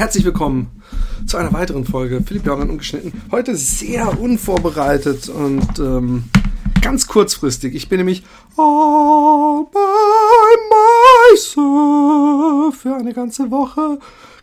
Herzlich 0.00 0.24
willkommen 0.24 0.82
zu 1.26 1.36
einer 1.36 1.52
weiteren 1.52 1.84
Folge 1.84 2.22
Philipp 2.26 2.46
Jordan 2.46 2.70
ungeschnitten. 2.70 3.12
Heute 3.30 3.54
sehr 3.54 4.18
unvorbereitet 4.18 5.28
und 5.28 5.78
ähm, 5.78 6.24
ganz 6.80 7.06
kurzfristig. 7.06 7.74
Ich 7.74 7.90
bin 7.90 7.98
nämlich 7.98 8.22
all 8.56 9.66
by 9.70 9.78
myself 11.34 12.80
für 12.80 12.96
eine 12.96 13.12
ganze 13.12 13.50
Woche 13.50 13.98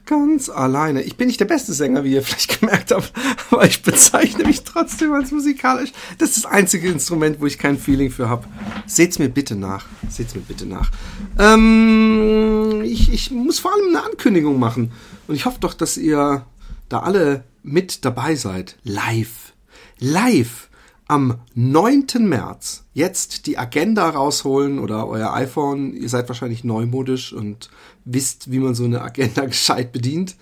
ganz 0.07 0.49
alleine. 0.49 1.03
Ich 1.03 1.15
bin 1.17 1.27
nicht 1.27 1.39
der 1.39 1.45
beste 1.45 1.73
Sänger, 1.73 2.03
wie 2.03 2.13
ihr 2.13 2.23
vielleicht 2.23 2.59
gemerkt 2.59 2.91
habt, 2.91 3.13
aber 3.51 3.65
ich 3.65 3.83
bezeichne 3.83 4.45
mich 4.45 4.63
trotzdem 4.63 5.13
als 5.13 5.31
musikalisch. 5.31 5.91
Das 6.17 6.29
ist 6.29 6.45
das 6.45 6.51
einzige 6.51 6.89
Instrument, 6.89 7.39
wo 7.39 7.45
ich 7.45 7.59
kein 7.59 7.77
Feeling 7.77 8.09
für 8.09 8.29
habe. 8.29 8.47
Seht's 8.87 9.19
mir 9.19 9.29
bitte 9.29 9.55
nach. 9.55 9.85
Seht's 10.09 10.33
mir 10.33 10.41
bitte 10.41 10.65
nach. 10.65 10.89
Ähm, 11.37 12.81
ich, 12.83 13.13
ich 13.13 13.29
muss 13.29 13.59
vor 13.59 13.71
allem 13.73 13.89
eine 13.89 14.03
Ankündigung 14.03 14.57
machen. 14.57 14.91
Und 15.27 15.35
ich 15.35 15.45
hoffe 15.45 15.59
doch, 15.59 15.75
dass 15.75 15.97
ihr 15.97 16.45
da 16.89 16.99
alle 16.99 17.43
mit 17.61 18.05
dabei 18.05 18.35
seid. 18.35 18.77
Live. 18.83 19.53
Live 19.99 20.66
am 21.07 21.39
9. 21.55 22.05
März 22.19 22.83
jetzt 22.93 23.47
die 23.47 23.57
Agenda 23.57 24.09
rausholen 24.09 24.79
oder 24.79 25.07
euer 25.07 25.33
iPhone. 25.33 25.93
Ihr 25.93 26.09
seid 26.09 26.27
wahrscheinlich 26.27 26.63
neumodisch 26.63 27.33
und 27.33 27.69
wisst, 28.05 28.51
wie 28.51 28.59
man 28.59 28.75
so 28.75 28.83
eine 28.83 29.01
Agenda 29.01 29.45
gescheit 29.45 29.91
bedient. 29.91 30.35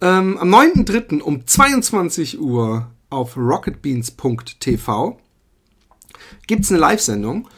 Ähm, 0.00 0.38
am 0.38 0.54
9.3. 0.54 1.20
um 1.20 1.46
22 1.46 2.40
Uhr 2.40 2.90
auf 3.10 3.36
rocketbeans.tv 3.36 5.18
gibt's 6.46 6.70
eine 6.70 6.80
Live-Sendung. 6.80 7.48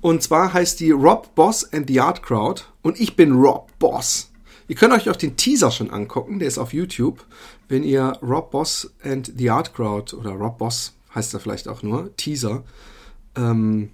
Und 0.00 0.22
zwar 0.22 0.52
heißt 0.52 0.80
die 0.80 0.90
Rob 0.90 1.34
Boss 1.34 1.72
and 1.72 1.88
the 1.88 2.00
Art 2.00 2.22
Crowd. 2.22 2.62
Und 2.82 3.00
ich 3.00 3.16
bin 3.16 3.32
Rob 3.32 3.70
Boss. 3.78 4.30
Ihr 4.66 4.76
könnt 4.76 4.94
euch 4.94 5.10
auch 5.10 5.16
den 5.16 5.36
Teaser 5.36 5.70
schon 5.70 5.90
angucken, 5.90 6.38
der 6.38 6.48
ist 6.48 6.58
auf 6.58 6.72
YouTube. 6.72 7.24
Wenn 7.68 7.82
ihr 7.82 8.18
Rob 8.22 8.50
Boss 8.50 8.92
and 9.02 9.32
the 9.36 9.50
Art 9.50 9.74
Crowd 9.74 10.16
oder 10.16 10.30
Rob 10.32 10.58
Boss 10.58 10.93
heißt 11.14 11.34
er 11.34 11.40
vielleicht 11.40 11.68
auch 11.68 11.82
nur, 11.82 12.14
Teaser, 12.16 12.64
ähm, 13.36 13.90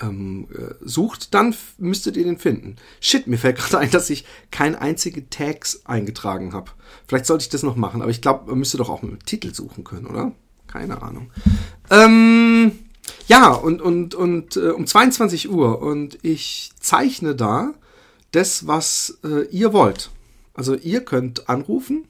ähm, 0.00 0.48
äh, 0.52 0.74
sucht, 0.80 1.34
dann 1.34 1.54
müsstet 1.78 2.16
ihr 2.16 2.24
den 2.24 2.38
finden. 2.38 2.76
Shit, 3.00 3.26
mir 3.26 3.38
fällt 3.38 3.56
gerade 3.58 3.78
ein, 3.78 3.90
dass 3.90 4.10
ich 4.10 4.24
keine 4.50 4.80
einzige 4.80 5.28
Tags 5.30 5.82
eingetragen 5.84 6.52
habe. 6.52 6.72
Vielleicht 7.06 7.26
sollte 7.26 7.42
ich 7.42 7.48
das 7.48 7.62
noch 7.62 7.76
machen, 7.76 8.02
aber 8.02 8.10
ich 8.10 8.20
glaube, 8.20 8.50
man 8.50 8.58
müsste 8.58 8.78
doch 8.78 8.88
auch 8.88 9.02
mit 9.02 9.26
Titel 9.26 9.54
suchen 9.54 9.84
können, 9.84 10.06
oder? 10.06 10.32
Keine 10.66 11.00
Ahnung. 11.02 11.30
Ähm, 11.90 12.72
ja, 13.26 13.52
und, 13.52 13.80
und, 13.80 14.14
und 14.14 14.56
äh, 14.56 14.70
um 14.70 14.86
22 14.86 15.48
Uhr 15.48 15.80
und 15.80 16.18
ich 16.22 16.72
zeichne 16.80 17.34
da 17.34 17.72
das, 18.32 18.66
was 18.66 19.18
äh, 19.24 19.46
ihr 19.46 19.72
wollt. 19.72 20.10
Also 20.54 20.74
ihr 20.74 21.04
könnt 21.04 21.48
anrufen 21.48 22.04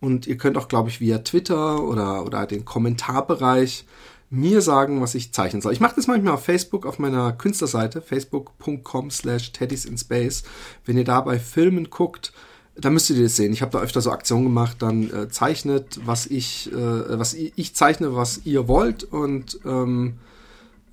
und 0.00 0.26
ihr 0.26 0.36
könnt 0.36 0.56
auch, 0.56 0.68
glaube 0.68 0.88
ich, 0.88 1.00
via 1.00 1.18
Twitter 1.18 1.82
oder, 1.82 2.24
oder 2.24 2.46
den 2.46 2.64
Kommentarbereich 2.64 3.84
mir 4.30 4.62
sagen, 4.62 5.00
was 5.00 5.16
ich 5.16 5.32
zeichnen 5.32 5.60
soll. 5.60 5.72
Ich 5.72 5.80
mache 5.80 5.96
das 5.96 6.06
manchmal 6.06 6.34
auf 6.34 6.44
Facebook, 6.44 6.86
auf 6.86 6.98
meiner 6.98 7.32
Künstlerseite, 7.32 8.00
facebook.com 8.00 9.10
slash 9.10 9.52
teddysInspace. 9.52 10.44
Wenn 10.84 10.96
ihr 10.96 11.04
da 11.04 11.20
bei 11.20 11.38
Filmen 11.38 11.90
guckt, 11.90 12.32
dann 12.76 12.94
müsst 12.94 13.10
ihr 13.10 13.20
das 13.20 13.36
sehen. 13.36 13.52
Ich 13.52 13.60
habe 13.60 13.72
da 13.72 13.80
öfter 13.80 14.00
so 14.00 14.12
Aktionen 14.12 14.44
gemacht, 14.44 14.76
dann 14.80 15.10
äh, 15.10 15.28
zeichnet, 15.28 16.00
was 16.04 16.26
ich, 16.26 16.72
äh, 16.72 17.18
was 17.18 17.34
ich, 17.34 17.52
ich, 17.56 17.74
zeichne, 17.74 18.14
was 18.14 18.42
ihr 18.44 18.68
wollt 18.68 19.02
und 19.04 19.58
ähm, 19.64 20.14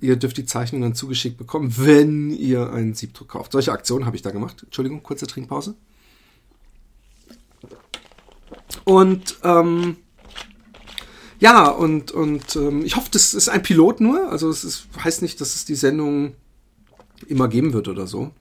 ihr 0.00 0.16
dürft 0.16 0.36
die 0.36 0.44
Zeichnung 0.44 0.82
dann 0.82 0.94
zugeschickt 0.94 1.38
bekommen, 1.38 1.72
wenn 1.78 2.30
ihr 2.30 2.72
einen 2.72 2.94
Siebdruck 2.94 3.28
kauft. 3.28 3.52
Solche 3.52 3.72
Aktionen 3.72 4.04
habe 4.04 4.16
ich 4.16 4.22
da 4.22 4.30
gemacht. 4.30 4.64
Entschuldigung, 4.64 5.02
kurze 5.02 5.28
Trinkpause. 5.28 5.76
Und 8.84 9.38
ähm, 9.44 9.96
ja, 11.40 11.68
und, 11.68 12.10
und 12.10 12.56
ähm, 12.56 12.84
ich 12.84 12.96
hoffe, 12.96 13.08
das 13.12 13.34
ist 13.34 13.48
ein 13.48 13.62
Pilot 13.62 14.00
nur. 14.00 14.30
Also 14.30 14.50
es 14.50 14.64
ist, 14.64 14.88
heißt 15.02 15.22
nicht, 15.22 15.40
dass 15.40 15.54
es 15.54 15.64
die 15.64 15.76
Sendung 15.76 16.34
immer 17.26 17.48
geben 17.48 17.72
wird 17.72 17.88
oder 17.88 18.06
so. 18.06 18.32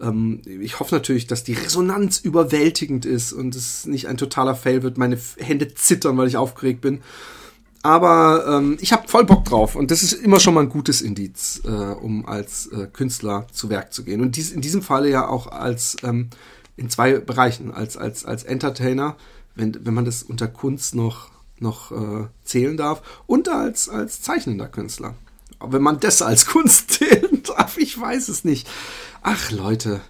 Ähm, 0.00 0.42
ich 0.46 0.78
hoffe 0.78 0.94
natürlich, 0.94 1.26
dass 1.26 1.44
die 1.44 1.54
Resonanz 1.54 2.18
überwältigend 2.18 3.06
ist 3.06 3.32
und 3.32 3.54
es 3.54 3.86
nicht 3.86 4.08
ein 4.08 4.16
totaler 4.16 4.54
Fail 4.54 4.82
wird. 4.82 4.98
Meine 4.98 5.18
Hände 5.38 5.74
zittern, 5.74 6.16
weil 6.18 6.28
ich 6.28 6.36
aufgeregt 6.36 6.82
bin. 6.82 7.00
Aber 7.82 8.44
ähm, 8.46 8.76
ich 8.80 8.92
habe 8.92 9.08
voll 9.08 9.24
Bock 9.24 9.44
drauf 9.44 9.76
und 9.76 9.90
das 9.90 10.02
ist 10.02 10.12
immer 10.12 10.40
schon 10.40 10.52
mal 10.52 10.62
ein 10.62 10.68
gutes 10.68 11.00
Indiz, 11.00 11.62
äh, 11.64 11.68
um 11.68 12.26
als 12.26 12.66
äh, 12.66 12.88
Künstler 12.92 13.46
zu 13.52 13.70
Werk 13.70 13.92
zu 13.92 14.04
gehen. 14.04 14.20
Und 14.20 14.36
dies, 14.36 14.50
in 14.50 14.60
diesem 14.60 14.82
Falle 14.82 15.08
ja 15.08 15.28
auch 15.28 15.46
als 15.46 15.96
ähm, 16.02 16.28
in 16.76 16.90
zwei 16.90 17.18
Bereichen, 17.18 17.70
als, 17.70 17.96
als, 17.96 18.24
als 18.24 18.44
Entertainer, 18.44 19.16
wenn, 19.58 19.84
wenn 19.84 19.94
man 19.94 20.04
das 20.04 20.22
unter 20.22 20.48
Kunst 20.48 20.94
noch 20.94 21.30
noch 21.60 21.90
äh, 21.90 22.28
zählen 22.44 22.76
darf 22.76 23.02
und 23.26 23.48
als, 23.48 23.88
als 23.88 24.22
zeichnender 24.22 24.68
Künstler. 24.68 25.14
Aber 25.58 25.72
wenn 25.72 25.82
man 25.82 26.00
das 26.00 26.22
als 26.22 26.46
Kunst 26.52 26.92
zählen 26.92 27.42
darf, 27.42 27.78
ich 27.78 27.98
weiß 27.98 28.28
es 28.28 28.44
nicht. 28.44 28.68
Ach 29.22 29.50
Leute, 29.50 30.00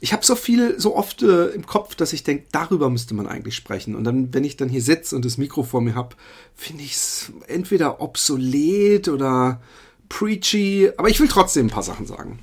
ich 0.00 0.12
habe 0.12 0.24
so 0.24 0.36
viel, 0.36 0.78
so 0.78 0.94
oft 0.94 1.22
äh, 1.22 1.46
im 1.46 1.66
Kopf, 1.66 1.94
dass 1.94 2.12
ich 2.12 2.24
denke, 2.24 2.44
darüber 2.52 2.90
müsste 2.90 3.14
man 3.14 3.26
eigentlich 3.26 3.56
sprechen. 3.56 3.94
Und 3.94 4.04
dann, 4.04 4.32
wenn 4.34 4.44
ich 4.44 4.56
dann 4.56 4.68
hier 4.68 4.82
sitze 4.82 5.16
und 5.16 5.24
das 5.24 5.38
Mikro 5.38 5.62
vor 5.62 5.80
mir 5.80 5.94
habe, 5.94 6.14
finde 6.54 6.82
ich 6.82 6.92
es 6.92 7.32
entweder 7.46 8.00
obsolet 8.00 9.08
oder 9.08 9.60
preachy, 10.08 10.90
aber 10.96 11.08
ich 11.08 11.18
will 11.20 11.28
trotzdem 11.28 11.66
ein 11.66 11.70
paar 11.70 11.82
Sachen 11.82 12.06
sagen. 12.06 12.38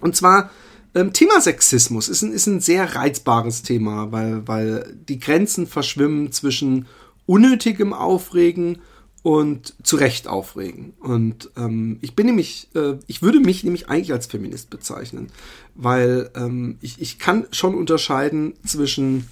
Und 0.00 0.14
zwar, 0.14 0.50
ähm, 0.94 1.12
Thema 1.12 1.40
Sexismus 1.40 2.08
ist 2.08 2.22
ein, 2.22 2.32
ist 2.32 2.46
ein 2.46 2.60
sehr 2.60 2.94
reizbares 2.94 3.62
Thema, 3.62 4.12
weil, 4.12 4.46
weil 4.46 4.96
die 5.08 5.18
Grenzen 5.18 5.66
verschwimmen 5.66 6.32
zwischen 6.32 6.86
unnötigem 7.26 7.92
Aufregen 7.92 8.78
und 9.22 9.74
zu 9.82 9.96
Recht 9.96 10.28
aufregen. 10.28 10.92
Und 11.00 11.50
ähm, 11.56 11.98
ich 12.02 12.14
bin 12.14 12.26
nämlich, 12.26 12.68
äh, 12.74 12.98
ich 13.06 13.22
würde 13.22 13.40
mich 13.40 13.64
nämlich 13.64 13.88
eigentlich 13.88 14.12
als 14.12 14.26
Feminist 14.26 14.68
bezeichnen, 14.68 15.28
weil 15.74 16.30
ähm, 16.36 16.76
ich, 16.82 17.00
ich 17.00 17.18
kann 17.18 17.46
schon 17.50 17.74
unterscheiden 17.74 18.52
zwischen 18.66 19.26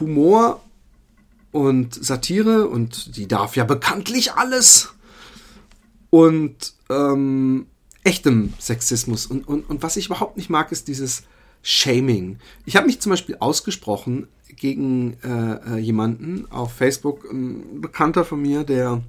Humor 0.00 0.60
und 1.52 1.94
Satire 1.94 2.66
und 2.68 3.16
die 3.16 3.28
darf 3.28 3.56
ja 3.56 3.64
bekanntlich 3.64 4.32
alles 4.34 4.92
und 6.10 6.74
ähm, 6.90 7.66
echtem 8.08 8.54
Sexismus. 8.58 9.26
Und, 9.26 9.46
und, 9.46 9.68
und 9.68 9.82
was 9.82 9.96
ich 9.96 10.06
überhaupt 10.06 10.38
nicht 10.38 10.48
mag, 10.48 10.72
ist 10.72 10.88
dieses 10.88 11.24
Shaming. 11.62 12.38
Ich 12.64 12.74
habe 12.76 12.86
mich 12.86 13.00
zum 13.00 13.10
Beispiel 13.10 13.36
ausgesprochen 13.38 14.28
gegen 14.56 15.18
äh, 15.22 15.74
äh, 15.74 15.78
jemanden 15.78 16.50
auf 16.50 16.72
Facebook, 16.72 17.30
ein 17.30 17.82
Bekannter 17.82 18.24
von 18.24 18.40
mir, 18.40 18.64
der 18.64 19.02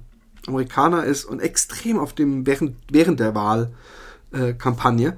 Amerikaner 0.46 1.04
ist 1.04 1.24
und 1.24 1.40
extrem 1.40 1.98
auf 1.98 2.12
dem, 2.12 2.46
während, 2.46 2.76
während 2.90 3.20
der 3.20 3.34
Wahlkampagne, 3.34 5.16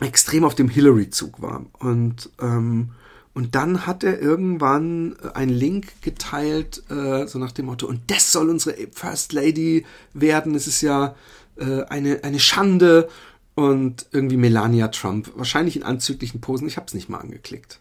äh, 0.00 0.04
extrem 0.06 0.44
auf 0.44 0.54
dem 0.54 0.68
Hillary-Zug 0.68 1.42
war. 1.42 1.66
Und, 1.80 2.30
ähm, 2.40 2.90
und 3.34 3.54
dann 3.56 3.86
hat 3.86 4.04
er 4.04 4.20
irgendwann 4.20 5.16
einen 5.34 5.52
Link 5.52 6.02
geteilt, 6.02 6.84
äh, 6.88 7.26
so 7.26 7.38
nach 7.38 7.52
dem 7.52 7.66
Motto, 7.66 7.86
und 7.86 8.00
das 8.06 8.30
soll 8.30 8.48
unsere 8.48 8.76
First 8.92 9.32
Lady 9.32 9.84
werden. 10.14 10.54
Es 10.54 10.66
ist 10.66 10.82
ja 10.82 11.16
äh, 11.58 11.84
eine, 11.84 12.24
eine 12.24 12.40
Schande. 12.40 13.08
Und 13.54 14.06
irgendwie 14.12 14.36
Melania 14.36 14.88
Trump, 14.88 15.32
wahrscheinlich 15.34 15.76
in 15.76 15.82
anzüglichen 15.82 16.42
Posen. 16.42 16.68
Ich 16.68 16.76
habe 16.76 16.88
es 16.88 16.94
nicht 16.94 17.08
mal 17.08 17.20
angeklickt. 17.20 17.80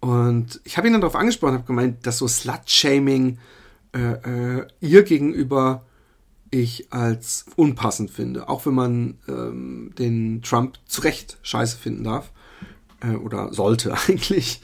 Und 0.00 0.60
ich 0.64 0.76
habe 0.76 0.86
ihn 0.86 0.92
dann 0.92 1.00
darauf 1.00 1.16
angesprochen, 1.16 1.54
habe 1.54 1.64
gemeint, 1.64 2.06
dass 2.06 2.18
so 2.18 2.28
Slut-Shaming 2.28 3.38
äh, 3.94 3.98
äh, 3.98 4.66
ihr 4.80 5.04
gegenüber 5.04 5.86
ich 6.50 6.92
als 6.92 7.46
unpassend 7.56 8.10
finde. 8.10 8.48
Auch 8.48 8.66
wenn 8.66 8.74
man 8.74 9.18
ähm, 9.26 9.92
den 9.98 10.42
Trump 10.42 10.78
zu 10.86 11.00
Recht 11.00 11.38
scheiße 11.42 11.76
finden 11.78 12.04
darf. 12.04 12.30
Äh, 13.00 13.16
oder 13.16 13.52
sollte 13.52 13.94
eigentlich. 14.08 14.60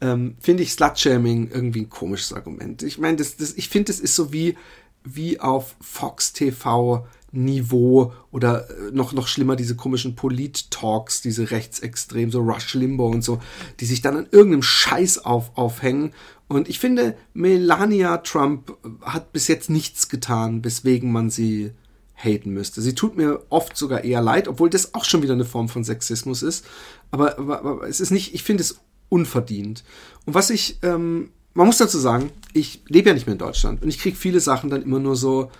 Ähm, 0.00 0.36
finde 0.40 0.62
ich 0.62 0.72
Slut-Shaming 0.72 1.50
irgendwie 1.50 1.80
ein 1.80 1.90
komisches 1.90 2.32
Argument. 2.32 2.82
Ich 2.82 2.98
meine, 2.98 3.16
das, 3.16 3.36
das, 3.36 3.54
ich 3.54 3.68
finde, 3.68 3.92
das 3.92 4.00
ist 4.00 4.14
so 4.14 4.32
wie, 4.32 4.56
wie 5.04 5.40
auf 5.40 5.74
Fox 5.80 6.32
TV 6.32 7.06
Niveau 7.32 8.12
oder 8.30 8.70
äh, 8.70 8.90
noch, 8.92 9.12
noch 9.12 9.28
schlimmer 9.28 9.56
diese 9.56 9.76
komischen 9.76 10.14
Polit-Talks, 10.14 11.22
diese 11.22 11.50
rechtsextrem, 11.50 12.30
so 12.30 12.40
Rush 12.40 12.74
Limbo 12.74 13.06
und 13.08 13.22
so, 13.22 13.40
die 13.80 13.86
sich 13.86 14.00
dann 14.00 14.16
an 14.16 14.28
irgendeinem 14.30 14.62
Scheiß 14.62 15.18
auf, 15.24 15.56
aufhängen. 15.56 16.12
Und 16.48 16.68
ich 16.68 16.78
finde, 16.78 17.16
Melania 17.34 18.18
Trump 18.18 18.76
hat 19.02 19.32
bis 19.32 19.48
jetzt 19.48 19.68
nichts 19.68 20.08
getan, 20.08 20.64
weswegen 20.64 21.10
man 21.10 21.30
sie 21.30 21.72
haten 22.14 22.50
müsste. 22.50 22.80
Sie 22.80 22.94
tut 22.94 23.16
mir 23.16 23.42
oft 23.50 23.76
sogar 23.76 24.04
eher 24.04 24.22
leid, 24.22 24.48
obwohl 24.48 24.70
das 24.70 24.94
auch 24.94 25.04
schon 25.04 25.22
wieder 25.22 25.34
eine 25.34 25.44
Form 25.44 25.68
von 25.68 25.84
Sexismus 25.84 26.42
ist. 26.42 26.64
Aber, 27.10 27.38
aber, 27.38 27.58
aber 27.60 27.88
es 27.88 28.00
ist 28.00 28.10
nicht, 28.10 28.34
ich 28.34 28.42
finde 28.42 28.62
es 28.62 28.80
unverdient. 29.08 29.84
Und 30.24 30.34
was 30.34 30.50
ich, 30.50 30.78
ähm, 30.82 31.30
man 31.54 31.66
muss 31.66 31.78
dazu 31.78 31.98
sagen, 31.98 32.30
ich 32.52 32.82
lebe 32.88 33.08
ja 33.08 33.14
nicht 33.14 33.26
mehr 33.26 33.34
in 33.34 33.38
Deutschland 33.38 33.82
und 33.82 33.88
ich 33.88 33.98
kriege 33.98 34.16
viele 34.16 34.40
Sachen 34.40 34.70
dann 34.70 34.82
immer 34.82 34.98
nur 34.98 35.16
so, 35.16 35.50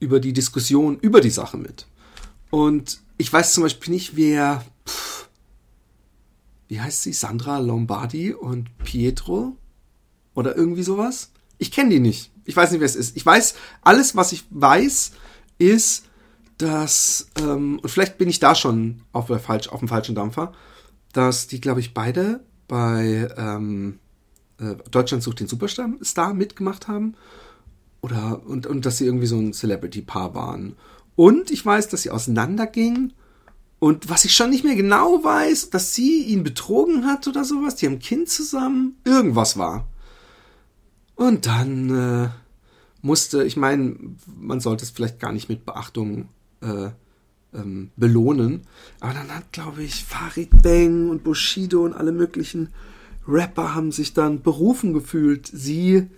über 0.00 0.20
die 0.20 0.32
Diskussion 0.32 0.98
über 0.98 1.20
die 1.20 1.30
Sache 1.30 1.56
mit. 1.56 1.86
Und 2.50 3.00
ich 3.16 3.32
weiß 3.32 3.54
zum 3.54 3.62
Beispiel 3.62 3.92
nicht, 3.92 4.16
wer, 4.16 4.64
pff, 4.86 5.28
wie 6.68 6.80
heißt 6.80 7.02
sie, 7.02 7.12
Sandra 7.12 7.58
Lombardi 7.58 8.32
und 8.32 8.76
Pietro 8.78 9.56
oder 10.34 10.56
irgendwie 10.56 10.82
sowas. 10.82 11.30
Ich 11.58 11.70
kenne 11.70 11.90
die 11.90 12.00
nicht. 12.00 12.32
Ich 12.44 12.56
weiß 12.56 12.70
nicht, 12.70 12.80
wer 12.80 12.86
es 12.86 12.96
ist. 12.96 13.16
Ich 13.16 13.24
weiß, 13.24 13.54
alles, 13.82 14.16
was 14.16 14.32
ich 14.32 14.44
weiß, 14.50 15.12
ist, 15.58 16.04
dass, 16.58 17.28
ähm, 17.38 17.78
und 17.80 17.88
vielleicht 17.88 18.18
bin 18.18 18.28
ich 18.28 18.40
da 18.40 18.54
schon 18.54 19.02
auf, 19.12 19.26
der 19.26 19.38
falsch, 19.38 19.68
auf 19.68 19.80
dem 19.80 19.88
falschen 19.88 20.14
Dampfer, 20.14 20.52
dass 21.12 21.46
die, 21.46 21.60
glaube 21.60 21.80
ich, 21.80 21.94
beide 21.94 22.44
bei 22.68 23.28
ähm, 23.36 23.98
äh, 24.58 24.76
Deutschland 24.90 25.22
sucht 25.22 25.40
den 25.40 25.48
Superstar 25.48 26.34
mitgemacht 26.34 26.88
haben. 26.88 27.14
Oder, 28.04 28.42
und, 28.44 28.66
und 28.66 28.84
dass 28.84 28.98
sie 28.98 29.06
irgendwie 29.06 29.26
so 29.26 29.38
ein 29.38 29.54
Celebrity-Paar 29.54 30.34
waren. 30.34 30.76
Und 31.16 31.50
ich 31.50 31.64
weiß, 31.64 31.88
dass 31.88 32.02
sie 32.02 32.10
auseinandergingen. 32.10 33.14
Und 33.78 34.10
was 34.10 34.26
ich 34.26 34.34
schon 34.34 34.50
nicht 34.50 34.62
mehr 34.62 34.76
genau 34.76 35.24
weiß, 35.24 35.70
dass 35.70 35.94
sie 35.94 36.22
ihn 36.24 36.44
betrogen 36.44 37.06
hat 37.06 37.26
oder 37.28 37.44
sowas. 37.46 37.76
Die 37.76 37.86
haben 37.86 37.94
ein 37.94 38.00
Kind 38.00 38.28
zusammen. 38.28 38.98
Irgendwas 39.04 39.56
war. 39.56 39.88
Und 41.14 41.46
dann 41.46 42.24
äh, 42.24 42.28
musste, 43.00 43.42
ich 43.44 43.56
meine, 43.56 43.96
man 44.38 44.60
sollte 44.60 44.84
es 44.84 44.90
vielleicht 44.90 45.18
gar 45.18 45.32
nicht 45.32 45.48
mit 45.48 45.64
Beachtung 45.64 46.28
äh, 46.60 46.90
ähm, 47.54 47.90
belohnen. 47.96 48.66
Aber 49.00 49.14
dann 49.14 49.34
hat, 49.34 49.50
glaube 49.50 49.82
ich, 49.82 50.04
Farid 50.04 50.62
Bang 50.62 51.08
und 51.08 51.24
Bushido 51.24 51.86
und 51.86 51.94
alle 51.94 52.12
möglichen 52.12 52.68
Rapper 53.26 53.74
haben 53.74 53.92
sich 53.92 54.12
dann 54.12 54.42
berufen 54.42 54.92
gefühlt, 54.92 55.46
sie 55.46 56.10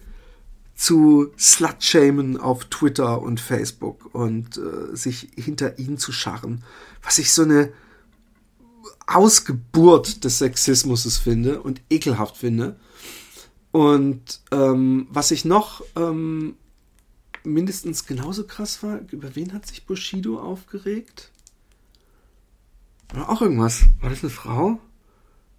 zu 0.77 1.33
slutshamen 1.39 2.37
auf 2.37 2.67
Twitter 2.67 3.23
und 3.23 3.41
Facebook 3.41 4.15
und 4.15 4.59
äh, 4.59 4.95
sich 4.95 5.31
hinter 5.35 5.79
ihnen 5.79 5.99
zu 5.99 6.13
scharren. 6.13 6.63
Was 7.03 7.19
ich 7.19 7.33
so 7.33 7.43
eine 7.43 7.73
Ausgeburt 9.07 10.25
des 10.25 10.39
Sexismus 10.39 11.17
finde 11.17 11.63
und 11.63 11.81
ekelhaft 11.91 12.37
finde. 12.37 12.77
Und 13.73 14.41
ähm, 14.51 15.07
was 15.11 15.31
ich 15.31 15.45
noch 15.45 15.83
ähm, 15.97 16.57
mindestens 17.45 18.07
genauso 18.07 18.47
krass 18.47 18.83
war, 18.83 19.01
über 19.11 19.35
wen 19.37 19.53
hat 19.53 19.67
sich 19.67 19.87
Bushido 19.87 20.41
aufgeregt? 20.41 21.31
Oder 23.15 23.29
auch 23.31 23.41
irgendwas. 23.41 23.83
War 24.01 24.11
das 24.11 24.23
eine 24.23 24.31
Frau? 24.31 24.81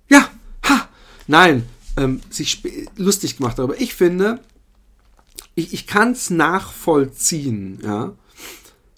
Ja, 0.10 0.30
ha! 0.64 0.90
Nein, 1.28 1.64
ähm, 1.96 2.22
sich 2.30 2.62
lustig 2.98 3.38
gemacht 3.38 3.58
darüber. 3.58 3.80
Ich 3.80 3.94
finde, 3.94 4.42
ich, 5.58 5.74
ich 5.74 5.88
kann 5.88 6.12
es 6.12 6.30
nachvollziehen, 6.30 7.80
ja, 7.84 8.14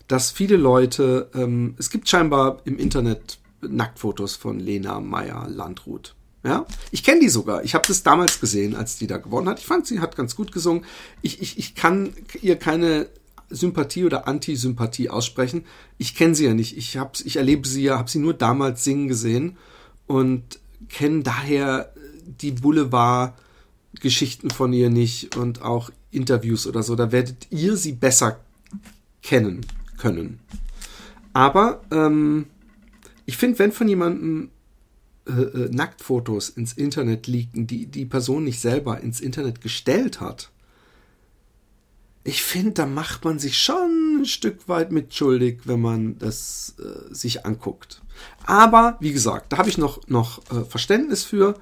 dass 0.08 0.30
viele 0.30 0.58
Leute, 0.58 1.30
ähm, 1.34 1.76
es 1.78 1.90
gibt 1.90 2.10
scheinbar 2.10 2.62
im 2.66 2.78
Internet 2.78 3.40
Nacktfotos 3.62 4.36
von 4.36 4.60
Lena 4.60 5.00
Meyer 5.00 5.48
Landrut. 5.48 6.16
Ja, 6.44 6.66
ich 6.92 7.04
kenne 7.04 7.22
die 7.22 7.30
sogar. 7.30 7.64
Ich 7.64 7.76
habe 7.76 7.88
das 7.88 8.04
damals 8.04 8.40
gesehen, 8.40 8.76
als 8.76 8.98
die 8.98 9.08
da 9.08 9.18
gewonnen 9.18 9.48
hat. 9.48 9.60
Ich 9.60 9.66
fand, 9.66 9.88
sie 9.88 10.00
hat 10.00 10.16
ganz 10.16 10.36
gut 10.36 10.52
gesungen. 10.52 10.86
Ich, 11.22 11.42
ich, 11.42 11.58
ich 11.58 11.76
kann 11.76 12.14
ihr 12.42 12.58
keine 12.58 13.08
Sympathie 13.50 14.06
oder 14.06 14.28
Antisympathie 14.28 15.10
aussprechen. 15.10 15.66
Ich 15.98 16.16
kenne 16.16 16.36
sie 16.36 16.46
ja 16.46 16.54
nicht. 16.54 16.78
Ich, 16.78 16.98
hab's, 16.98 17.22
ich 17.22 17.38
erlebe 17.38 17.68
sie 17.68 17.84
ja, 17.84 17.98
habe 17.98 18.10
sie 18.10 18.20
nur 18.20 18.34
damals 18.34 18.84
singen 18.84 19.08
gesehen 19.08 19.58
und 20.08 20.60
kenne 20.90 21.24
daher 21.24 21.94
die 22.26 22.64
Boulevard-Geschichten 23.90 24.50
von 24.50 24.74
ihr 24.74 24.90
nicht 24.90 25.36
und 25.36 25.62
auch 25.62 25.90
Interviews 26.12 26.68
oder 26.68 26.84
so. 26.84 26.96
Da 26.96 27.12
werdet 27.12 27.48
ihr 27.50 27.76
sie 27.76 27.94
besser 27.94 28.40
kennen 29.22 29.66
können. 29.98 30.40
Aber 31.34 31.82
ähm, 31.92 32.48
ich 33.26 33.38
finde, 33.38 33.60
wenn 33.60 33.72
von 33.72 33.88
jemandem 33.88 34.50
äh, 35.28 35.32
äh, 35.32 35.70
Nacktfotos 35.72 36.50
ins 36.50 36.74
Internet 36.74 37.28
liegen, 37.28 37.68
die 37.68 37.86
die 37.86 38.06
Person 38.06 38.44
nicht 38.44 38.60
selber 38.60 39.02
ins 39.02 39.22
Internet 39.22 39.62
gestellt 39.62 40.20
hat, 40.22 40.50
ich 42.24 42.44
finde, 42.44 42.72
da 42.72 42.86
macht 42.86 43.24
man 43.24 43.40
sich 43.40 43.58
schon 43.58 44.22
ein 44.22 44.26
Stück 44.26 44.68
weit 44.68 44.92
mitschuldig, 44.92 45.62
wenn 45.66 45.82
man 45.82 46.18
das 46.20 46.76
äh, 46.80 47.14
sich 47.14 47.46
anguckt. 47.46 48.02
Aber 48.46 48.98
wie 49.00 49.14
gesagt, 49.14 49.54
da 49.54 49.58
habe 49.58 49.70
ich 49.70 49.78
noch, 49.78 50.08
noch 50.08 50.40
äh, 50.52 50.66
Verständnis 50.66 51.24
für. 51.24 51.56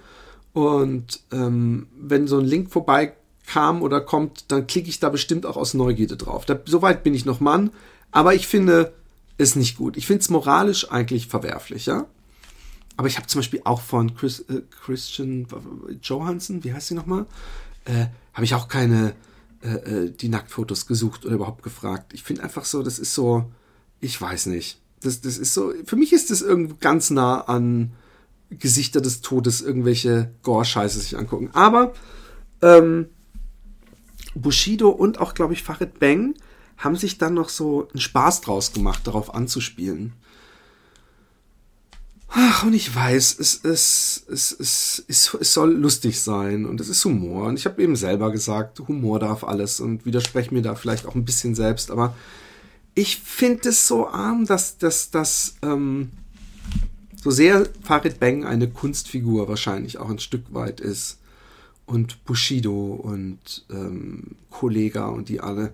Und 0.57 1.19
ähm, 1.31 1.85
wenn 1.95 2.27
so 2.27 2.39
ein 2.39 2.45
Link 2.45 2.71
vorbeikam 2.71 3.83
oder 3.83 4.01
kommt, 4.01 4.45
dann 4.47 4.65
klicke 4.65 4.89
ich 4.89 4.99
da 4.99 5.09
bestimmt 5.09 5.45
auch 5.45 5.55
aus 5.55 5.75
Neugierde 5.75 6.17
drauf. 6.17 6.45
Da, 6.45 6.59
Soweit 6.65 7.03
bin 7.03 7.13
ich 7.13 7.25
noch 7.25 7.39
Mann. 7.39 7.69
Aber 8.11 8.33
ich 8.33 8.47
finde 8.47 8.91
es 9.37 9.55
nicht 9.55 9.77
gut. 9.77 9.97
Ich 9.97 10.07
finde 10.07 10.21
es 10.21 10.31
moralisch 10.31 10.91
eigentlich 10.91 11.27
verwerflich, 11.27 11.85
ja. 11.85 12.07
Aber 12.95 13.07
ich 13.07 13.17
habe 13.17 13.27
zum 13.27 13.37
Beispiel 13.37 13.61
auch 13.65 13.81
von 13.81 14.15
Chris, 14.15 14.39
äh, 14.49 14.63
Christian 14.83 15.45
Johansson, 16.01 16.63
wie 16.63 16.73
heißt 16.73 16.87
sie 16.87 16.95
nochmal? 16.95 17.27
Äh, 17.85 18.07
habe 18.33 18.45
ich 18.45 18.55
auch 18.55 18.67
keine 18.67 19.13
äh, 19.61 19.67
äh, 19.67 20.09
die 20.11 20.29
Nacktfotos 20.29 20.87
gesucht 20.87 21.23
oder 21.23 21.35
überhaupt 21.35 21.61
gefragt. 21.61 22.15
Ich 22.15 22.23
finde 22.23 22.41
einfach 22.41 22.65
so, 22.65 22.81
das 22.81 22.97
ist 22.97 23.13
so, 23.13 23.45
ich 24.01 24.19
weiß 24.19 24.47
nicht. 24.47 24.81
Das, 25.01 25.21
das 25.21 25.37
ist 25.37 25.53
so, 25.53 25.71
für 25.85 25.97
mich 25.97 26.13
ist 26.13 26.31
das 26.31 26.41
irgendwo 26.41 26.77
ganz 26.79 27.11
nah 27.11 27.41
an 27.41 27.91
Gesichter 28.49 29.01
des 29.01 29.21
Todes, 29.21 29.61
irgendwelche 29.61 30.31
Gore-Scheiße 30.43 30.99
sich 30.99 31.17
angucken. 31.17 31.49
Aber 31.53 31.93
ähm, 32.61 33.07
Bushido 34.35 34.89
und 34.89 35.19
auch, 35.19 35.33
glaube 35.33 35.53
ich, 35.53 35.63
Farid 35.63 35.99
Bang 35.99 36.35
haben 36.77 36.95
sich 36.95 37.17
dann 37.17 37.33
noch 37.33 37.49
so 37.49 37.87
einen 37.89 37.99
Spaß 37.99 38.41
draus 38.41 38.71
gemacht, 38.71 39.05
darauf 39.05 39.33
anzuspielen. 39.33 40.13
Ach, 42.29 42.63
und 42.63 42.73
ich 42.73 42.93
weiß, 42.93 43.39
es, 43.39 43.63
es, 43.63 44.25
es, 44.27 44.59
es, 44.59 45.05
es, 45.07 45.33
es 45.39 45.53
soll 45.53 45.73
lustig 45.73 46.19
sein 46.19 46.65
und 46.65 46.81
es 46.81 46.89
ist 46.89 47.03
Humor. 47.05 47.47
Und 47.47 47.57
ich 47.57 47.65
habe 47.65 47.81
eben 47.81 47.95
selber 47.95 48.31
gesagt, 48.31 48.79
Humor 48.87 49.19
darf 49.19 49.43
alles 49.43 49.79
und 49.79 50.05
widerspreche 50.05 50.53
mir 50.53 50.61
da 50.61 50.75
vielleicht 50.75 51.05
auch 51.05 51.15
ein 51.15 51.25
bisschen 51.25 51.55
selbst. 51.55 51.89
Aber 51.89 52.15
ich 52.95 53.17
finde 53.17 53.69
es 53.69 53.87
so 53.87 54.07
arm, 54.07 54.45
dass, 54.45 54.77
dass, 54.77 55.09
dass 55.09 55.55
ähm, 55.61 56.11
so 57.27 57.31
sehr 57.31 57.67
Farid 57.81 58.21
Bang 58.21 58.45
eine 58.45 58.69
Kunstfigur 58.69 59.49
wahrscheinlich 59.49 59.97
auch 59.97 60.09
ein 60.09 60.19
Stück 60.19 60.53
weit 60.53 60.79
ist 60.79 61.19
und 61.85 62.23
Bushido 62.23 62.93
und 62.93 63.65
ähm, 63.69 64.37
Kollega 64.49 65.07
und 65.07 65.27
die 65.27 65.41
alle 65.41 65.73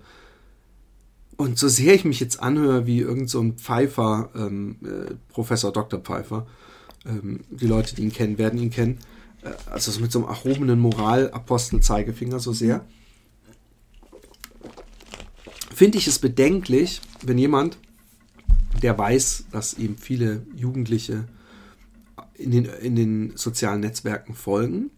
und 1.38 1.60
so 1.60 1.68
sehr 1.68 1.94
ich 1.94 2.06
mich 2.06 2.20
jetzt 2.20 2.42
anhöre 2.42 2.88
wie 2.88 3.02
irgend 3.02 3.30
so 3.30 3.40
ein 3.40 3.54
Pfeifer, 3.54 4.32
ähm, 4.36 4.78
äh, 4.84 5.14
Professor 5.30 5.72
Dr. 5.72 6.00
Pfeifer, 6.00 6.48
ähm, 7.06 7.42
die 7.52 7.68
Leute, 7.68 7.94
die 7.94 8.02
ihn 8.02 8.12
kennen, 8.12 8.40
werden 8.40 8.60
ihn 8.60 8.72
kennen, 8.72 8.98
äh, 9.44 9.52
also 9.70 9.92
so 9.92 10.00
mit 10.00 10.12
so 10.12 10.26
einem 10.26 10.30
erhobenen 10.30 10.80
Moralapostel-Zeigefinger 10.80 12.40
so 12.40 12.52
sehr, 12.52 12.84
finde 15.72 16.00
ich 16.00 16.08
es 16.08 16.18
bedenklich, 16.18 17.00
wenn 17.22 17.38
jemand, 17.38 17.78
der 18.82 18.98
weiß, 18.98 19.46
dass 19.52 19.76
eben 19.76 19.98
viele 20.00 20.48
Jugendliche 20.56 21.26
in 22.36 22.52
den, 22.52 22.66
in 22.66 22.96
den 22.96 23.38
sozialen 23.38 23.82
Netzwerken 23.82 24.34
folgen, 24.34 24.92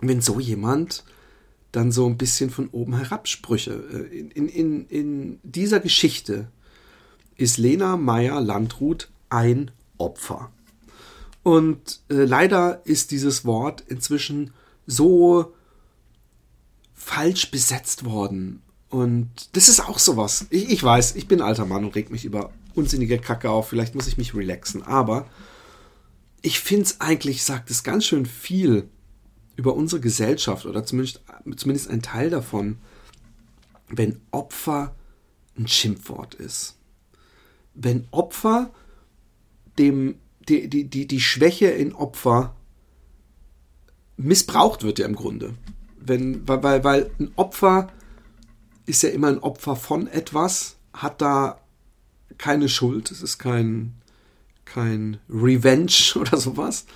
wenn 0.00 0.20
so 0.20 0.38
jemand 0.40 1.04
dann 1.72 1.92
so 1.92 2.06
ein 2.06 2.16
bisschen 2.16 2.50
von 2.50 2.68
oben 2.68 2.96
herab 2.96 3.28
Sprüche. 3.28 3.72
Äh, 3.72 4.18
in, 4.18 4.48
in, 4.48 4.86
in 4.86 5.40
dieser 5.42 5.80
Geschichte 5.80 6.48
ist 7.36 7.58
Lena 7.58 7.96
Meyer 7.96 8.40
Landrut 8.40 9.10
ein 9.28 9.70
Opfer. 9.98 10.50
Und 11.42 12.00
äh, 12.10 12.24
leider 12.24 12.82
ist 12.84 13.10
dieses 13.10 13.44
Wort 13.44 13.82
inzwischen 13.86 14.52
so 14.86 15.54
falsch 16.94 17.50
besetzt 17.50 18.04
worden. 18.04 18.62
Und 18.90 19.28
das 19.52 19.68
ist 19.68 19.80
auch 19.80 19.98
sowas. 19.98 20.46
Ich, 20.50 20.70
ich 20.70 20.82
weiß, 20.82 21.16
ich 21.16 21.28
bin 21.28 21.40
alter 21.40 21.66
Mann 21.66 21.84
und 21.84 21.94
reg 21.94 22.10
mich 22.10 22.24
über 22.24 22.50
unsinnige 22.74 23.18
Kacke 23.18 23.50
auf. 23.50 23.68
Vielleicht 23.68 23.94
muss 23.94 24.06
ich 24.06 24.18
mich 24.18 24.34
relaxen. 24.34 24.82
Aber 24.82 25.26
ich 26.42 26.60
finde 26.60 26.84
es 26.84 27.00
eigentlich, 27.00 27.42
sagt 27.42 27.70
es 27.70 27.82
ganz 27.82 28.04
schön 28.04 28.26
viel 28.26 28.88
über 29.56 29.74
unsere 29.74 30.00
Gesellschaft 30.00 30.66
oder 30.66 30.84
zumindest, 30.84 31.20
zumindest 31.56 31.90
ein 31.90 32.02
Teil 32.02 32.30
davon, 32.30 32.78
wenn 33.88 34.20
Opfer 34.30 34.94
ein 35.56 35.66
Schimpfwort 35.66 36.34
ist. 36.34 36.76
Wenn 37.74 38.06
Opfer 38.10 38.70
dem, 39.78 40.16
die, 40.48 40.68
die, 40.68 40.84
die, 40.84 41.06
die 41.06 41.20
Schwäche 41.20 41.66
in 41.68 41.92
Opfer 41.92 42.54
missbraucht 44.16 44.82
wird 44.82 44.98
ja 44.98 45.06
im 45.06 45.14
Grunde. 45.14 45.54
Wenn, 45.98 46.46
weil, 46.46 46.62
weil, 46.62 46.84
weil 46.84 47.10
ein 47.18 47.32
Opfer 47.36 47.88
ist 48.86 49.02
ja 49.02 49.10
immer 49.10 49.28
ein 49.28 49.38
Opfer 49.38 49.76
von 49.76 50.06
etwas, 50.06 50.76
hat 50.92 51.20
da 51.20 51.60
keine 52.38 52.68
Schuld, 52.68 53.10
es 53.10 53.22
ist 53.22 53.38
kein, 53.38 53.94
kein 54.72 55.18
Revenge 55.28 55.92
oder 56.16 56.36
sowas. 56.36 56.86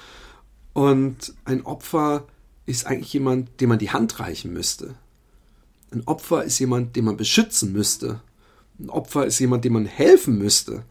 Und 0.73 1.35
ein 1.45 1.63
Opfer 1.63 2.27
ist 2.67 2.87
eigentlich 2.87 3.13
jemand, 3.13 3.61
dem 3.61 3.69
man 3.69 3.79
die 3.79 3.91
Hand 3.91 4.21
reichen 4.21 4.53
müsste. 4.53 4.95
Ein 5.91 6.07
Opfer 6.07 6.45
ist 6.45 6.59
jemand, 6.59 6.97
den 6.97 7.05
man 7.05 7.17
beschützen 7.17 7.73
müsste. 7.73 8.21
Ein 8.79 8.89
Opfer 8.89 9.27
ist 9.27 9.39
jemand, 9.39 9.65
dem 9.65 9.75
man 9.75 9.87
helfen 9.87 10.39
müsste. 10.39 10.85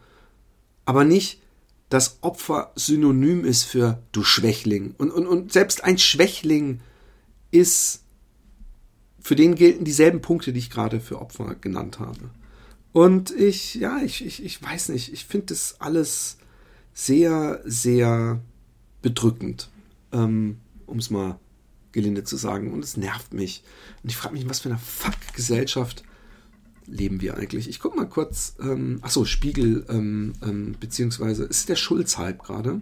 Aber 0.84 1.04
nicht, 1.04 1.40
dass 1.88 2.18
Opfer 2.20 2.72
synonym 2.76 3.44
ist 3.44 3.64
für 3.64 4.02
du 4.12 4.22
Schwächling. 4.22 4.94
Und, 4.98 5.10
und, 5.10 5.26
und 5.26 5.52
selbst 5.52 5.84
ein 5.84 5.98
Schwächling 5.98 6.80
ist 7.50 8.02
für 9.20 9.36
den 9.36 9.54
gelten 9.54 9.84
dieselben 9.84 10.20
Punkte, 10.20 10.52
die 10.52 10.58
ich 10.58 10.70
gerade 10.70 11.00
für 11.00 11.20
Opfer 11.20 11.54
genannt 11.54 11.98
habe. 11.98 12.30
Und 12.92 13.30
ich, 13.30 13.74
ja, 13.74 14.00
ich, 14.02 14.24
ich, 14.24 14.44
ich 14.44 14.62
weiß 14.62 14.90
nicht, 14.90 15.12
ich 15.12 15.24
finde 15.24 15.46
das 15.46 15.76
alles 15.80 16.38
sehr, 16.94 17.60
sehr 17.64 18.40
bedrückend, 19.00 19.68
ähm, 20.12 20.58
um 20.86 20.98
es 20.98 21.10
mal 21.10 21.38
gelinde 21.92 22.24
zu 22.24 22.36
sagen. 22.36 22.72
Und 22.72 22.84
es 22.84 22.96
nervt 22.96 23.34
mich. 23.34 23.62
Und 24.02 24.10
ich 24.10 24.16
frage 24.16 24.34
mich, 24.34 24.48
was 24.48 24.60
für 24.60 24.70
eine 24.70 24.78
Fuck-Gesellschaft 24.78 26.04
leben 26.86 27.20
wir 27.20 27.36
eigentlich? 27.36 27.68
Ich 27.68 27.80
gucke 27.80 27.96
mal 27.96 28.08
kurz, 28.08 28.56
ähm, 28.60 28.98
achso, 29.02 29.24
Spiegel, 29.24 29.84
ähm, 29.88 30.32
ähm, 30.42 30.74
beziehungsweise 30.78 31.44
ist 31.44 31.68
der 31.68 31.76
Schulz-Hype 31.76 32.42
gerade. 32.42 32.80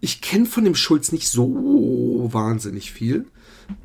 Ich 0.00 0.20
kenne 0.20 0.46
von 0.46 0.64
dem 0.64 0.76
Schulz 0.76 1.10
nicht 1.10 1.28
so 1.28 2.28
wahnsinnig 2.32 2.92
viel. 2.92 3.26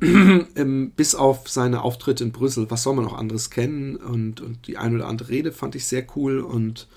ähm, 0.00 0.92
bis 0.96 1.14
auf 1.14 1.48
seine 1.48 1.82
Auftritte 1.82 2.24
in 2.24 2.32
Brüssel, 2.32 2.70
was 2.70 2.84
soll 2.84 2.94
man 2.94 3.04
noch 3.04 3.18
anderes 3.18 3.50
kennen? 3.50 3.96
Und, 3.96 4.40
und 4.40 4.66
die 4.66 4.76
ein 4.76 4.94
oder 4.94 5.08
andere 5.08 5.28
Rede 5.28 5.52
fand 5.52 5.74
ich 5.74 5.86
sehr 5.86 6.06
cool. 6.16 6.40
Und 6.40 6.88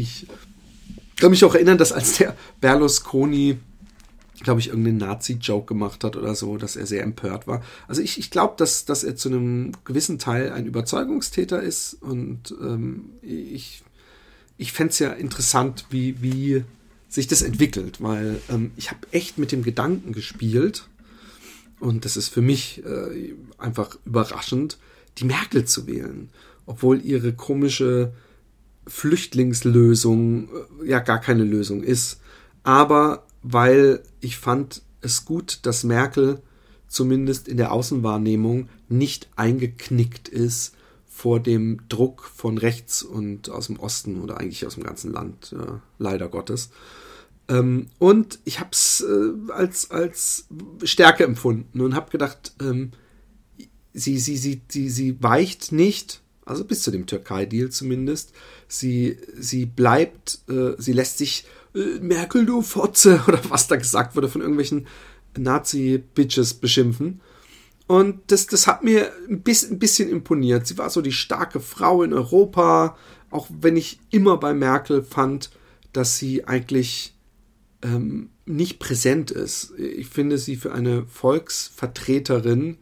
ich 0.00 0.26
kann 1.16 1.30
mich 1.30 1.44
auch 1.44 1.54
erinnern, 1.54 1.78
dass 1.78 1.92
als 1.92 2.18
der 2.18 2.36
Berlusconi, 2.60 3.58
glaube 4.42 4.60
ich, 4.60 4.68
irgendeinen 4.68 4.98
Nazi-Joke 4.98 5.66
gemacht 5.66 6.04
hat 6.04 6.16
oder 6.16 6.34
so, 6.34 6.56
dass 6.56 6.76
er 6.76 6.86
sehr 6.86 7.02
empört 7.02 7.46
war. 7.46 7.62
Also 7.88 8.02
ich, 8.02 8.18
ich 8.18 8.30
glaube, 8.30 8.54
dass, 8.56 8.84
dass 8.84 9.04
er 9.04 9.16
zu 9.16 9.28
einem 9.28 9.72
gewissen 9.84 10.18
Teil 10.18 10.52
ein 10.52 10.66
Überzeugungstäter 10.66 11.60
ist. 11.60 11.94
Und 11.94 12.54
ähm, 12.60 13.10
ich, 13.22 13.82
ich 14.56 14.72
fände 14.72 14.92
es 14.92 14.98
ja 15.00 15.10
interessant, 15.10 15.86
wie, 15.90 16.22
wie 16.22 16.64
sich 17.08 17.26
das 17.26 17.42
entwickelt, 17.42 18.00
weil 18.00 18.40
ähm, 18.48 18.70
ich 18.76 18.90
habe 18.90 19.00
echt 19.10 19.38
mit 19.38 19.50
dem 19.50 19.62
Gedanken 19.62 20.12
gespielt, 20.12 20.88
und 21.80 22.04
das 22.04 22.16
ist 22.16 22.28
für 22.28 22.42
mich 22.42 22.82
äh, 22.84 23.34
einfach 23.56 23.96
überraschend, 24.04 24.78
die 25.18 25.24
Merkel 25.24 25.64
zu 25.64 25.86
wählen, 25.86 26.28
obwohl 26.66 27.00
ihre 27.00 27.32
komische 27.32 28.12
Flüchtlingslösung 28.88 30.48
äh, 30.82 30.88
ja 30.88 30.98
gar 31.00 31.20
keine 31.20 31.44
Lösung 31.44 31.82
ist. 31.82 32.20
Aber 32.62 33.24
weil 33.42 34.02
ich 34.20 34.36
fand 34.36 34.82
es 35.00 35.24
gut, 35.24 35.60
dass 35.62 35.84
Merkel 35.84 36.42
zumindest 36.88 37.48
in 37.48 37.56
der 37.56 37.72
Außenwahrnehmung 37.72 38.68
nicht 38.88 39.28
eingeknickt 39.36 40.28
ist 40.28 40.74
vor 41.06 41.40
dem 41.40 41.80
Druck 41.88 42.24
von 42.24 42.58
rechts 42.58 43.02
und 43.02 43.50
aus 43.50 43.66
dem 43.66 43.78
Osten 43.78 44.20
oder 44.20 44.38
eigentlich 44.38 44.66
aus 44.66 44.74
dem 44.74 44.84
ganzen 44.84 45.12
Land, 45.12 45.52
äh, 45.52 45.78
leider 45.98 46.28
Gottes. 46.28 46.70
Ähm, 47.48 47.86
und 47.98 48.38
ich 48.44 48.60
habe 48.60 48.70
es 48.72 49.04
äh, 49.06 49.52
als, 49.52 49.90
als 49.90 50.46
Stärke 50.84 51.24
empfunden 51.24 51.80
und 51.80 51.94
habe 51.94 52.10
gedacht, 52.10 52.54
ähm, 52.60 52.92
sie, 53.92 54.18
sie, 54.18 54.36
sie, 54.36 54.62
sie, 54.68 54.88
sie 54.88 55.22
weicht 55.22 55.72
nicht, 55.72 56.22
also 56.44 56.64
bis 56.64 56.82
zu 56.82 56.90
dem 56.90 57.06
Türkei-Deal 57.06 57.70
zumindest. 57.70 58.32
Sie, 58.68 59.16
sie 59.36 59.66
bleibt, 59.66 60.40
äh, 60.48 60.72
sie 60.78 60.92
lässt 60.92 61.18
sich 61.18 61.46
äh, 61.74 61.98
Merkel, 62.00 62.46
du 62.46 62.62
Fotze, 62.62 63.22
oder 63.28 63.40
was 63.48 63.66
da 63.66 63.76
gesagt 63.76 64.14
wurde, 64.14 64.28
von 64.28 64.42
irgendwelchen 64.42 64.86
Nazi-Bitches 65.36 66.54
beschimpfen. 66.54 67.20
Und 67.86 68.20
das, 68.30 68.46
das 68.46 68.66
hat 68.66 68.84
mir 68.84 69.10
ein 69.28 69.42
bisschen, 69.42 69.72
ein 69.72 69.78
bisschen 69.78 70.10
imponiert. 70.10 70.66
Sie 70.66 70.76
war 70.76 70.90
so 70.90 71.00
die 71.00 71.12
starke 71.12 71.58
Frau 71.58 72.02
in 72.02 72.12
Europa, 72.12 72.96
auch 73.30 73.48
wenn 73.50 73.76
ich 73.76 73.98
immer 74.10 74.36
bei 74.36 74.52
Merkel 74.52 75.02
fand, 75.02 75.50
dass 75.94 76.18
sie 76.18 76.44
eigentlich 76.46 77.14
ähm, 77.82 78.28
nicht 78.44 78.78
präsent 78.78 79.30
ist. 79.30 79.72
Ich 79.78 80.08
finde 80.08 80.36
sie 80.36 80.56
für 80.56 80.72
eine 80.72 81.06
Volksvertreterin 81.06 82.76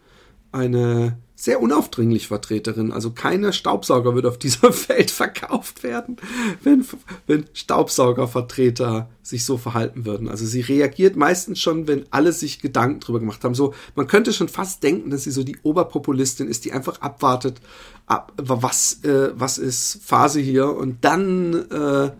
eine 0.50 1.18
sehr 1.38 1.60
unaufdringlich 1.60 2.28
Vertreterin. 2.28 2.92
Also 2.92 3.10
keine 3.10 3.52
Staubsauger 3.52 4.14
wird 4.14 4.24
auf 4.24 4.38
dieser 4.38 4.70
Welt 4.88 5.10
verkauft 5.10 5.82
werden, 5.82 6.16
wenn, 6.64 6.84
wenn 7.26 7.44
Staubsaugervertreter 7.52 9.10
sich 9.22 9.44
so 9.44 9.58
verhalten 9.58 10.06
würden. 10.06 10.28
Also 10.28 10.46
sie 10.46 10.62
reagiert 10.62 11.14
meistens 11.14 11.60
schon, 11.60 11.86
wenn 11.86 12.06
alle 12.10 12.32
sich 12.32 12.60
Gedanken 12.60 13.00
drüber 13.00 13.20
gemacht 13.20 13.44
haben. 13.44 13.54
So, 13.54 13.74
man 13.94 14.06
könnte 14.06 14.32
schon 14.32 14.48
fast 14.48 14.82
denken, 14.82 15.10
dass 15.10 15.24
sie 15.24 15.30
so 15.30 15.44
die 15.44 15.58
Oberpopulistin 15.62 16.48
ist, 16.48 16.64
die 16.64 16.72
einfach 16.72 17.02
abwartet, 17.02 17.60
ab, 18.06 18.32
was, 18.38 19.04
äh, 19.04 19.30
was 19.34 19.58
ist 19.58 20.00
Phase 20.02 20.40
hier 20.40 20.74
und 20.74 21.04
dann 21.04 21.66
äh, 21.70 22.10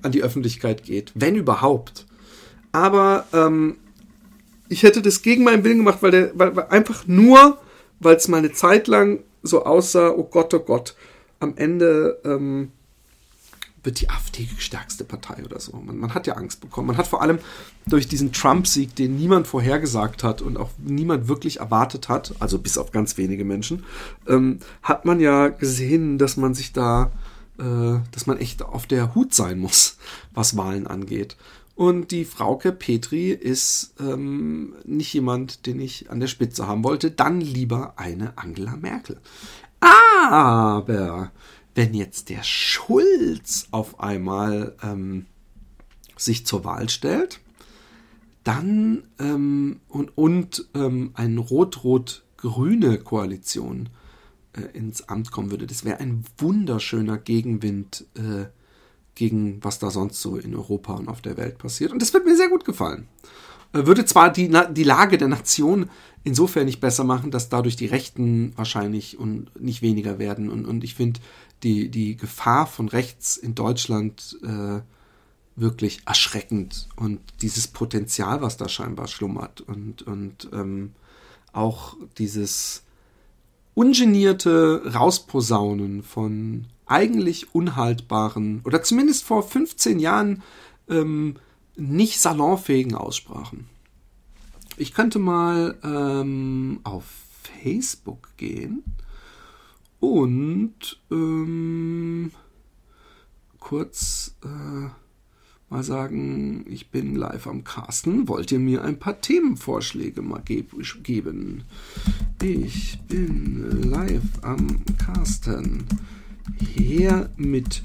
an 0.00 0.12
die 0.12 0.22
Öffentlichkeit 0.22 0.82
geht, 0.82 1.12
wenn 1.14 1.36
überhaupt. 1.36 2.06
Aber 2.72 3.26
ähm, 3.34 3.76
ich 4.68 4.82
hätte 4.82 5.02
das 5.02 5.20
gegen 5.20 5.44
meinen 5.44 5.62
Willen 5.62 5.78
gemacht, 5.78 5.98
weil, 6.00 6.10
der, 6.10 6.30
weil, 6.38 6.56
weil 6.56 6.66
einfach 6.68 7.06
nur, 7.06 7.58
weil 8.00 8.16
es 8.16 8.28
mal 8.28 8.38
eine 8.38 8.52
Zeit 8.52 8.88
lang 8.88 9.20
so 9.42 9.64
aussah, 9.64 10.10
oh 10.10 10.24
Gott, 10.24 10.52
oh 10.54 10.60
Gott, 10.60 10.94
am 11.40 11.56
Ende 11.56 12.20
ähm, 12.24 12.72
wird 13.82 14.00
die 14.00 14.10
AfD 14.10 14.42
die 14.42 14.60
stärkste 14.60 15.04
Partei 15.04 15.44
oder 15.44 15.60
so. 15.60 15.76
Man, 15.76 15.98
man, 15.98 16.14
hat 16.14 16.26
ja 16.26 16.34
Angst 16.34 16.60
bekommen. 16.60 16.88
Man 16.88 16.96
hat 16.96 17.06
vor 17.06 17.22
allem 17.22 17.38
durch 17.86 18.08
diesen 18.08 18.32
Trump-Sieg, 18.32 18.96
den 18.96 19.16
niemand 19.16 19.46
vorhergesagt 19.46 20.24
hat 20.24 20.42
und 20.42 20.56
auch 20.56 20.70
niemand 20.78 21.28
wirklich 21.28 21.60
erwartet 21.60 22.08
hat, 22.08 22.34
also 22.40 22.58
bis 22.58 22.78
auf 22.78 22.90
ganz 22.90 23.16
wenige 23.16 23.44
Menschen, 23.44 23.84
ähm, 24.26 24.58
hat 24.82 25.04
man 25.04 25.20
ja 25.20 25.48
gesehen, 25.48 26.18
dass 26.18 26.36
man 26.36 26.54
sich 26.54 26.72
da 26.72 27.12
äh, 27.58 28.00
dass 28.10 28.26
man 28.26 28.38
echt 28.38 28.62
auf 28.62 28.86
der 28.86 29.14
Hut 29.14 29.32
sein 29.32 29.58
muss, 29.58 29.96
was 30.34 30.56
Wahlen 30.58 30.86
angeht. 30.86 31.36
Und 31.76 32.10
die 32.10 32.24
Frauke 32.24 32.72
Petri 32.72 33.30
ist 33.30 33.94
ähm, 34.00 34.74
nicht 34.84 35.12
jemand, 35.12 35.66
den 35.66 35.78
ich 35.78 36.10
an 36.10 36.20
der 36.20 36.26
Spitze 36.26 36.66
haben 36.66 36.82
wollte. 36.82 37.10
Dann 37.10 37.40
lieber 37.40 37.98
eine 37.98 38.38
Angela 38.38 38.76
Merkel. 38.76 39.20
Aber 39.80 41.30
wenn 41.74 41.92
jetzt 41.92 42.30
der 42.30 42.42
Schulz 42.42 43.68
auf 43.72 44.00
einmal 44.00 44.74
ähm, 44.82 45.26
sich 46.16 46.46
zur 46.46 46.64
Wahl 46.64 46.88
stellt, 46.88 47.40
dann 48.42 49.02
ähm, 49.18 49.80
und, 49.88 50.16
und 50.16 50.66
ähm, 50.74 51.10
eine 51.12 51.40
rot-rot-grüne 51.40 52.98
Koalition 52.98 53.90
äh, 54.54 54.62
ins 54.74 55.10
Amt 55.10 55.30
kommen 55.30 55.50
würde. 55.50 55.66
Das 55.66 55.84
wäre 55.84 55.98
ein 55.98 56.24
wunderschöner 56.38 57.18
Gegenwind 57.18 58.06
äh, 58.14 58.46
gegen 59.16 59.64
was 59.64 59.80
da 59.80 59.90
sonst 59.90 60.22
so 60.22 60.36
in 60.36 60.54
Europa 60.54 60.94
und 60.94 61.08
auf 61.08 61.20
der 61.20 61.36
Welt 61.36 61.58
passiert. 61.58 61.90
Und 61.90 62.00
das 62.00 62.14
wird 62.14 62.24
mir 62.24 62.36
sehr 62.36 62.48
gut 62.48 62.64
gefallen. 62.64 63.08
Äh, 63.72 63.86
würde 63.86 64.04
zwar 64.04 64.30
die, 64.30 64.52
die 64.70 64.84
Lage 64.84 65.18
der 65.18 65.28
Nation 65.28 65.90
insofern 66.22 66.66
nicht 66.66 66.80
besser 66.80 67.02
machen, 67.02 67.30
dass 67.30 67.48
dadurch 67.48 67.76
die 67.76 67.86
Rechten 67.86 68.52
wahrscheinlich 68.56 69.18
und 69.18 69.60
nicht 69.60 69.82
weniger 69.82 70.18
werden. 70.18 70.50
Und, 70.50 70.66
und 70.66 70.84
ich 70.84 70.94
finde 70.94 71.20
die, 71.62 71.88
die 71.88 72.16
Gefahr 72.16 72.66
von 72.66 72.88
rechts 72.88 73.36
in 73.36 73.54
Deutschland 73.54 74.38
äh, 74.42 74.80
wirklich 75.56 76.02
erschreckend 76.04 76.88
und 76.96 77.20
dieses 77.40 77.66
Potenzial, 77.66 78.42
was 78.42 78.58
da 78.58 78.68
scheinbar 78.68 79.08
schlummert 79.08 79.62
und, 79.62 80.02
und 80.02 80.50
ähm, 80.52 80.92
auch 81.52 81.96
dieses 82.18 82.82
ungenierte 83.76 84.90
Rausposaunen 84.94 86.02
von 86.02 86.64
eigentlich 86.86 87.54
unhaltbaren 87.54 88.62
oder 88.64 88.82
zumindest 88.82 89.24
vor 89.24 89.42
15 89.42 89.98
Jahren 89.98 90.42
ähm, 90.88 91.36
nicht 91.76 92.18
salonfähigen 92.18 92.94
Aussprachen. 92.94 93.68
Ich 94.78 94.94
könnte 94.94 95.18
mal 95.18 95.76
ähm, 95.84 96.80
auf 96.84 97.04
Facebook 97.62 98.34
gehen 98.38 98.82
und 100.00 100.98
ähm, 101.10 102.32
kurz 103.60 104.36
äh, 104.42 104.88
mal 105.68 105.82
sagen, 105.82 106.64
ich 106.68 106.90
bin 106.90 107.16
live 107.16 107.46
am 107.46 107.64
Casten. 107.64 108.28
Wollt 108.28 108.52
ihr 108.52 108.58
mir 108.58 108.84
ein 108.84 108.98
paar 108.98 109.20
Themenvorschläge 109.20 110.22
mal 110.22 110.42
geb 110.44 110.72
geben? 111.02 111.64
Ich 112.42 112.98
bin 113.08 113.82
live 113.82 114.42
am 114.42 114.84
Casten. 114.98 115.84
Her 116.74 117.30
mit 117.36 117.82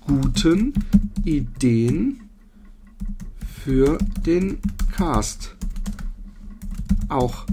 guten 0.00 0.74
Ideen 1.24 2.20
für 3.64 3.96
den 4.26 4.58
Cast. 4.94 5.56
Auch 7.08 7.46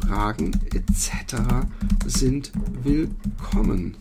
Fragen 0.00 0.52
etc. 0.74 1.36
sind 2.06 2.50
willkommen 2.82 3.96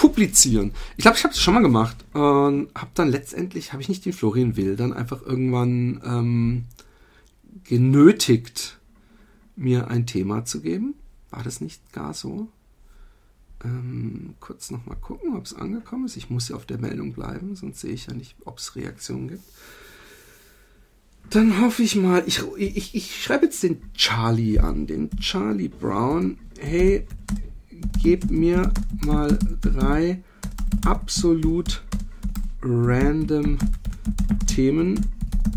publizieren. 0.00 0.72
Ich 0.96 1.02
glaube, 1.02 1.18
ich 1.18 1.24
habe 1.24 1.34
es 1.34 1.42
schon 1.42 1.52
mal 1.52 1.60
gemacht 1.60 1.94
und 2.14 2.70
habe 2.74 2.90
dann 2.94 3.10
letztendlich, 3.10 3.74
habe 3.74 3.82
ich 3.82 3.90
nicht 3.90 4.06
den 4.06 4.14
Florian 4.14 4.56
Will 4.56 4.74
dann 4.74 4.94
einfach 4.94 5.20
irgendwann 5.20 6.00
ähm, 6.06 6.64
genötigt, 7.64 8.78
mir 9.56 9.88
ein 9.88 10.06
Thema 10.06 10.46
zu 10.46 10.62
geben. 10.62 10.94
War 11.28 11.42
das 11.42 11.60
nicht 11.60 11.92
gar 11.92 12.14
so? 12.14 12.48
Ähm, 13.62 14.36
kurz 14.40 14.70
nochmal 14.70 14.96
gucken, 14.96 15.36
ob 15.36 15.44
es 15.44 15.52
angekommen 15.52 16.06
ist. 16.06 16.16
Ich 16.16 16.30
muss 16.30 16.48
ja 16.48 16.56
auf 16.56 16.64
der 16.64 16.78
Meldung 16.78 17.12
bleiben, 17.12 17.54
sonst 17.54 17.80
sehe 17.80 17.92
ich 17.92 18.06
ja 18.06 18.14
nicht, 18.14 18.36
ob 18.46 18.56
es 18.56 18.76
Reaktionen 18.76 19.28
gibt. 19.28 19.44
Dann 21.28 21.60
hoffe 21.60 21.82
ich 21.82 21.94
mal, 21.94 22.22
ich, 22.24 22.42
ich, 22.56 22.94
ich 22.94 23.22
schreibe 23.22 23.44
jetzt 23.44 23.62
den 23.62 23.92
Charlie 23.92 24.60
an, 24.60 24.86
den 24.86 25.10
Charlie 25.18 25.68
Brown. 25.68 26.38
Hey, 26.58 27.06
gib 28.02 28.30
mir 28.30 28.72
mal 29.04 29.38
drei 29.60 30.22
absolut 30.84 31.82
random 32.62 33.58
Themen, 34.46 35.06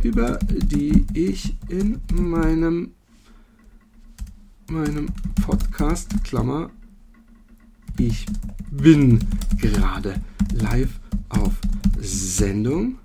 über 0.04 0.40
die 0.40 1.06
ich 1.14 1.56
in 1.68 2.02
meinem, 2.14 2.92
meinem 4.70 5.08
Podcast, 5.46 6.24
Klammer, 6.24 6.70
ich 7.98 8.26
bin 8.72 9.20
gerade 9.58 10.22
live 10.54 11.00
auf 11.30 11.54
Sendung, 12.00 12.98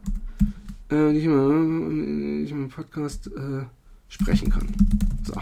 äh, 0.90 1.12
mal, 1.28 1.52
nicht 1.52 2.54
mal 2.54 2.68
Podcast 2.68 3.26
äh, 3.28 3.64
sprechen 4.08 4.50
kann. 4.50 4.68
So. 5.24 5.34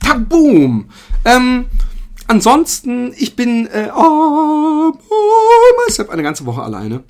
Taboom! 0.00 0.86
Ähm, 1.24 1.66
ansonsten, 2.30 3.12
ich 3.16 3.34
bin 3.34 3.66
äh, 3.66 3.90
oh, 3.94 4.92
oh, 4.92 6.02
eine 6.08 6.22
ganze 6.22 6.46
Woche 6.46 6.62
alleine. 6.62 7.02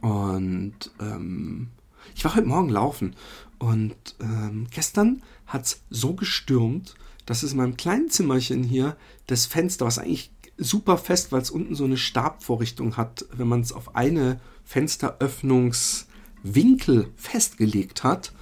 Und 0.00 0.92
ähm, 1.00 1.70
ich 2.14 2.24
war 2.24 2.36
heute 2.36 2.46
Morgen 2.46 2.68
laufen. 2.68 3.16
Und 3.58 3.96
ähm, 4.20 4.68
gestern 4.70 5.22
hat's 5.46 5.80
so 5.90 6.14
gestürmt, 6.14 6.94
dass 7.26 7.42
es 7.42 7.50
in 7.52 7.58
meinem 7.58 7.76
kleinen 7.76 8.08
Zimmerchen 8.08 8.62
hier 8.62 8.96
das 9.26 9.46
Fenster, 9.46 9.84
was 9.86 9.98
eigentlich 9.98 10.30
super 10.56 10.96
fest, 10.96 11.32
weil 11.32 11.42
es 11.42 11.50
unten 11.50 11.74
so 11.74 11.82
eine 11.84 11.96
Stabvorrichtung 11.96 12.96
hat, 12.96 13.24
wenn 13.32 13.48
man 13.48 13.62
es 13.62 13.72
auf 13.72 13.96
eine 13.96 14.38
Fensteröffnungswinkel 14.64 17.08
festgelegt 17.16 18.04
hat, 18.04 18.32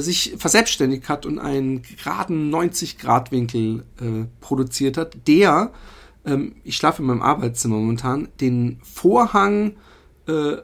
sich 0.00 0.34
verselbstständigt 0.38 1.08
hat 1.08 1.26
und 1.26 1.38
einen 1.38 1.82
geraden 1.82 2.52
90-Grad-Winkel 2.52 3.84
äh, 4.00 4.26
produziert 4.40 4.96
hat, 4.96 5.26
der, 5.26 5.72
ähm, 6.24 6.56
ich 6.64 6.76
schlafe 6.76 7.02
in 7.02 7.08
meinem 7.08 7.22
Arbeitszimmer 7.22 7.76
momentan, 7.76 8.28
den 8.40 8.80
Vorhang 8.82 9.76
äh, 10.26 10.56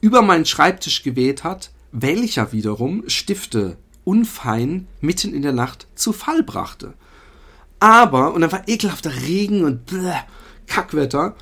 über 0.00 0.22
meinen 0.22 0.44
Schreibtisch 0.44 1.02
geweht 1.02 1.42
hat, 1.42 1.70
welcher 1.90 2.52
wiederum 2.52 3.08
Stifte 3.08 3.76
unfein 4.04 4.86
mitten 5.00 5.34
in 5.34 5.42
der 5.42 5.52
Nacht 5.52 5.88
zu 5.94 6.12
Fall 6.12 6.42
brachte. 6.42 6.94
Aber, 7.80 8.34
und 8.34 8.42
dann 8.42 8.52
war 8.52 8.68
ekelhafter 8.68 9.14
Regen 9.22 9.64
und 9.64 9.86
bläh, 9.86 10.14
Kackwetter. 10.66 11.34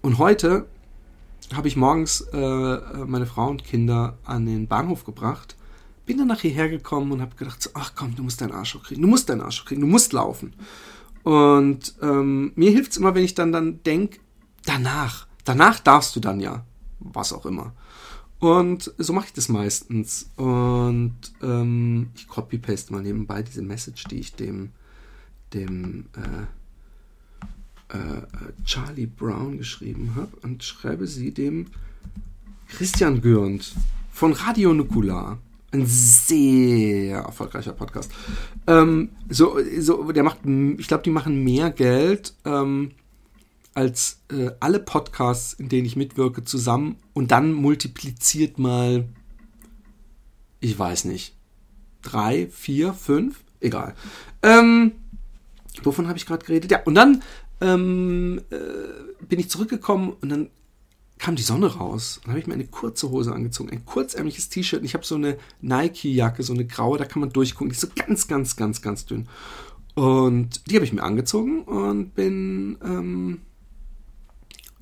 Und 0.00 0.18
heute 0.18 0.66
habe 1.54 1.68
ich 1.68 1.76
morgens 1.76 2.22
äh, 2.32 2.78
meine 3.06 3.26
Frau 3.26 3.48
und 3.48 3.64
Kinder 3.64 4.16
an 4.24 4.46
den 4.46 4.68
Bahnhof 4.68 5.04
gebracht 5.04 5.57
bin 6.08 6.18
dann 6.18 6.26
nach 6.26 6.40
hierher 6.40 6.70
gekommen 6.70 7.12
und 7.12 7.20
habe 7.20 7.36
gedacht, 7.36 7.62
so, 7.62 7.70
ach 7.74 7.92
komm, 7.94 8.16
du 8.16 8.22
musst 8.22 8.40
deinen 8.40 8.52
Arsch 8.52 8.76
kriegen, 8.82 9.02
du 9.02 9.08
musst 9.08 9.28
deinen 9.28 9.42
Arsch 9.42 9.64
kriegen, 9.64 9.82
du 9.82 9.86
musst 9.86 10.14
laufen. 10.14 10.54
Und 11.22 11.94
ähm, 12.00 12.52
mir 12.56 12.70
hilft 12.70 12.92
es 12.92 12.96
immer, 12.96 13.14
wenn 13.14 13.24
ich 13.24 13.34
dann, 13.34 13.52
dann 13.52 13.82
denke, 13.82 14.18
danach, 14.64 15.26
danach 15.44 15.80
darfst 15.80 16.16
du 16.16 16.20
dann 16.20 16.40
ja, 16.40 16.64
was 16.98 17.34
auch 17.34 17.44
immer. 17.44 17.74
Und 18.38 18.94
so 18.96 19.12
mache 19.12 19.26
ich 19.26 19.32
das 19.34 19.50
meistens. 19.50 20.30
Und 20.36 21.16
ähm, 21.42 22.08
ich 22.16 22.26
copy-paste 22.26 22.90
mal 22.92 23.02
nebenbei 23.02 23.42
diese 23.42 23.62
Message, 23.62 24.04
die 24.04 24.20
ich 24.20 24.34
dem, 24.34 24.70
dem 25.52 26.06
äh, 26.16 27.96
äh, 27.96 28.22
Charlie 28.64 29.06
Brown 29.06 29.58
geschrieben 29.58 30.14
habe 30.16 30.34
und 30.42 30.64
schreibe 30.64 31.06
sie 31.06 31.32
dem 31.32 31.66
Christian 32.68 33.20
Gürnt 33.20 33.74
von 34.10 34.32
Radio 34.32 34.72
Nukular. 34.72 35.38
Ein 35.70 35.84
sehr 35.86 37.18
erfolgreicher 37.18 37.72
Podcast. 37.72 38.10
Ähm, 38.66 39.10
so, 39.28 39.58
so, 39.78 40.12
der 40.12 40.22
macht, 40.22 40.38
ich 40.78 40.88
glaube, 40.88 41.02
die 41.02 41.10
machen 41.10 41.44
mehr 41.44 41.70
Geld 41.70 42.34
ähm, 42.46 42.92
als 43.74 44.20
äh, 44.32 44.50
alle 44.60 44.80
Podcasts, 44.80 45.52
in 45.52 45.68
denen 45.68 45.86
ich 45.86 45.94
mitwirke, 45.94 46.42
zusammen 46.42 46.96
und 47.12 47.32
dann 47.32 47.52
multipliziert 47.52 48.58
mal, 48.58 49.08
ich 50.60 50.78
weiß 50.78 51.04
nicht, 51.04 51.36
drei, 52.00 52.48
vier, 52.50 52.94
fünf, 52.94 53.40
egal. 53.60 53.94
Ähm, 54.42 54.92
wovon 55.82 56.08
habe 56.08 56.16
ich 56.16 56.24
gerade 56.24 56.46
geredet? 56.46 56.70
Ja, 56.70 56.82
und 56.84 56.94
dann 56.94 57.22
ähm, 57.60 58.40
äh, 58.50 59.24
bin 59.26 59.38
ich 59.38 59.50
zurückgekommen 59.50 60.16
und 60.20 60.30
dann 60.30 60.48
kam 61.18 61.36
die 61.36 61.42
Sonne 61.42 61.66
raus. 61.66 62.20
Dann 62.22 62.30
habe 62.30 62.40
ich 62.40 62.46
mir 62.46 62.54
eine 62.54 62.66
kurze 62.66 63.10
Hose 63.10 63.32
angezogen, 63.32 63.70
ein 63.70 63.84
kurzärmliches 63.84 64.48
T-Shirt. 64.48 64.80
Und 64.80 64.86
ich 64.86 64.94
habe 64.94 65.04
so 65.04 65.16
eine 65.16 65.36
Nike-Jacke, 65.60 66.42
so 66.42 66.52
eine 66.52 66.64
graue, 66.64 66.98
da 66.98 67.04
kann 67.04 67.20
man 67.20 67.30
durchgucken. 67.30 67.70
Die 67.70 67.74
ist 67.74 67.80
so 67.80 67.88
ganz, 67.94 68.28
ganz, 68.28 68.56
ganz, 68.56 68.82
ganz 68.82 69.06
dünn. 69.06 69.28
Und 69.94 70.70
die 70.70 70.76
habe 70.76 70.84
ich 70.84 70.92
mir 70.92 71.02
angezogen 71.02 71.62
und 71.62 72.14
bin 72.14 72.78
ähm, 72.84 73.40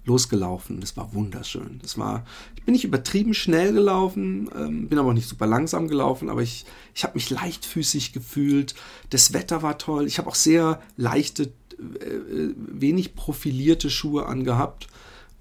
losgelaufen. 0.05 0.81
Das 0.81 0.96
war 0.96 1.14
wunderschön. 1.14 1.79
Das 1.83 1.99
war, 1.99 2.25
ich 2.55 2.62
bin 2.64 2.72
nicht 2.72 2.85
übertrieben 2.85 3.35
schnell 3.35 3.72
gelaufen, 3.72 4.51
ähm, 4.57 4.88
bin 4.88 4.99
aber 4.99 5.11
auch 5.11 5.14
nicht 5.14 5.29
super 5.29 5.46
langsam 5.46 5.88
gelaufen, 5.88 6.29
aber 6.29 6.42
ich, 6.42 6.64
ich 6.94 7.05
habe 7.05 7.14
mich 7.14 7.31
leichtfüßig 7.31 8.12
gefühlt. 8.12 8.75
Das 9.11 9.33
Wetter 9.33 9.62
war 9.62 9.79
toll. 9.79 10.07
Ich 10.07 10.18
habe 10.18 10.29
auch 10.29 10.35
sehr 10.35 10.81
leichte, 10.96 11.53
äh, 11.79 12.05
äh 12.05 12.55
wenig 12.57 13.14
profilierte 13.14 13.88
Schuhe 13.90 14.27
angehabt. 14.27 14.88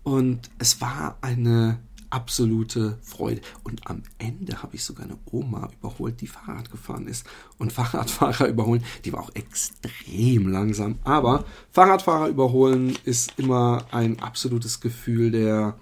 Und 0.06 0.52
es 0.60 0.82
war 0.82 1.18
eine 1.22 1.80
absolute 2.12 3.00
Freude. 3.02 3.42
Und 3.64 3.88
am 3.90 4.04
Ende 4.20 4.62
habe 4.62 4.76
ich 4.76 4.84
sogar 4.84 5.06
eine 5.06 5.18
Oma 5.26 5.68
überholt, 5.82 6.22
die 6.22 6.28
Fahrrad 6.28 6.70
gefahren 6.70 7.08
ist. 7.08 7.26
Und 7.58 7.74
Fahrradfahrer 7.74 8.48
überholen, 8.48 8.86
die 9.04 9.14
war 9.14 9.22
auch 9.22 9.34
extrem 9.34 10.48
langsam. 10.48 11.00
Aber 11.04 11.44
Fahrradfahrer 11.72 12.28
überholen 12.28 12.96
ist 13.04 13.34
immer 13.38 13.88
ein 13.90 14.20
absolutes 14.20 14.80
Gefühl 14.80 15.32
der, 15.32 15.76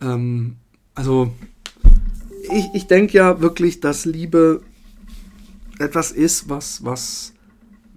Ähm, 0.00 0.56
also 0.94 1.34
ich, 2.50 2.70
ich 2.74 2.86
denke 2.86 3.16
ja 3.16 3.40
wirklich, 3.40 3.80
dass 3.80 4.04
Liebe 4.04 4.62
etwas 5.78 6.10
ist, 6.10 6.48
was, 6.48 6.84
was 6.84 7.32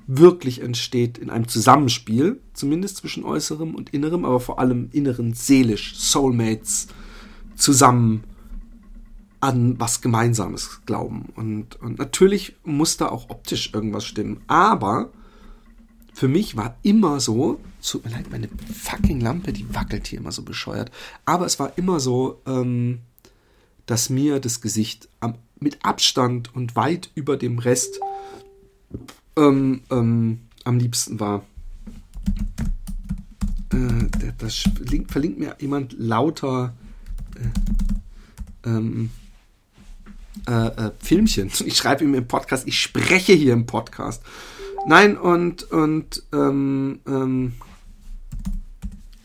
wirklich 0.07 0.61
entsteht 0.61 1.17
in 1.17 1.29
einem 1.29 1.47
Zusammenspiel, 1.47 2.39
zumindest 2.53 2.97
zwischen 2.97 3.23
äußerem 3.23 3.75
und 3.75 3.93
innerem, 3.93 4.25
aber 4.25 4.39
vor 4.39 4.59
allem 4.59 4.89
inneren, 4.91 5.33
seelisch, 5.33 5.95
Soulmates 5.95 6.87
zusammen 7.55 8.23
an 9.39 9.79
was 9.79 10.01
Gemeinsames 10.01 10.81
glauben. 10.85 11.27
Und, 11.35 11.79
und 11.81 11.99
natürlich 11.99 12.55
muss 12.63 12.97
da 12.97 13.09
auch 13.09 13.29
optisch 13.29 13.73
irgendwas 13.73 14.05
stimmen. 14.05 14.41
Aber 14.47 15.11
für 16.13 16.27
mich 16.27 16.55
war 16.55 16.77
immer 16.81 17.19
so, 17.19 17.59
tut 17.87 18.05
mir 18.05 18.11
leid, 18.11 18.31
meine 18.31 18.49
fucking 18.73 19.19
Lampe, 19.19 19.53
die 19.53 19.73
wackelt 19.73 20.07
hier 20.07 20.19
immer 20.19 20.31
so 20.31 20.43
bescheuert. 20.43 20.91
Aber 21.25 21.45
es 21.45 21.59
war 21.59 21.77
immer 21.77 21.99
so, 21.99 22.41
ähm, 22.47 22.99
dass 23.85 24.09
mir 24.09 24.39
das 24.39 24.61
Gesicht 24.61 25.09
am, 25.19 25.35
mit 25.59 25.83
Abstand 25.83 26.55
und 26.55 26.75
weit 26.75 27.11
über 27.15 27.37
dem 27.37 27.59
Rest 27.59 27.99
ähm, 29.37 29.81
ähm, 29.91 30.41
am 30.63 30.79
liebsten 30.79 31.19
war. 31.19 31.43
Äh, 33.71 34.31
das 34.37 34.55
verlinkt, 34.55 35.11
verlinkt, 35.11 35.39
mir 35.39 35.55
jemand 35.59 35.95
lauter 35.97 36.73
äh, 37.35 38.69
ähm, 38.69 39.11
äh, 40.47 40.67
äh, 40.67 40.91
Filmchen. 40.99 41.51
Ich 41.65 41.77
schreibe 41.77 42.03
ihm 42.03 42.13
im 42.13 42.27
Podcast, 42.27 42.67
ich 42.67 42.79
spreche 42.81 43.33
hier 43.33 43.53
im 43.53 43.65
Podcast. 43.65 44.21
Nein, 44.87 45.17
und, 45.17 45.63
und 45.71 46.23
ähm, 46.31 46.99
ähm, 47.07 47.53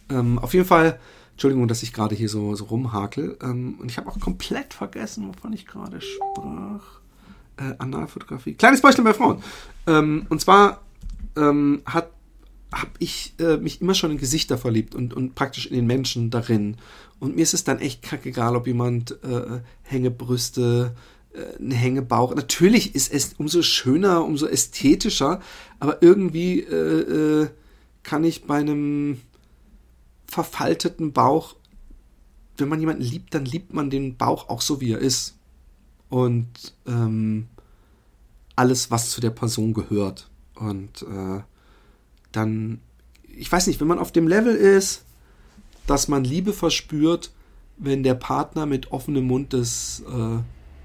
ähm, 0.09 0.39
auf 0.39 0.55
jeden 0.55 0.67
Fall, 0.67 0.99
Entschuldigung, 1.41 1.69
dass 1.69 1.83
ich 1.83 1.95
gerade 1.95 2.15
hier 2.15 2.29
so, 2.29 2.55
so 2.55 2.65
rumhakel. 2.65 3.39
Ähm, 3.43 3.77
und 3.81 3.91
ich 3.91 3.97
habe 3.97 4.11
auch 4.11 4.21
komplett 4.21 4.75
vergessen, 4.75 5.27
wovon 5.27 5.55
ich 5.55 5.65
gerade 5.65 5.99
sprach. 6.03 7.01
Äh, 7.57 7.77
Analfotografie. 7.79 8.53
Kleines 8.53 8.83
Beispiel 8.83 9.05
bei 9.05 9.15
Frauen. 9.15 9.43
Ähm, 9.87 10.27
und 10.29 10.43
zwar 10.43 10.83
ähm, 11.39 11.81
hat 11.87 12.11
habe 12.73 12.91
ich 12.99 13.33
äh, 13.39 13.57
mich 13.57 13.81
immer 13.81 13.95
schon 13.95 14.11
in 14.11 14.19
Gesichter 14.19 14.59
verliebt 14.59 14.95
und, 14.95 15.15
und 15.15 15.35
praktisch 15.35 15.67
in 15.67 15.75
den 15.75 15.87
Menschen 15.87 16.29
darin. 16.29 16.77
Und 17.21 17.37
mir 17.37 17.43
ist 17.43 17.55
es 17.55 17.65
dann 17.65 17.79
echt 17.79 18.03
kackegal, 18.03 18.55
ob 18.55 18.67
jemand 18.67 19.13
äh, 19.25 19.61
Hängebrüste, 19.83 20.95
äh, 21.33 21.59
ein 21.59 21.71
Hängebauch. 21.71 22.35
Natürlich 22.35 22.95
ist 22.95 23.11
es 23.15 23.33
umso 23.39 23.63
schöner, 23.63 24.27
umso 24.27 24.47
ästhetischer, 24.47 25.41
aber 25.79 26.03
irgendwie 26.03 26.61
äh, 26.61 27.45
äh, 27.45 27.49
kann 28.03 28.25
ich 28.25 28.45
bei 28.45 28.59
einem 28.59 29.23
verfalteten 30.31 31.13
Bauch, 31.13 31.57
wenn 32.57 32.69
man 32.69 32.79
jemanden 32.79 33.03
liebt, 33.03 33.35
dann 33.35 33.45
liebt 33.45 33.75
man 33.75 33.91
den 33.91 34.17
Bauch 34.17 34.49
auch 34.49 34.61
so, 34.61 34.81
wie 34.81 34.93
er 34.93 34.99
ist. 34.99 35.37
Und 36.09 36.47
ähm, 36.87 37.49
alles, 38.55 38.91
was 38.91 39.11
zu 39.11 39.21
der 39.21 39.31
Person 39.31 39.75
gehört. 39.75 40.31
Und 40.55 41.03
äh, 41.03 41.41
dann, 42.31 42.81
ich 43.27 43.51
weiß 43.51 43.67
nicht, 43.67 43.81
wenn 43.81 43.89
man 43.89 43.99
auf 43.99 44.13
dem 44.13 44.29
Level 44.29 44.55
ist, 44.55 45.05
dass 45.87 46.07
man 46.07 46.23
Liebe 46.23 46.53
verspürt, 46.53 47.33
wenn 47.77 48.03
der 48.05 48.15
Partner 48.15 48.67
mit 48.67 48.93
offenem 48.93 49.27
Mund 49.27 49.53
das 49.53 50.05
äh, 50.07 50.39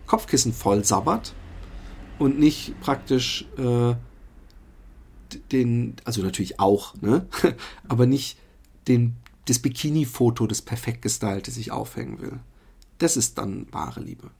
Kopfkissen 0.08 0.54
voll 0.54 0.84
sabbert 0.84 1.36
und 2.18 2.40
nicht 2.40 2.80
praktisch 2.80 3.46
äh, 3.58 3.96
den, 5.52 5.98
also 6.04 6.24
natürlich 6.24 6.60
auch, 6.60 6.96
ne? 7.02 7.28
aber 7.88 8.06
nicht 8.08 8.38
den, 8.88 9.18
das 9.46 9.60
Bikini-Foto, 9.60 10.48
das 10.48 10.62
perfekt 10.62 11.02
gestylte 11.02 11.52
sich 11.52 11.72
aufhängen 11.72 12.20
will. 12.20 12.40
Das 12.98 13.18
ist 13.18 13.38
dann 13.38 13.68
wahre 13.72 14.02
Liebe. 14.02 14.32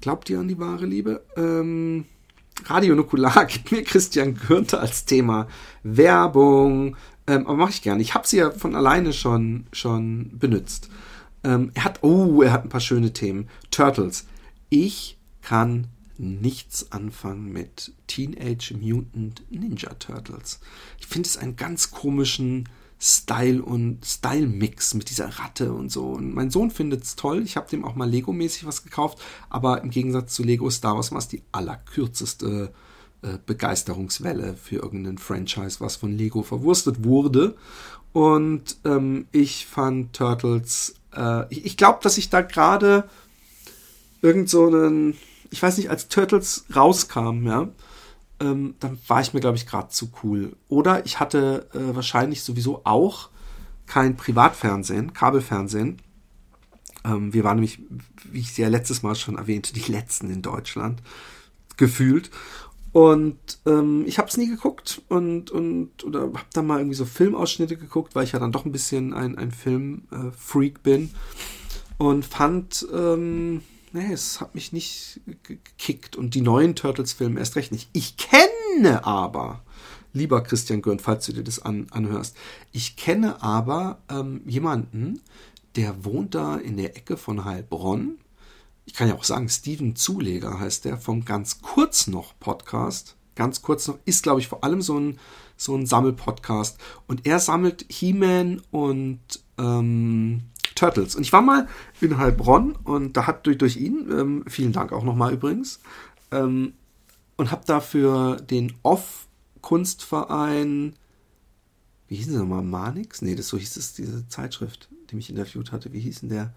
Glaubt 0.00 0.30
ihr 0.30 0.38
an 0.38 0.48
die 0.48 0.58
wahre 0.58 0.86
Liebe? 0.86 1.24
Ähm, 1.36 2.04
Radio 2.64 2.94
Nukular 2.94 3.44
gibt 3.46 3.72
mir 3.72 3.82
Christian 3.82 4.34
Gürnte 4.34 4.78
als 4.78 5.04
Thema 5.04 5.48
Werbung. 5.82 6.96
Ähm, 7.26 7.46
aber 7.46 7.56
mache 7.56 7.70
ich 7.70 7.82
gerne. 7.82 8.02
Ich 8.02 8.14
habe 8.14 8.26
sie 8.26 8.38
ja 8.38 8.50
von 8.50 8.74
alleine 8.74 9.12
schon, 9.12 9.66
schon 9.72 10.38
benutzt. 10.38 10.90
Ähm, 11.44 11.70
er 11.74 11.84
hat, 11.84 12.02
oh, 12.02 12.42
er 12.42 12.52
hat 12.52 12.64
ein 12.64 12.68
paar 12.68 12.80
schöne 12.80 13.12
Themen. 13.12 13.48
Turtles. 13.70 14.26
Ich 14.68 15.18
kann 15.42 15.88
nichts 16.18 16.92
anfangen 16.92 17.52
mit 17.52 17.92
Teenage 18.06 18.74
Mutant 18.74 19.42
Ninja 19.50 19.94
Turtles. 19.94 20.60
Ich 20.98 21.06
finde 21.06 21.28
es 21.28 21.36
einen 21.36 21.56
ganz 21.56 21.90
komischen 21.90 22.68
Style 22.98 23.62
und 23.62 24.04
Style-Mix 24.04 24.94
mit 24.94 25.10
dieser 25.10 25.28
Ratte 25.38 25.72
und 25.72 25.90
so. 25.90 26.06
Und 26.12 26.34
mein 26.34 26.50
Sohn 26.50 26.70
findet 26.70 27.04
es 27.04 27.16
toll. 27.16 27.42
Ich 27.42 27.56
habe 27.56 27.68
dem 27.68 27.84
auch 27.84 27.94
mal 27.94 28.08
Lego-mäßig 28.08 28.66
was 28.66 28.84
gekauft, 28.84 29.20
aber 29.50 29.82
im 29.82 29.90
Gegensatz 29.90 30.34
zu 30.34 30.42
Lego 30.42 30.70
Star 30.70 30.96
Wars 30.96 31.12
war 31.12 31.18
es 31.18 31.28
die 31.28 31.42
allerkürzeste 31.52 32.72
äh, 33.22 33.38
Begeisterungswelle 33.44 34.54
für 34.54 34.76
irgendeinen 34.76 35.18
Franchise, 35.18 35.80
was 35.80 35.96
von 35.96 36.12
Lego 36.12 36.42
verwurstet 36.42 37.04
wurde. 37.04 37.56
Und 38.12 38.78
ähm, 38.84 39.26
ich 39.30 39.66
fand 39.66 40.14
Turtles, 40.14 40.94
äh, 41.14 41.44
ich, 41.52 41.66
ich 41.66 41.76
glaube, 41.76 41.98
dass 42.02 42.16
ich 42.16 42.30
da 42.30 42.40
gerade 42.40 43.08
irgend 44.22 44.48
so 44.48 44.66
einen, 44.66 45.18
ich 45.50 45.62
weiß 45.62 45.76
nicht, 45.76 45.90
als 45.90 46.08
Turtles 46.08 46.64
rauskam, 46.74 47.46
ja, 47.46 47.68
ähm, 48.40 48.74
dann 48.80 48.98
war 49.06 49.20
ich 49.20 49.34
mir, 49.34 49.40
glaube 49.40 49.56
ich, 49.56 49.66
gerade 49.66 49.88
zu 49.88 50.10
cool. 50.22 50.56
Oder 50.68 51.04
ich 51.06 51.20
hatte 51.20 51.68
äh, 51.72 51.94
wahrscheinlich 51.94 52.42
sowieso 52.42 52.82
auch 52.84 53.30
kein 53.86 54.16
Privatfernsehen, 54.16 55.12
Kabelfernsehen. 55.12 56.02
Ähm, 57.04 57.32
wir 57.32 57.44
waren 57.44 57.56
nämlich, 57.56 57.80
wie 58.30 58.40
ich 58.40 58.52
sie 58.52 58.62
ja 58.62 58.68
letztes 58.68 59.02
Mal 59.02 59.14
schon 59.14 59.36
erwähnte, 59.36 59.72
die 59.72 59.90
letzten 59.90 60.30
in 60.30 60.42
Deutschland 60.42 61.02
gefühlt. 61.76 62.30
Und 62.92 63.58
ähm, 63.66 64.04
ich 64.06 64.18
habe 64.18 64.28
es 64.28 64.38
nie 64.38 64.48
geguckt 64.48 65.02
und, 65.08 65.50
und 65.50 66.02
oder 66.04 66.20
habe 66.22 66.40
dann 66.54 66.66
mal 66.66 66.78
irgendwie 66.78 66.96
so 66.96 67.04
Filmausschnitte 67.04 67.76
geguckt, 67.76 68.14
weil 68.14 68.24
ich 68.24 68.32
ja 68.32 68.38
dann 68.38 68.52
doch 68.52 68.64
ein 68.64 68.72
bisschen 68.72 69.12
ein, 69.12 69.36
ein 69.36 69.50
Filmfreak 69.50 70.76
äh, 70.76 70.80
bin. 70.82 71.10
Und 71.98 72.24
fand, 72.24 72.86
ähm, 72.92 73.62
nee, 73.96 74.12
es 74.12 74.40
hat 74.40 74.54
mich 74.54 74.72
nicht 74.72 75.20
gekickt 75.42 76.16
und 76.16 76.34
die 76.34 76.42
neuen 76.42 76.76
Turtles-Filme 76.76 77.40
erst 77.40 77.56
recht 77.56 77.72
nicht. 77.72 77.88
Ich 77.92 78.16
kenne 78.16 79.04
aber, 79.04 79.62
lieber 80.12 80.42
Christian 80.42 80.82
Görn, 80.82 80.98
falls 80.98 81.26
du 81.26 81.32
dir 81.32 81.42
das 81.42 81.60
an, 81.60 81.86
anhörst, 81.90 82.36
ich 82.72 82.96
kenne 82.96 83.42
aber 83.42 83.98
ähm, 84.10 84.42
jemanden, 84.46 85.20
der 85.76 86.04
wohnt 86.04 86.34
da 86.34 86.56
in 86.56 86.76
der 86.76 86.96
Ecke 86.96 87.16
von 87.16 87.44
Heilbronn. 87.44 88.18
Ich 88.84 88.94
kann 88.94 89.08
ja 89.08 89.14
auch 89.14 89.24
sagen, 89.24 89.48
Steven 89.48 89.96
Zuleger 89.96 90.60
heißt 90.60 90.84
der 90.84 90.98
vom 90.98 91.24
ganz 91.24 91.60
kurz 91.62 92.06
noch 92.06 92.38
Podcast. 92.38 93.16
Ganz 93.34 93.60
kurz 93.60 93.88
noch 93.88 93.98
ist, 94.04 94.22
glaube 94.22 94.40
ich, 94.40 94.48
vor 94.48 94.62
allem 94.62 94.80
so 94.80 94.98
ein, 94.98 95.18
so 95.56 95.74
ein 95.74 95.86
Sammelpodcast. 95.86 96.78
Und 97.06 97.26
er 97.26 97.38
sammelt 97.40 97.84
He-Man 97.88 98.62
und 98.70 99.20
ähm, 99.58 100.42
Turtles. 100.76 101.16
Und 101.16 101.22
ich 101.22 101.32
war 101.32 101.42
mal 101.42 101.66
in 102.00 102.18
Heilbronn 102.18 102.76
und 102.84 103.16
da 103.16 103.26
hat 103.26 103.44
durch, 103.46 103.58
durch 103.58 103.76
ihn, 103.76 104.08
ähm, 104.10 104.44
vielen 104.46 104.72
Dank 104.72 104.92
auch 104.92 105.02
nochmal 105.02 105.32
übrigens, 105.32 105.80
ähm, 106.30 106.74
und 107.36 107.50
habe 107.50 107.64
dafür 107.66 108.36
den 108.36 108.74
Off-Kunstverein, 108.82 110.94
wie 112.08 112.16
hieß 112.16 112.28
der 112.28 112.38
nochmal, 112.38 112.62
Manix? 112.62 113.20
Nee, 113.22 113.34
das 113.34 113.48
so 113.48 113.58
hieß 113.58 113.76
es, 113.76 113.94
diese 113.94 114.28
Zeitschrift, 114.28 114.88
die 115.10 115.16
mich 115.16 115.28
interviewt 115.28 115.72
hatte. 115.72 115.92
Wie 115.92 115.98
hieß 116.00 116.20
denn 116.20 116.28
der? 116.28 116.54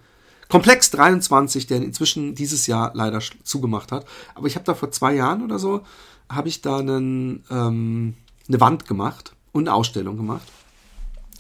Komplex 0.48 0.92
23, 0.92 1.66
der 1.68 1.78
inzwischen 1.78 2.36
dieses 2.36 2.68
Jahr 2.68 2.92
leider 2.96 3.20
zugemacht 3.44 3.92
hat. 3.92 4.06
Aber 4.36 4.48
ich 4.48 4.56
habe 4.56 4.66
da 4.66 4.74
vor 4.74 4.92
zwei 4.92 5.14
Jahren 5.14 5.44
oder 5.44 5.60
so, 5.60 5.82
habe 6.28 6.48
ich 6.48 6.62
da 6.62 6.80
einen, 6.80 7.44
ähm, 7.52 8.16
eine 8.48 8.60
Wand 8.60 8.88
gemacht 8.88 9.36
und 9.52 9.68
eine 9.68 9.76
Ausstellung 9.76 10.18
gemacht. 10.18 10.48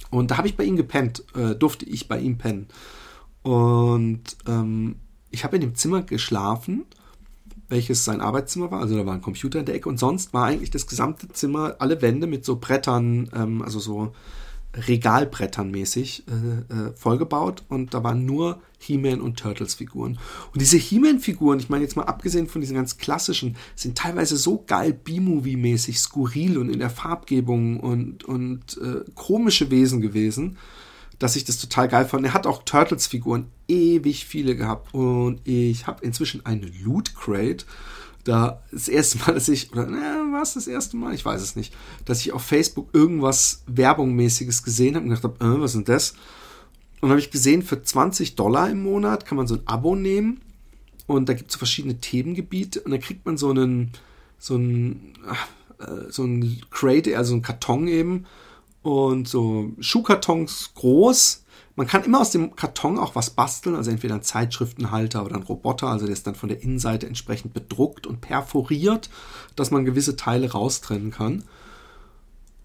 Und 0.10 0.32
da 0.32 0.38
habe 0.38 0.48
ich 0.48 0.58
bei 0.58 0.64
ihm 0.64 0.76
gepennt, 0.76 1.24
äh, 1.36 1.56
durfte 1.56 1.86
ich 1.86 2.08
bei 2.08 2.20
ihm 2.20 2.38
pennen. 2.38 2.68
Und 3.44 4.38
ähm, 4.48 4.96
ich 5.32 5.44
habe 5.44 5.56
in 5.56 5.62
dem 5.62 5.76
Zimmer 5.76 6.02
geschlafen, 6.02 6.86
welches 7.70 8.04
sein 8.04 8.22
Arbeitszimmer 8.22 8.72
war. 8.72 8.82
Also 8.82 8.98
da 8.98 9.06
war 9.06 9.14
ein 9.14 9.22
Computer 9.22 9.60
in 9.60 9.66
der 9.66 9.76
Ecke 9.76 9.90
und 9.90 10.00
sonst 10.00 10.34
war 10.34 10.46
eigentlich 10.46 10.72
das 10.72 10.88
gesamte 10.88 11.30
Zimmer, 11.30 11.76
alle 11.80 12.02
Wände 12.02 12.28
mit 12.28 12.44
so 12.44 12.58
Brettern, 12.58 13.30
ähm, 13.34 13.62
also 13.62 13.80
so 13.80 14.14
Regalbrettern 14.74 15.72
mäßig 15.72 16.24
äh, 16.28 16.74
äh, 16.74 16.94
vollgebaut 16.96 17.64
und 17.70 17.94
da 17.94 18.04
waren 18.04 18.26
nur 18.26 18.62
He-Man 18.78 19.20
und 19.20 19.40
Turtles 19.40 19.74
Figuren. 19.74 20.20
Und 20.54 20.62
diese 20.62 20.78
He-Man 20.78 21.20
Figuren, 21.20 21.60
ich 21.60 21.70
meine 21.70 21.84
jetzt 21.84 21.96
mal 21.96 22.04
abgesehen 22.04 22.48
von 22.48 22.62
diesen 22.62 22.76
ganz 22.76 22.98
klassischen, 22.98 23.58
sind 23.76 23.98
teilweise 23.98 24.38
so 24.38 24.64
geil 24.66 24.94
B-Movie 24.94 25.58
mäßig 25.58 26.00
skurril 26.00 26.58
und 26.58 26.70
in 26.70 26.80
der 26.80 26.92
Farbgebung 26.92 27.80
und 27.80 28.24
und 28.26 28.78
äh, 28.78 29.04
komische 29.16 29.72
Wesen 29.72 30.02
gewesen, 30.02 30.58
dass 31.18 31.36
ich 31.36 31.46
das 31.46 31.58
total 31.58 31.88
geil 31.88 32.06
fand. 32.06 32.26
Er 32.26 32.34
hat 32.36 32.46
auch 32.46 32.64
Turtles 32.64 33.08
Figuren 33.08 33.48
ewig 33.68 34.26
viele 34.26 34.56
gehabt 34.56 34.94
und 34.94 35.42
ich 35.46 35.88
habe 35.88 36.06
inzwischen 36.06 36.46
eine 36.46 36.68
Loot 36.84 37.16
Crate 37.16 37.66
da 38.24 38.62
das 38.72 38.88
erste 38.88 39.20
Mal, 39.20 39.34
dass 39.34 39.48
ich, 39.48 39.72
oder 39.72 39.88
na, 39.88 40.32
war 40.32 40.42
es 40.42 40.54
das 40.54 40.68
erste 40.68 40.98
Mal? 40.98 41.14
Ich 41.14 41.26
weiß 41.26 41.42
es 41.42 41.56
nicht, 41.56 41.74
dass 42.06 42.22
ich 42.22 42.34
auf 42.34 42.44
Facebook 42.44 42.90
irgendwas 42.94 43.64
Werbungmäßiges 43.68 44.64
gesehen 44.64 44.96
habe 44.96 45.04
und 45.04 45.10
gedacht 45.10 45.24
habe, 45.24 45.46
äh, 45.46 45.62
was 45.62 45.76
ist 45.76 45.90
das? 45.90 46.14
Und 47.02 47.10
habe 47.10 47.20
ich 47.20 47.32
gesehen, 47.32 47.64
für 47.64 47.82
20 47.82 48.36
Dollar 48.36 48.70
im 48.70 48.84
Monat 48.84 49.26
kann 49.26 49.38
man 49.38 49.48
so 49.48 49.56
ein 49.56 49.62
Abo 49.66 49.96
nehmen 49.96 50.42
und 51.08 51.30
da 51.30 51.34
gibt 51.34 51.50
es 51.50 51.54
so 51.54 51.60
verschiedene 51.60 52.00
Themengebiete 52.00 52.82
und 52.82 52.92
dann 52.92 53.00
kriegt 53.00 53.26
man 53.26 53.38
so 53.38 53.50
einen, 53.50 53.92
so 54.38 54.56
einen, 54.56 55.14
äh, 55.80 56.12
so 56.12 56.24
einen 56.24 56.62
Crate, 56.70 57.18
also 57.18 57.34
einen 57.34 57.42
Karton 57.42 57.88
eben 57.88 58.26
und 58.82 59.28
so 59.28 59.72
Schuhkartons 59.80 60.72
groß 60.76 61.44
man 61.80 61.88
kann 61.88 62.04
immer 62.04 62.20
aus 62.20 62.32
dem 62.32 62.58
Karton 62.58 63.00
auch 63.00 63.16
was 63.16 63.30
basteln, 63.30 63.74
also 63.74 63.90
entweder 63.90 64.16
ein 64.16 64.22
Zeitschriftenhalter 64.22 65.24
oder 65.24 65.38
ein 65.38 65.44
Roboter, 65.44 65.88
also 65.88 66.08
der 66.08 66.12
ist 66.12 66.28
dann 66.28 66.36
von 66.36 66.50
der 66.50 66.62
Innenseite 66.62 67.08
entsprechend 67.08 67.54
bedruckt 67.54 68.06
und 68.06 68.20
perforiert, 68.20 69.10
dass 69.56 69.72
man 69.72 69.86
gewisse 69.86 70.18
Teile 70.18 70.52
raustrennen 70.52 71.10
kann. 71.10 71.46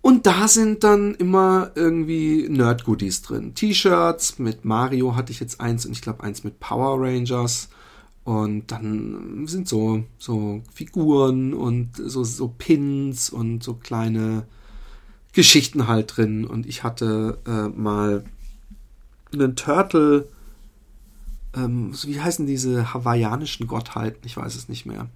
Und 0.02 0.26
da 0.26 0.48
sind 0.48 0.82
dann 0.82 1.14
immer 1.14 1.70
irgendwie 1.76 2.48
Nerd-Goodies 2.48 3.22
drin. 3.22 3.54
T-Shirts 3.54 4.40
mit 4.40 4.64
Mario 4.64 5.14
hatte 5.14 5.30
ich 5.30 5.38
jetzt 5.38 5.60
eins 5.60 5.86
und 5.86 5.92
ich 5.92 6.02
glaube 6.02 6.24
eins 6.24 6.42
mit 6.42 6.58
Power 6.58 7.00
Rangers. 7.00 7.68
Und 8.24 8.72
dann 8.72 9.46
sind 9.46 9.68
so, 9.68 10.02
so 10.18 10.60
Figuren 10.74 11.54
und 11.54 11.90
so, 11.96 12.24
so 12.24 12.48
Pins 12.48 13.30
und 13.30 13.62
so 13.62 13.74
kleine 13.74 14.48
Geschichten 15.32 15.86
halt 15.86 16.16
drin. 16.16 16.44
Und 16.44 16.66
ich 16.66 16.82
hatte 16.82 17.38
äh, 17.46 17.68
mal 17.68 18.24
einen 19.34 19.56
Turtle, 19.56 20.28
ähm, 21.54 21.94
wie 22.04 22.20
heißen 22.20 22.46
diese 22.46 22.94
hawaiianischen 22.94 23.66
Gottheiten? 23.66 24.20
Ich 24.24 24.36
weiß 24.36 24.54
es 24.54 24.68
nicht 24.68 24.86
mehr. 24.86 25.08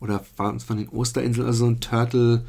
Oder 0.00 0.24
waren 0.36 0.56
es 0.56 0.64
von 0.64 0.78
den 0.78 0.88
Osterinseln, 0.88 1.46
also 1.46 1.66
so 1.66 1.70
ein 1.70 1.80
Turtle. 1.80 2.44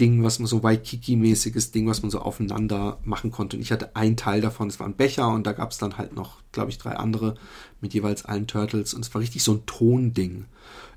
Ding, 0.00 0.24
was 0.24 0.38
man 0.38 0.46
so 0.46 0.62
Waikiki-mäßiges 0.62 1.70
Ding, 1.70 1.86
was 1.86 2.02
man 2.02 2.10
so 2.10 2.20
aufeinander 2.20 2.98
machen 3.04 3.30
konnte. 3.30 3.56
Und 3.56 3.62
ich 3.62 3.72
hatte 3.72 3.94
einen 3.94 4.16
Teil 4.16 4.40
davon, 4.40 4.68
es 4.68 4.80
war 4.80 4.86
ein 4.86 4.96
Becher 4.96 5.28
und 5.28 5.46
da 5.46 5.52
gab 5.52 5.70
es 5.70 5.78
dann 5.78 5.98
halt 5.98 6.14
noch, 6.14 6.38
glaube 6.50 6.70
ich, 6.70 6.78
drei 6.78 6.96
andere 6.96 7.36
mit 7.80 7.92
jeweils 7.92 8.24
allen 8.24 8.46
Turtles 8.46 8.94
und 8.94 9.02
es 9.04 9.14
war 9.14 9.20
richtig 9.20 9.42
so 9.42 9.52
ein 9.52 9.66
Tonding. 9.66 10.46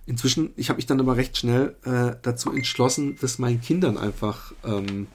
Inzwischen, 0.06 0.52
ich 0.56 0.70
habe 0.70 0.78
mich 0.78 0.86
dann 0.86 1.00
aber 1.00 1.18
recht 1.18 1.38
schnell 1.38 1.76
äh, 1.84 2.16
dazu 2.22 2.52
entschlossen, 2.52 3.18
das 3.20 3.38
meinen 3.38 3.60
Kindern 3.60 3.98
einfach 3.98 4.54
ähm, 4.64 5.08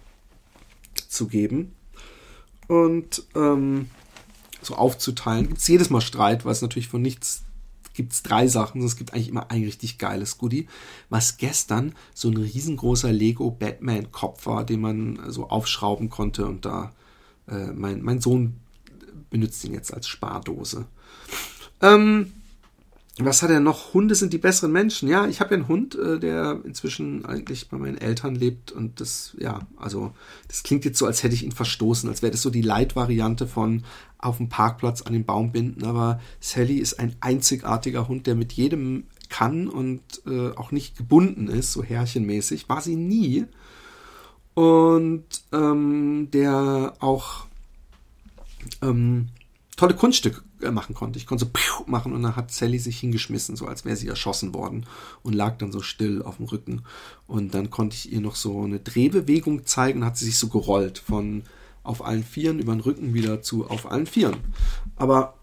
zu 1.08 1.26
geben 1.26 1.72
und 2.68 3.24
ähm, 3.34 3.88
so 4.62 4.74
aufzuteilen. 4.74 5.48
Gibt 5.48 5.60
es 5.60 5.68
jedes 5.68 5.90
Mal 5.90 6.00
Streit, 6.00 6.44
weil 6.44 6.52
es 6.52 6.62
natürlich 6.62 6.88
von 6.88 7.02
nichts 7.02 7.44
gibt 7.94 8.12
es 8.12 8.22
drei 8.22 8.46
Sachen. 8.46 8.82
Es 8.82 8.96
gibt 8.96 9.12
eigentlich 9.12 9.28
immer 9.28 9.50
ein 9.50 9.62
richtig 9.62 9.98
geiles 9.98 10.38
Goodie, 10.38 10.68
was 11.08 11.36
gestern 11.36 11.94
so 12.14 12.28
ein 12.28 12.36
riesengroßer 12.36 13.12
Lego 13.12 13.50
Batman 13.50 14.10
Kopf 14.12 14.46
war, 14.46 14.64
den 14.64 14.80
man 14.80 15.20
so 15.28 15.48
aufschrauben 15.48 16.08
konnte 16.08 16.46
und 16.46 16.64
da 16.64 16.92
äh, 17.48 17.66
mein, 17.72 18.02
mein 18.02 18.20
Sohn 18.20 18.56
benutzt 19.28 19.64
ihn 19.64 19.74
jetzt 19.74 19.92
als 19.92 20.08
Spardose. 20.08 20.86
Ähm, 21.82 22.32
was 23.18 23.42
hat 23.42 23.50
er 23.50 23.60
noch? 23.60 23.92
Hunde 23.92 24.14
sind 24.14 24.32
die 24.32 24.38
besseren 24.38 24.72
Menschen. 24.72 25.08
Ja, 25.08 25.26
ich 25.26 25.40
habe 25.40 25.50
ja 25.50 25.56
einen 25.56 25.68
Hund, 25.68 25.94
äh, 25.94 26.18
der 26.18 26.60
inzwischen 26.64 27.24
eigentlich 27.24 27.68
bei 27.68 27.76
meinen 27.76 27.98
Eltern 27.98 28.34
lebt 28.34 28.72
und 28.72 29.00
das, 29.00 29.36
ja, 29.38 29.60
also 29.76 30.12
das 30.48 30.62
klingt 30.62 30.84
jetzt 30.84 30.98
so, 30.98 31.06
als 31.06 31.22
hätte 31.22 31.34
ich 31.34 31.44
ihn 31.44 31.52
verstoßen, 31.52 32.08
als 32.08 32.22
wäre 32.22 32.30
das 32.30 32.42
so 32.42 32.50
die 32.50 32.62
Leitvariante 32.62 33.46
von 33.46 33.84
auf 34.18 34.36
dem 34.36 34.48
Parkplatz 34.48 35.02
an 35.02 35.12
den 35.12 35.24
Baum 35.24 35.52
binden. 35.52 35.84
Aber 35.84 36.20
Sally 36.40 36.76
ist 36.76 36.98
ein 36.98 37.16
einzigartiger 37.20 38.08
Hund, 38.08 38.26
der 38.26 38.34
mit 38.34 38.52
jedem 38.52 39.04
kann 39.28 39.68
und 39.68 40.02
äh, 40.26 40.50
auch 40.56 40.72
nicht 40.72 40.96
gebunden 40.96 41.48
ist, 41.48 41.72
so 41.72 41.82
härchenmäßig. 41.82 42.68
War 42.68 42.80
sie 42.80 42.96
nie. 42.96 43.44
Und 44.54 45.24
ähm, 45.52 46.28
der 46.32 46.94
auch 47.00 47.46
ähm, 48.82 49.28
tolle 49.76 49.94
Kunststücke 49.94 50.42
äh, 50.62 50.70
machen 50.70 50.94
konnte. 50.94 51.18
Ich 51.18 51.26
konnte 51.26 51.44
so 51.44 51.50
piu 51.52 51.84
machen 51.86 52.12
und 52.12 52.22
dann 52.22 52.36
hat 52.36 52.52
Sally 52.52 52.78
sich 52.78 53.00
hingeschmissen, 53.00 53.56
so 53.56 53.66
als 53.66 53.84
wäre 53.84 53.96
sie 53.96 54.08
erschossen 54.08 54.54
worden 54.54 54.86
und 55.22 55.34
lag 55.34 55.58
dann 55.58 55.72
so 55.72 55.80
still 55.80 56.22
auf 56.22 56.36
dem 56.36 56.46
Rücken. 56.46 56.82
Und 57.26 57.54
dann 57.54 57.70
konnte 57.70 57.96
ich 57.96 58.12
ihr 58.12 58.20
noch 58.20 58.36
so 58.36 58.62
eine 58.62 58.80
Drehbewegung 58.80 59.66
zeigen 59.66 60.04
hat 60.04 60.16
sie 60.16 60.26
sich 60.26 60.38
so 60.38 60.48
gerollt 60.48 60.98
von 60.98 61.42
auf 61.82 62.04
allen 62.04 62.24
Vieren 62.24 62.58
über 62.58 62.72
den 62.72 62.80
Rücken 62.80 63.14
wieder 63.14 63.42
zu 63.42 63.66
auf 63.68 63.90
allen 63.90 64.06
Vieren. 64.06 64.36
Aber 64.96 65.34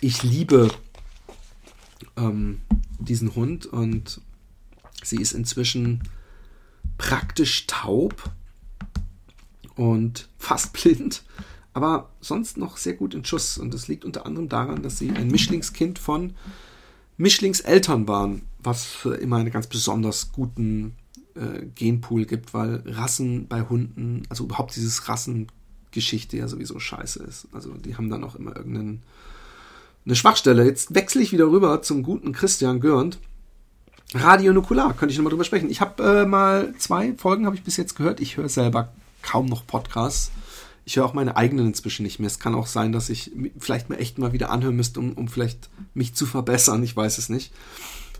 ich 0.00 0.22
liebe 0.22 0.70
ähm, 2.16 2.60
diesen 2.98 3.34
Hund 3.34 3.66
und 3.66 4.20
sie 5.02 5.16
ist 5.16 5.32
inzwischen 5.32 6.02
praktisch 6.98 7.66
taub 7.66 8.30
und 9.76 10.28
fast 10.38 10.72
blind, 10.72 11.22
aber 11.76 12.08
sonst 12.22 12.56
noch 12.56 12.78
sehr 12.78 12.94
gut 12.94 13.12
in 13.12 13.22
Schuss. 13.22 13.58
Und 13.58 13.74
das 13.74 13.86
liegt 13.86 14.06
unter 14.06 14.24
anderem 14.24 14.48
daran, 14.48 14.82
dass 14.82 14.96
sie 14.96 15.10
ein 15.10 15.28
Mischlingskind 15.28 15.98
von 15.98 16.32
Mischlingseltern 17.18 18.08
waren, 18.08 18.42
was 18.58 18.86
für 18.86 19.14
immer 19.16 19.36
einen 19.36 19.50
ganz 19.50 19.66
besonders 19.66 20.32
guten 20.32 20.96
äh, 21.34 21.66
Genpool 21.74 22.24
gibt, 22.24 22.54
weil 22.54 22.82
Rassen 22.86 23.46
bei 23.46 23.60
Hunden, 23.60 24.22
also 24.30 24.44
überhaupt 24.44 24.74
dieses 24.74 25.06
Rassengeschichte 25.06 26.38
ja 26.38 26.48
sowieso 26.48 26.78
scheiße 26.78 27.22
ist. 27.24 27.46
Also 27.52 27.74
die 27.74 27.98
haben 27.98 28.08
dann 28.08 28.24
auch 28.24 28.36
immer 28.36 28.56
irgendeine 28.56 29.00
Schwachstelle. 30.12 30.64
Jetzt 30.64 30.94
wechsle 30.94 31.20
ich 31.20 31.32
wieder 31.32 31.50
rüber 31.50 31.82
zum 31.82 32.02
guten 32.02 32.32
Christian 32.32 32.80
Görnd. 32.80 33.18
Radio 34.14 34.54
Nukular, 34.54 34.94
könnte 34.94 35.12
ich 35.12 35.18
nochmal 35.18 35.32
drüber 35.32 35.44
sprechen. 35.44 35.68
Ich 35.68 35.82
habe 35.82 36.02
äh, 36.02 36.24
mal 36.24 36.74
zwei 36.78 37.12
Folgen, 37.18 37.44
habe 37.44 37.56
ich 37.56 37.64
bis 37.64 37.76
jetzt 37.76 37.96
gehört. 37.96 38.20
Ich 38.20 38.38
höre 38.38 38.48
selber 38.48 38.94
kaum 39.20 39.44
noch 39.44 39.66
Podcasts. 39.66 40.30
Ich 40.86 40.96
höre 40.96 41.04
auch 41.04 41.14
meine 41.14 41.36
eigenen 41.36 41.66
inzwischen 41.66 42.04
nicht 42.04 42.20
mehr. 42.20 42.28
Es 42.28 42.38
kann 42.38 42.54
auch 42.54 42.66
sein, 42.66 42.92
dass 42.92 43.10
ich 43.10 43.32
vielleicht 43.58 43.90
mal 43.90 43.96
echt 43.96 44.18
mal 44.18 44.32
wieder 44.32 44.50
anhören 44.50 44.76
müsste, 44.76 45.00
um, 45.00 45.12
um 45.12 45.28
vielleicht 45.28 45.68
mich 45.92 46.14
zu 46.14 46.24
verbessern. 46.24 46.82
Ich 46.82 46.96
weiß 46.96 47.18
es 47.18 47.28
nicht. 47.28 47.52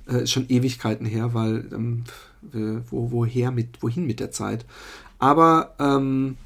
Äh, 0.06 0.26
schon 0.26 0.48
Ewigkeiten 0.48 1.06
her, 1.06 1.32
weil 1.32 1.68
ähm, 1.72 2.04
wo, 2.90 3.10
woher 3.10 3.50
mit, 3.50 3.82
wohin 3.82 4.06
mit 4.06 4.20
der 4.20 4.30
Zeit. 4.30 4.64
Aber 5.18 5.74
ähm, 5.78 6.36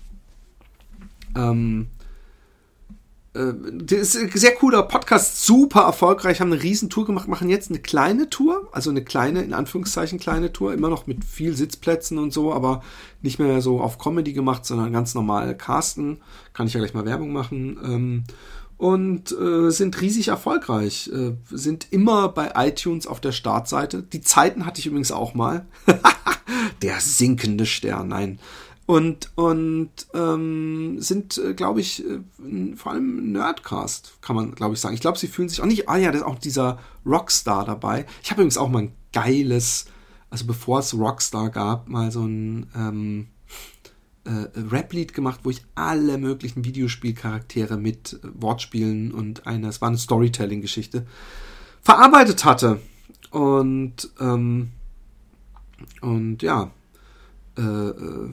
ähm, 1.35 1.87
äh, 1.87 2.00
das 3.33 4.15
ist 4.15 4.17
ein 4.17 4.31
sehr 4.35 4.57
cooler 4.57 4.83
Podcast, 4.83 5.45
super 5.45 5.83
erfolgreich, 5.83 6.41
haben 6.41 6.53
eine 6.53 6.63
Riesentour 6.63 7.07
gemacht, 7.07 7.29
machen 7.29 7.49
jetzt 7.49 7.71
eine 7.71 7.79
kleine 7.79 8.29
Tour, 8.29 8.69
also 8.73 8.91
eine 8.91 9.05
kleine, 9.05 9.43
in 9.43 9.55
Anführungszeichen 9.55 10.19
kleine 10.19 10.53
Tour, 10.53 10.75
immer 10.75 10.89
noch 10.89 11.07
mit 11.07 11.25
viel 11.25 11.55
Sitzplätzen 11.55 12.19
und 12.19 12.33
so, 12.33 12.53
aber 12.53 12.83
nicht 13.23 13.39
mehr 13.39 13.61
so 13.61 13.81
auf 13.81 13.99
Comedy 13.99 14.33
gemacht, 14.33 14.67
sondern 14.67 14.93
ganz 14.93 15.15
normal 15.15 15.57
casten. 15.57 16.19
Kann 16.55 16.67
ich 16.67 16.75
ja 16.75 16.81
gleich 16.81 16.95
mal 16.95 17.05
Werbung 17.05 17.33
machen. 17.33 17.79
Ähm, 17.85 18.25
und 18.77 19.31
äh, 19.33 19.71
sind 19.71 20.01
riesig 20.01 20.29
erfolgreich. 20.29 21.11
Äh, 21.13 21.35
sind 21.51 21.87
immer 21.91 22.31
bei 22.31 22.53
iTunes 22.57 23.07
auf 23.07 23.21
der 23.21 23.33
Startseite. 23.33 24.03
Die 24.03 24.23
Zeiten 24.23 24.65
hatte 24.65 24.81
ich 24.81 24.87
übrigens 24.87 25.13
auch 25.13 25.35
mal. 25.35 25.67
der 26.83 26.99
sinkende 26.99 27.67
Stern, 27.67 28.09
nein. 28.09 28.41
Und, 28.91 29.31
und 29.37 29.91
ähm, 30.15 30.97
sind, 30.99 31.39
äh, 31.39 31.55
glaube 31.55 31.81
ich, 31.81 32.05
äh, 32.05 32.75
vor 32.75 32.91
allem 32.91 33.31
Nerdcast, 33.31 34.15
kann 34.21 34.35
man, 34.35 34.53
glaube 34.57 34.75
ich, 34.75 34.81
sagen. 34.81 34.97
Ich 34.97 35.01
glaube, 35.01 35.17
sie 35.17 35.29
fühlen 35.29 35.49
sich 35.49 35.61
auch 35.61 35.67
nicht, 35.67 35.89
ah 35.89 35.97
ja, 35.97 36.11
da 36.11 36.19
ist 36.19 36.25
auch 36.25 36.41
dieser 36.41 36.81
Rockstar 37.07 37.65
dabei. 37.65 38.05
Ich 38.21 38.33
habe 38.33 38.41
übrigens 38.41 38.59
auch 38.59 38.69
mal 38.69 38.83
ein 38.83 38.93
geiles, 39.13 39.85
also 40.29 40.45
bevor 40.45 40.81
es 40.81 40.93
Rockstar 40.93 41.51
gab, 41.51 41.89
mal 41.89 42.11
so 42.11 42.25
ein 42.25 42.67
ähm, 42.75 43.29
äh, 44.25 44.49
Rap-Lied 44.59 45.15
gemacht, 45.15 45.39
wo 45.45 45.51
ich 45.51 45.65
alle 45.77 46.19
möglichen 46.19 46.65
Videospielcharaktere 46.65 47.77
mit 47.77 48.15
äh, 48.15 48.43
Wortspielen 48.43 49.13
und 49.13 49.47
einer, 49.47 49.69
es 49.69 49.81
war 49.81 49.87
eine 49.87 49.99
Storytelling-Geschichte, 49.99 51.07
verarbeitet 51.81 52.45
hatte. 52.45 52.81
Und, 53.31 54.11
ähm, 54.19 54.73
und 56.01 56.43
ja, 56.43 56.73
äh, 57.57 57.63
äh, 57.63 58.31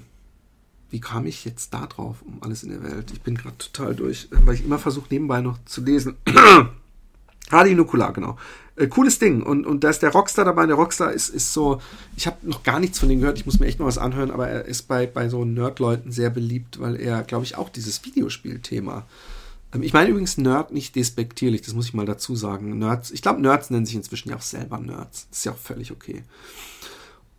wie 0.90 1.00
kam 1.00 1.26
ich 1.26 1.46
jetzt 1.46 1.74
da 1.74 1.86
drauf, 1.86 2.18
um 2.26 2.38
alles 2.42 2.64
in 2.64 2.70
der 2.70 2.84
Welt? 2.84 3.12
Ich 3.12 3.22
bin 3.22 3.36
gerade 3.36 3.58
total 3.58 3.96
durch, 3.96 4.28
weil 4.32 4.56
ich 4.56 4.64
immer 4.64 4.80
versuche, 4.80 5.08
nebenbei 5.10 5.42
noch 5.42 5.58
zu 5.66 5.84
lesen. 5.84 6.16
Hadi 7.52 7.76
Nukular, 7.76 8.14
genau. 8.14 8.38
Äh, 8.76 8.88
cooles 8.88 9.20
Ding. 9.20 9.42
Und, 9.42 9.66
und 9.66 9.84
da 9.84 9.90
ist 9.90 10.02
der 10.02 10.12
Rockstar 10.12 10.46
dabei. 10.46 10.66
Der 10.66 10.76
Rockstar 10.76 11.12
ist, 11.12 11.30
ist 11.30 11.54
so, 11.54 11.82
ich 12.16 12.28
habe 12.28 12.38
noch 12.44 12.64
gar 12.64 12.80
nichts 12.80 13.00
von 13.00 13.10
dem 13.10 13.20
gehört, 13.20 13.38
ich 13.38 13.46
muss 13.46 13.60
mir 13.60 13.66
echt 13.66 13.80
noch 13.80 13.86
was 13.86 13.98
anhören, 13.98 14.32
aber 14.32 14.48
er 14.48 14.66
ist 14.66 14.84
bei, 14.84 15.08
bei 15.08 15.30
so 15.30 15.46
Nerd-Leuten 15.46 16.12
sehr 16.12 16.30
beliebt, 16.30 16.80
weil 16.80 17.00
er, 17.00 17.24
glaube 17.24 17.46
ich, 17.46 17.58
auch 17.58 17.70
dieses 17.70 18.04
Videospielthema. 18.06 19.06
Ähm, 19.74 19.84
ich 19.84 19.94
meine 19.94 20.10
übrigens 20.10 20.38
Nerd 20.38 20.72
nicht 20.72 20.96
despektierlich, 20.96 21.62
das 21.62 21.74
muss 21.74 21.88
ich 21.88 21.94
mal 21.94 22.06
dazu 22.06 22.36
sagen. 22.36 22.78
Nerds, 22.78 23.12
ich 23.12 23.22
glaube, 23.22 23.42
Nerds 23.42 23.70
nennen 23.70 23.86
sich 23.86 23.96
inzwischen 23.96 24.30
ja 24.30 24.36
auch 24.36 24.42
selber 24.42 24.78
Nerds. 24.78 25.28
Das 25.30 25.40
ist 25.40 25.46
ja 25.46 25.52
auch 25.54 25.58
völlig 25.58 25.92
okay. 25.92 26.24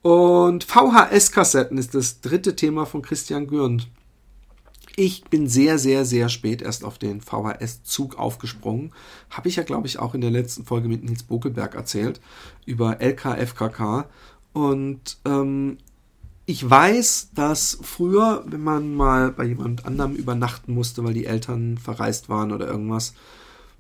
Und 0.03 0.65
VHS-Kassetten 0.65 1.79
ist 1.79 1.95
das 1.95 2.21
dritte 2.21 2.57
Thema 2.57 2.87
von 2.87 3.03
Christian 3.03 3.47
Gürnt. 3.47 3.89
Ich 4.97 5.25
bin 5.25 5.49
sehr, 5.49 5.79
sehr, 5.79 6.05
sehr 6.05 6.29
spät 6.29 6.61
erst 6.61 6.85
auf 6.85 6.99
den 6.99 7.21
VHS-Zug 7.21 8.19
aufgesprungen. 8.19 8.93
Habe 9.31 9.49
ich 9.49 9.57
ja, 9.57 9.63
glaube 9.63 9.87
ich, 9.87 9.99
auch 9.99 10.15
in 10.15 10.21
der 10.21 10.31
letzten 10.31 10.65
Folge 10.65 10.89
mit 10.89 11.05
Nils 11.05 11.23
Bokelberg 11.23 11.75
erzählt 11.75 12.21
über 12.67 13.01
LKFKK. 13.01 14.07
Und 14.53 15.19
ähm, 15.25 15.79
ich 16.47 16.69
weiß, 16.69 17.31
dass 17.35 17.79
früher, 17.83 18.43
wenn 18.47 18.65
man 18.65 18.95
mal 18.95 19.31
bei 19.31 19.45
jemand 19.45 19.85
anderem 19.85 20.15
übernachten 20.15 20.75
musste, 20.75 21.05
weil 21.05 21.15
die 21.15 21.27
Eltern 21.27 21.79
verreist 21.79 22.29
waren 22.29 22.53
oder 22.53 22.67
irgendwas, 22.67 23.15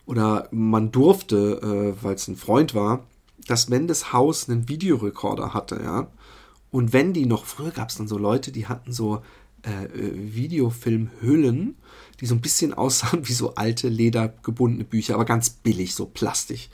oder 0.07 0.48
man 0.50 0.92
durfte, 0.92 1.94
äh, 1.98 2.04
weil 2.04 2.14
es 2.14 2.28
ein 2.28 2.37
Freund 2.37 2.74
war, 2.74 3.04
dass 3.48 3.70
wenn 3.70 3.88
das 3.88 4.12
Haus 4.12 4.48
einen 4.48 4.68
Videorekorder 4.68 5.54
hatte, 5.54 5.80
ja, 5.82 6.08
und 6.70 6.92
wenn 6.92 7.12
die 7.12 7.26
noch, 7.26 7.46
früher 7.46 7.70
gab 7.70 7.88
es 7.88 7.96
dann 7.96 8.08
so 8.08 8.18
Leute, 8.18 8.52
die 8.52 8.66
hatten 8.66 8.92
so 8.92 9.22
äh, 9.62 9.87
äh, 9.87 10.34
Videofilmhüllen, 10.34 11.76
die 12.20 12.26
so 12.26 12.34
ein 12.34 12.40
bisschen 12.40 12.74
aussahen 12.74 13.26
wie 13.26 13.32
so 13.32 13.54
alte 13.54 13.88
ledergebundene 13.88 14.84
Bücher, 14.84 15.14
aber 15.14 15.24
ganz 15.24 15.50
billig, 15.50 15.94
so 15.94 16.06
Plastik. 16.06 16.68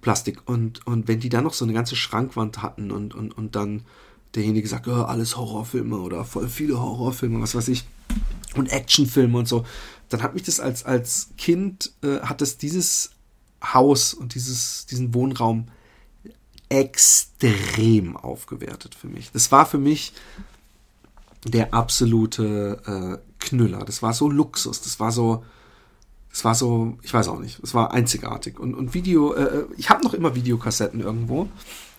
Plastik. 0.00 0.42
Und, 0.46 0.86
und 0.86 1.08
wenn 1.08 1.20
die 1.20 1.28
dann 1.28 1.44
noch 1.44 1.52
so 1.52 1.64
eine 1.64 1.74
ganze 1.74 1.94
Schrankwand 1.94 2.62
hatten 2.62 2.90
und, 2.90 3.14
und, 3.14 3.36
und 3.36 3.54
dann 3.54 3.82
derjenige 4.34 4.66
sagt, 4.66 4.88
oh, 4.88 5.02
alles 5.02 5.36
Horrorfilme 5.36 5.98
oder 5.98 6.24
voll 6.24 6.48
viele 6.48 6.80
Horrorfilme, 6.80 7.40
was 7.40 7.54
weiß 7.54 7.68
ich, 7.68 7.84
und 8.54 8.72
Actionfilme 8.72 9.38
und 9.38 9.46
so, 9.46 9.64
dann 10.08 10.22
hat 10.22 10.34
mich 10.34 10.42
das 10.42 10.58
als, 10.58 10.84
als 10.84 11.30
Kind, 11.38 11.92
äh, 12.02 12.20
hat 12.20 12.40
das 12.40 12.58
dieses 12.58 13.10
Haus 13.62 14.14
und 14.14 14.34
dieses, 14.34 14.86
diesen 14.86 15.14
Wohnraum 15.14 15.66
extrem 16.70 18.16
aufgewertet 18.16 18.94
für 18.94 19.08
mich. 19.08 19.30
Das 19.32 19.52
war 19.52 19.66
für 19.66 19.78
mich 19.78 20.14
der 21.44 21.74
absolute 21.74 23.20
äh, 23.20 23.44
Knüller. 23.44 23.84
Das 23.84 24.02
war 24.02 24.14
so 24.14 24.30
Luxus. 24.30 24.80
Das 24.80 25.00
war 25.00 25.10
so, 25.12 25.44
das 26.30 26.44
war 26.44 26.54
so, 26.54 26.98
ich 27.02 27.12
weiß 27.12 27.28
auch 27.28 27.40
nicht, 27.40 27.60
es 27.62 27.74
war 27.74 27.92
einzigartig. 27.92 28.58
Und, 28.58 28.74
und 28.74 28.94
Video, 28.94 29.34
äh, 29.34 29.42
äh 29.42 29.64
ich 29.76 29.90
habe 29.90 30.04
noch 30.04 30.14
immer 30.14 30.34
Videokassetten 30.34 31.00
irgendwo, 31.00 31.48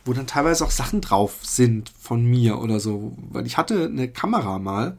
wo 0.06 0.14
dann 0.14 0.26
teilweise 0.26 0.66
auch 0.66 0.72
Sachen 0.72 1.02
drauf 1.02 1.40
sind 1.42 1.92
von 2.00 2.24
mir 2.24 2.60
oder 2.60 2.80
so. 2.80 3.16
Weil 3.32 3.46
ich 3.46 3.58
hatte 3.58 3.86
eine 3.86 4.08
Kamera 4.08 4.58
mal, 4.58 4.98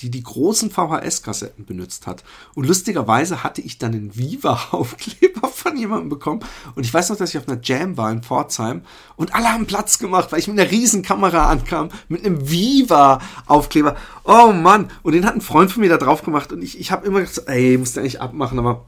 die 0.00 0.10
die 0.10 0.22
großen 0.22 0.70
VHS-Kassetten 0.70 1.66
benutzt 1.66 2.06
hat. 2.06 2.24
Und 2.54 2.66
lustigerweise 2.66 3.42
hatte 3.42 3.60
ich 3.60 3.78
dann 3.78 3.92
einen 3.92 4.16
Viva-Aufkleber 4.16 5.48
von 5.52 5.76
jemandem 5.76 6.08
bekommen. 6.08 6.40
Und 6.74 6.84
ich 6.84 6.92
weiß 6.92 7.10
noch, 7.10 7.16
dass 7.16 7.30
ich 7.30 7.38
auf 7.38 7.48
einer 7.48 7.60
Jam 7.62 7.96
war 7.96 8.10
in 8.10 8.22
Pforzheim 8.22 8.82
und 9.16 9.34
alle 9.34 9.52
haben 9.52 9.66
Platz 9.66 9.98
gemacht, 9.98 10.32
weil 10.32 10.38
ich 10.38 10.48
mit 10.48 10.58
einer 10.58 10.70
riesen 10.70 11.02
Kamera 11.02 11.48
ankam, 11.50 11.90
mit 12.08 12.24
einem 12.24 12.50
Viva-Aufkleber. 12.50 13.96
Oh 14.24 14.52
Mann! 14.52 14.90
Und 15.02 15.12
den 15.12 15.26
hat 15.26 15.34
ein 15.34 15.40
Freund 15.40 15.70
von 15.70 15.82
mir 15.82 15.90
da 15.90 15.98
drauf 15.98 16.22
gemacht 16.22 16.52
und 16.52 16.62
ich, 16.62 16.78
ich 16.78 16.90
habe 16.90 17.06
immer 17.06 17.20
gedacht, 17.20 17.42
ey, 17.46 17.76
musst 17.76 17.96
du 17.96 18.00
eigentlich 18.00 18.20
abmachen, 18.20 18.58
aber 18.58 18.86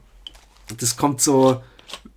das 0.79 0.97
kommt 0.97 1.21
so 1.21 1.61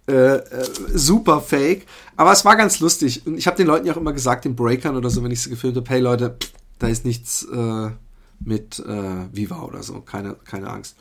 äh, 0.09 0.37
äh, 0.37 0.65
super 0.95 1.41
fake. 1.41 1.87
Aber 2.17 2.33
es 2.33 2.45
war 2.45 2.57
ganz 2.57 2.81
lustig. 2.81 3.27
Und 3.27 3.37
ich 3.37 3.47
habe 3.47 3.57
den 3.57 3.67
Leuten 3.67 3.87
ja 3.87 3.93
auch 3.93 3.99
immer 3.99 4.13
gesagt, 4.13 4.45
den 4.45 4.57
Breakern 4.57 4.97
oder 4.97 5.11
so, 5.11 5.23
wenn 5.23 5.33
ich 5.33 5.43
sie 5.43 5.51
gefilmt 5.51 5.77
habe, 5.77 5.91
hey 5.91 6.01
Leute, 6.01 6.37
da 6.79 6.89
ist 6.89 7.05
nichts... 7.05 7.45
Äh, 7.45 7.91
mit 8.41 8.79
äh, 8.81 9.35
Viva 9.35 9.63
oder 9.63 9.83
so. 9.83 10.01
Keine, 10.01 10.35
keine 10.35 10.71
Angst. 10.71 10.97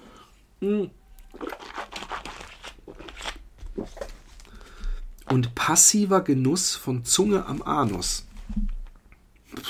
Und 5.29 5.55
passiver 5.55 6.21
Genuss 6.21 6.75
von 6.75 7.03
Zunge 7.03 7.45
am 7.45 7.61
Anus. 7.61 8.25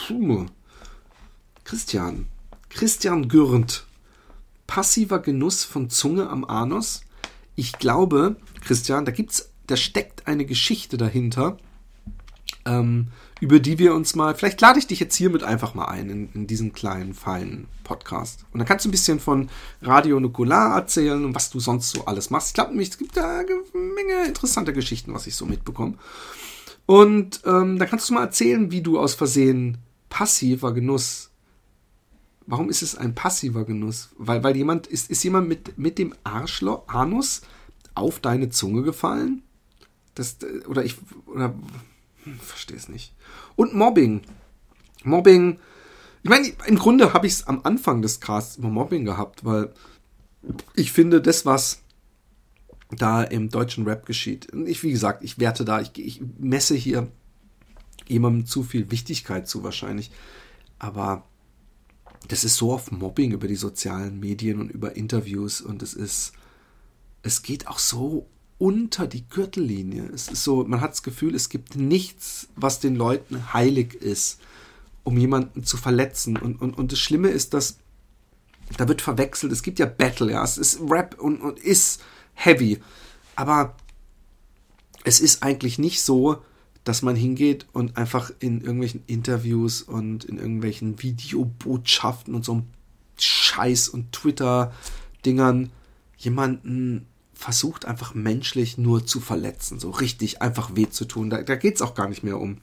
Puh. 0.07 0.45
Christian. 1.63 2.27
Christian 2.69 3.27
Gürnt. 3.27 3.85
Passiver 4.67 5.19
Genuss 5.19 5.63
von 5.63 5.89
Zunge 5.89 6.29
am 6.29 6.45
Anus. 6.45 7.01
Ich 7.55 7.73
glaube, 7.73 8.35
Christian, 8.61 9.05
da 9.05 9.11
gibt's, 9.11 9.49
da 9.67 9.77
steckt 9.77 10.27
eine 10.27 10.45
Geschichte 10.45 10.97
dahinter, 10.97 11.57
ähm, 12.65 13.07
über 13.41 13.59
die 13.59 13.79
wir 13.79 13.93
uns 13.93 14.15
mal, 14.15 14.33
vielleicht 14.33 14.61
lade 14.61 14.79
ich 14.79 14.87
dich 14.87 14.99
jetzt 14.99 15.15
hiermit 15.15 15.43
einfach 15.43 15.73
mal 15.73 15.85
ein 15.85 16.09
in, 16.09 16.29
in 16.33 16.47
diesen 16.47 16.71
kleinen, 16.73 17.13
feinen 17.13 17.67
Podcast. 17.83 18.45
Und 18.51 18.59
dann 18.59 18.67
kannst 18.67 18.85
du 18.85 18.89
ein 18.89 18.91
bisschen 18.91 19.19
von 19.19 19.49
Radio 19.81 20.19
Nukular 20.19 20.75
erzählen 20.75 21.23
und 21.25 21.35
was 21.35 21.49
du 21.49 21.59
sonst 21.59 21.91
so 21.91 22.05
alles 22.05 22.29
machst. 22.29 22.49
Ich 22.49 22.53
glaube 22.53 22.81
es 22.81 22.97
gibt 22.97 23.17
da 23.17 23.39
eine 23.39 23.47
Menge 23.73 24.25
interessante 24.25 24.71
Geschichten, 24.71 25.13
was 25.13 25.27
ich 25.27 25.35
so 25.35 25.45
mitbekomme. 25.45 25.95
Und 26.85 27.41
ähm, 27.45 27.77
da 27.77 27.85
kannst 27.85 28.09
du 28.09 28.13
mal 28.13 28.23
erzählen, 28.23 28.71
wie 28.71 28.81
du 28.81 28.99
aus 28.99 29.15
Versehen 29.15 29.79
passiver 30.09 30.73
Genuss. 30.73 31.31
Warum 32.47 32.69
ist 32.69 32.83
es 32.83 32.95
ein 32.95 33.15
passiver 33.15 33.65
Genuss? 33.65 34.09
Weil, 34.17 34.43
weil 34.43 34.55
jemand, 34.55 34.87
ist, 34.87 35.09
ist 35.09 35.23
jemand 35.23 35.49
mit, 35.49 35.77
mit 35.77 35.97
dem 35.97 36.13
Arschloch, 36.23 36.87
Anus 36.87 37.41
auf 37.95 38.19
deine 38.19 38.49
Zunge 38.49 38.83
gefallen? 38.83 39.41
Das, 40.13 40.37
oder 40.67 40.85
ich, 40.85 40.95
oder, 41.25 41.53
verstehe 42.39 42.77
es 42.77 42.89
nicht. 42.89 43.13
Und 43.55 43.73
Mobbing. 43.73 44.21
Mobbing. 45.03 45.59
Ich 46.23 46.29
meine, 46.29 46.51
im 46.65 46.77
Grunde 46.77 47.13
habe 47.13 47.27
ich 47.27 47.33
es 47.33 47.47
am 47.47 47.61
Anfang 47.63 48.01
des 48.01 48.19
Casts 48.19 48.57
über 48.57 48.69
Mobbing 48.69 49.05
gehabt, 49.05 49.45
weil 49.45 49.73
ich 50.75 50.91
finde, 50.91 51.21
das, 51.21 51.45
was 51.45 51.81
da 52.91 53.23
im 53.23 53.49
deutschen 53.49 53.85
Rap 53.85 54.05
geschieht, 54.05 54.47
ich, 54.65 54.83
wie 54.83 54.91
gesagt, 54.91 55.23
ich 55.23 55.39
werte 55.39 55.65
da, 55.65 55.81
ich, 55.81 55.97
ich 55.97 56.21
messe 56.39 56.75
hier 56.75 57.11
jemandem 58.07 58.45
zu 58.45 58.63
viel 58.63 58.91
Wichtigkeit 58.91 59.47
zu 59.47 59.63
wahrscheinlich. 59.63 60.11
Aber 60.79 61.23
das 62.27 62.43
ist 62.43 62.57
so 62.57 62.71
oft 62.71 62.91
Mobbing 62.91 63.31
über 63.31 63.47
die 63.47 63.55
sozialen 63.55 64.19
Medien 64.19 64.59
und 64.59 64.71
über 64.71 64.95
Interviews 64.95 65.61
und 65.61 65.81
es 65.81 65.93
ist, 65.93 66.33
es 67.21 67.43
geht 67.43 67.67
auch 67.67 67.79
so 67.79 68.27
unter 68.57 69.07
die 69.07 69.27
Gürtellinie. 69.27 70.09
Es 70.13 70.27
ist 70.27 70.43
so, 70.43 70.63
man 70.63 70.81
hat 70.81 70.91
das 70.91 71.03
Gefühl, 71.03 71.35
es 71.35 71.49
gibt 71.49 71.75
nichts, 71.75 72.47
was 72.55 72.79
den 72.79 72.95
Leuten 72.95 73.53
heilig 73.53 73.95
ist, 73.95 74.39
um 75.03 75.17
jemanden 75.17 75.63
zu 75.63 75.77
verletzen. 75.77 76.37
Und, 76.37 76.61
und, 76.61 76.77
und 76.77 76.91
das 76.91 76.99
Schlimme 76.99 77.29
ist, 77.29 77.53
dass 77.53 77.77
da 78.77 78.87
wird 78.87 79.01
verwechselt. 79.01 79.51
Es 79.51 79.61
gibt 79.61 79.79
ja 79.79 79.85
Battle, 79.85 80.31
ja, 80.31 80.43
es 80.43 80.57
ist 80.57 80.79
Rap 80.89 81.19
und, 81.19 81.41
und 81.41 81.59
ist 81.59 82.01
heavy. 82.33 82.79
Aber 83.35 83.75
es 85.03 85.19
ist 85.19 85.43
eigentlich 85.43 85.77
nicht 85.77 86.01
so, 86.01 86.41
dass 86.83 87.01
man 87.01 87.15
hingeht 87.15 87.67
und 87.73 87.97
einfach 87.97 88.31
in 88.39 88.61
irgendwelchen 88.61 89.03
Interviews 89.07 89.81
und 89.81 90.23
in 90.23 90.37
irgendwelchen 90.37 91.01
Videobotschaften 91.01 92.33
und 92.33 92.45
so 92.45 92.53
einem 92.53 92.63
Scheiß 93.19 93.89
und 93.89 94.11
Twitter-Dingern 94.11 95.71
jemanden 96.17 97.07
versucht 97.35 97.85
einfach 97.85 98.13
menschlich 98.13 98.77
nur 98.77 99.05
zu 99.05 99.19
verletzen, 99.19 99.79
so 99.79 99.91
richtig 99.91 100.41
einfach 100.41 100.75
weh 100.75 100.89
zu 100.89 101.05
tun. 101.05 101.29
Da, 101.29 101.43
da 101.43 101.55
geht 101.55 101.75
es 101.75 101.81
auch 101.81 101.93
gar 101.93 102.07
nicht 102.07 102.23
mehr 102.23 102.39
um 102.39 102.61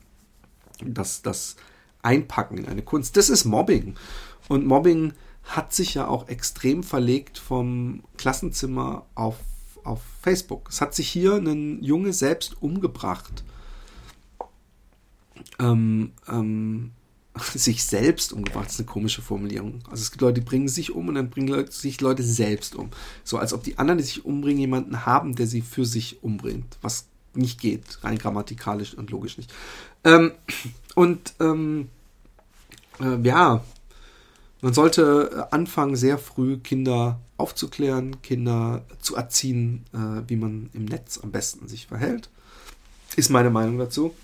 das, 0.85 1.23
das 1.23 1.57
Einpacken 2.03 2.59
in 2.59 2.67
eine 2.67 2.83
Kunst. 2.83 3.17
Das 3.17 3.29
ist 3.29 3.45
Mobbing. 3.45 3.95
Und 4.49 4.67
Mobbing 4.67 5.13
hat 5.45 5.75
sich 5.75 5.95
ja 5.95 6.09
auch 6.09 6.29
extrem 6.29 6.83
verlegt 6.83 7.39
vom 7.39 8.03
Klassenzimmer 8.17 9.07
auf, 9.15 9.37
auf 9.85 10.01
Facebook. 10.23 10.69
Es 10.71 10.81
hat 10.81 10.95
sich 10.95 11.09
hier 11.09 11.35
ein 11.35 11.83
Junge 11.83 12.13
selbst 12.13 12.61
umgebracht. 12.63 13.45
Ähm, 15.59 16.13
ähm, 16.29 16.93
sich 17.55 17.85
selbst 17.85 18.33
umgebracht. 18.33 18.67
Das 18.67 18.75
ist 18.75 18.81
eine 18.81 18.89
komische 18.89 19.23
Formulierung. 19.23 19.81
Also 19.91 20.03
es 20.03 20.11
gibt 20.11 20.21
Leute, 20.21 20.41
die 20.41 20.47
bringen 20.47 20.69
sich 20.69 20.93
um 20.93 21.09
und 21.09 21.15
dann 21.15 21.31
bringen 21.31 21.71
sich 21.71 22.01
Leute 22.01 22.23
selbst 22.23 22.75
um. 22.75 22.91
So 23.25 23.39
als 23.39 23.53
ob 23.53 23.63
die 23.63 23.79
anderen, 23.79 23.99
die 23.99 24.05
sich 24.05 24.25
umbringen, 24.25 24.61
jemanden 24.61 25.07
haben, 25.07 25.35
der 25.35 25.47
sie 25.47 25.63
für 25.63 25.85
sich 25.85 26.23
umbringt. 26.23 26.79
Was 26.83 27.07
nicht 27.35 27.61
geht, 27.61 28.05
rein 28.05 28.19
grammatikalisch 28.19 28.95
und 28.95 29.11
logisch 29.11 29.39
nicht. 29.39 29.53
Ähm, 30.05 30.33
und 30.95 31.35
ähm, 31.41 31.89
äh, 33.01 33.19
ja, 33.23 33.65
man 34.61 34.75
sollte 34.75 35.49
anfangen, 35.51 35.97
sehr 35.97 36.19
früh 36.19 36.59
Kinder 36.59 37.19
aufzuklären, 37.37 38.23
Kinder 38.23 38.85
zu 39.01 39.17
erziehen, 39.17 39.85
äh, 39.93 40.29
wie 40.29 40.37
man 40.37 40.71
im 40.73 40.85
Netz 40.85 41.19
am 41.23 41.33
besten 41.33 41.67
sich 41.67 41.87
verhält. 41.87 42.29
Ist 43.17 43.31
meine 43.31 43.51
Meinung 43.51 43.79
dazu. 43.79 44.15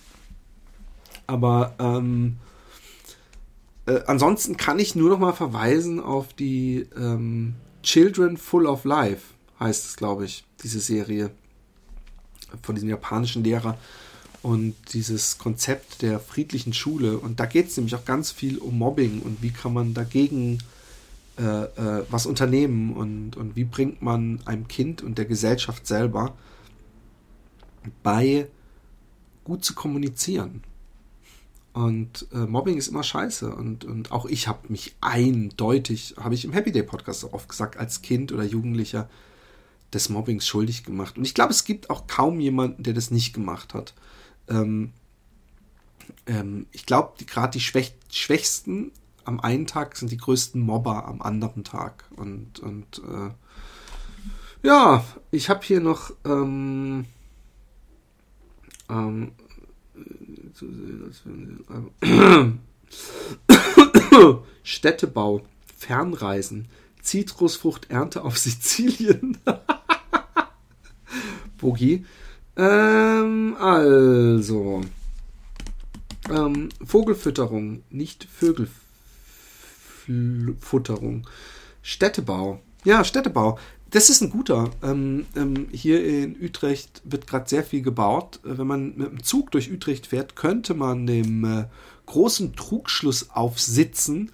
Aber 1.27 1.75
ähm, 1.79 2.37
äh, 3.89 4.03
ansonsten 4.07 4.57
kann 4.57 4.79
ich 4.79 4.95
nur 4.95 5.11
noch 5.11 5.19
mal 5.19 5.33
verweisen 5.33 5.99
auf 6.01 6.35
die 6.35 6.87
ähm, 6.97 7.55
Children 7.83 8.37
Full 8.37 8.67
of 8.67 8.85
Life, 8.85 9.35
heißt 9.59 9.87
es, 9.87 9.97
glaube 9.97 10.27
ich, 10.27 10.45
diese 10.63 10.81
Serie 10.81 11.31
von 12.63 12.75
diesem 12.75 12.91
japanischen 12.91 13.45
Lehrer 13.45 13.79
und 14.43 14.75
dieses 14.93 15.39
Konzept 15.39 16.03
der 16.03 16.21
friedlichen 16.21 16.73
Schule. 16.73 17.19
Und 17.19 17.41
da 17.41 17.47
geht 17.47 17.69
es 17.69 17.77
nämlich 17.77 17.95
auch 17.95 18.05
ganz 18.05 18.31
viel 18.31 18.59
um 18.59 18.79
Mobbing 18.79 19.23
und 19.23 19.43
wie 19.43 19.51
kann 19.51 19.73
man 19.73 19.95
dagegen 19.95 20.59
äh, 21.39 21.43
äh, 21.43 22.05
was 22.11 22.27
unternehmen 22.27 22.93
und, 22.95 23.37
und 23.37 23.57
wie 23.57 23.65
bringt 23.65 24.03
man 24.03 24.41
einem 24.45 24.69
Kind 24.69 25.03
und 25.03 25.19
der 25.19 25.25
Gesellschaft 25.25 25.87
selber 25.87 26.35
bei, 28.03 28.49
gut 29.45 29.65
zu 29.65 29.75
kommunizieren. 29.75 30.63
Und 31.73 32.27
äh, 32.33 32.39
Mobbing 32.39 32.77
ist 32.77 32.89
immer 32.89 33.03
scheiße. 33.03 33.55
Und, 33.55 33.85
und 33.85 34.11
auch 34.11 34.27
ich 34.27 34.49
habe 34.49 34.61
mich 34.69 34.97
eindeutig, 35.01 36.15
habe 36.19 36.35
ich 36.35 36.45
im 36.45 36.53
Happy 36.53 36.73
Day 36.73 36.83
Podcast 36.83 37.25
auch 37.25 37.33
oft 37.33 37.49
gesagt, 37.49 37.77
als 37.77 38.03
Kind 38.03 38.33
oder 38.33 38.45
Jugendlicher 38.45 39.09
des 39.93 40.09
Mobbings 40.09 40.47
schuldig 40.47 40.85
gemacht. 40.85 41.17
Und 41.17 41.25
ich 41.25 41.35
glaube, 41.35 41.53
es 41.53 41.65
gibt 41.65 41.91
auch 41.91 42.07
kaum 42.07 42.41
jemanden, 42.41 42.83
der 42.83 42.95
das 42.95 43.11
nicht 43.11 43.33
gemacht 43.33 43.75
hat. 43.75 43.95
Ähm, 44.49 44.93
ähm, 46.27 46.67
ich 46.73 46.87
glaube, 46.87 47.25
gerade 47.25 47.53
die 47.53 47.61
Schwäch 47.61 47.95
Schwächsten 48.11 48.93
am 49.25 49.41
einen 49.41 49.67
Tag 49.67 49.97
sind 49.97 50.11
die 50.11 50.17
größten 50.17 50.61
Mobber 50.61 51.07
am 51.07 51.21
anderen 51.21 51.63
Tag. 51.63 52.05
Und, 52.17 52.61
und 52.61 53.03
äh, 53.07 53.31
ja, 54.67 55.05
ich 55.31 55.51
habe 55.51 55.65
hier 55.65 55.81
noch 55.81 56.13
ähm, 56.25 57.05
ähm, 58.89 59.33
zu 60.53 60.67
sehen. 60.71 61.65
Städtebau, 64.63 65.43
Fernreisen, 65.77 66.69
Zitrusfruchternte 67.03 68.23
auf 68.23 68.39
Sizilien. 68.39 69.39
Bogi. 71.59 72.05
Ähm, 72.57 73.57
also. 73.59 74.81
Ähm, 76.29 76.69
Vogelfütterung, 76.85 77.83
nicht 77.91 78.27
Vögelfutterung. 80.07 81.27
Städtebau. 81.83 82.61
Ja, 82.85 83.05
Städtebau. 83.05 83.59
Das 83.91 84.11
ist 84.11 84.21
ein 84.21 84.31
guter. 84.31 84.71
Ähm, 84.83 85.27
ähm, 85.35 85.69
hier 85.73 86.05
in 86.05 86.37
Utrecht 86.43 87.01
wird 87.05 87.27
gerade 87.27 87.49
sehr 87.49 87.65
viel 87.65 87.83
gebaut. 87.83 88.41
Äh, 88.45 88.59
wenn 88.59 88.67
man 88.67 88.97
mit 88.97 89.11
dem 89.11 89.23
Zug 89.23 89.51
durch 89.51 89.73
Utrecht 89.73 90.09
fährt, 90.09 90.37
könnte 90.37 90.75
man 90.75 91.07
dem 91.07 91.45
äh, 91.45 91.65
großen 92.05 92.55
Trugschluss 92.55 93.31
aufsitzen, 93.31 94.31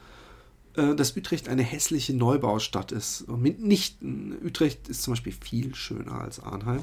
äh, 0.77 0.97
dass 0.97 1.17
Utrecht 1.17 1.49
eine 1.49 1.63
hässliche 1.63 2.15
Neubaustadt 2.15 2.91
ist. 2.91 3.23
Und 3.23 3.43
mitnichten. 3.43 4.37
Utrecht 4.45 4.89
ist 4.89 5.03
zum 5.03 5.13
Beispiel 5.13 5.33
viel 5.33 5.75
schöner 5.75 6.21
als 6.21 6.41
Arnheim. 6.41 6.81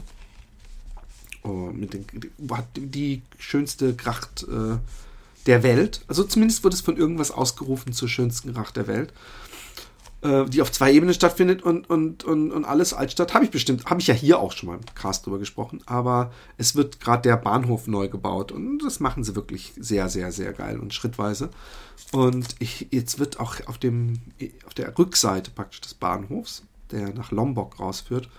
Oh, 1.43 1.71
den, 1.73 2.05
hat 2.51 2.67
die 2.75 3.21
schönste 3.37 3.95
Gracht 3.95 4.43
äh, 4.43 4.77
der 5.45 5.63
Welt. 5.63 6.05
Also 6.07 6.23
zumindest 6.23 6.63
wird 6.63 6.73
es 6.73 6.81
von 6.81 6.95
irgendwas 6.95 7.31
ausgerufen 7.31 7.91
zur 7.91 8.07
schönsten 8.07 8.53
Gracht 8.53 8.77
der 8.77 8.87
Welt 8.87 9.11
äh, 10.21 10.45
die 10.45 10.61
auf 10.61 10.71
zwei 10.71 10.93
Ebenen 10.93 11.13
stattfindet 11.13 11.63
und, 11.63 11.89
und, 11.89 12.23
und, 12.23 12.51
und 12.51 12.65
alles 12.65 12.93
Altstadt 12.93 13.33
habe 13.33 13.45
ich 13.45 13.51
bestimmt, 13.51 13.85
habe 13.85 14.01
ich 14.01 14.07
ja 14.07 14.13
hier 14.13 14.39
auch 14.39 14.51
schon 14.51 14.69
mal 14.69 14.75
im 14.75 14.85
Cast 14.95 15.25
drüber 15.25 15.39
gesprochen, 15.39 15.81
aber 15.85 16.31
es 16.57 16.75
wird 16.75 16.99
gerade 16.99 17.23
der 17.23 17.37
Bahnhof 17.37 17.87
neu 17.87 18.07
gebaut 18.07 18.51
und 18.51 18.79
das 18.79 18.99
machen 18.99 19.23
sie 19.23 19.35
wirklich 19.35 19.73
sehr, 19.77 20.09
sehr, 20.09 20.31
sehr 20.31 20.53
geil 20.53 20.79
und 20.79 20.93
schrittweise. 20.93 21.49
Und 22.11 22.55
ich, 22.59 22.87
jetzt 22.91 23.19
wird 23.19 23.39
auch 23.39 23.55
auf, 23.67 23.77
dem, 23.77 24.21
auf 24.65 24.73
der 24.73 24.97
Rückseite 24.97 25.51
praktisch 25.51 25.81
des 25.81 25.93
Bahnhofs, 25.93 26.63
der 26.91 27.13
nach 27.13 27.31
Lombok 27.31 27.79
rausführt, 27.79 28.29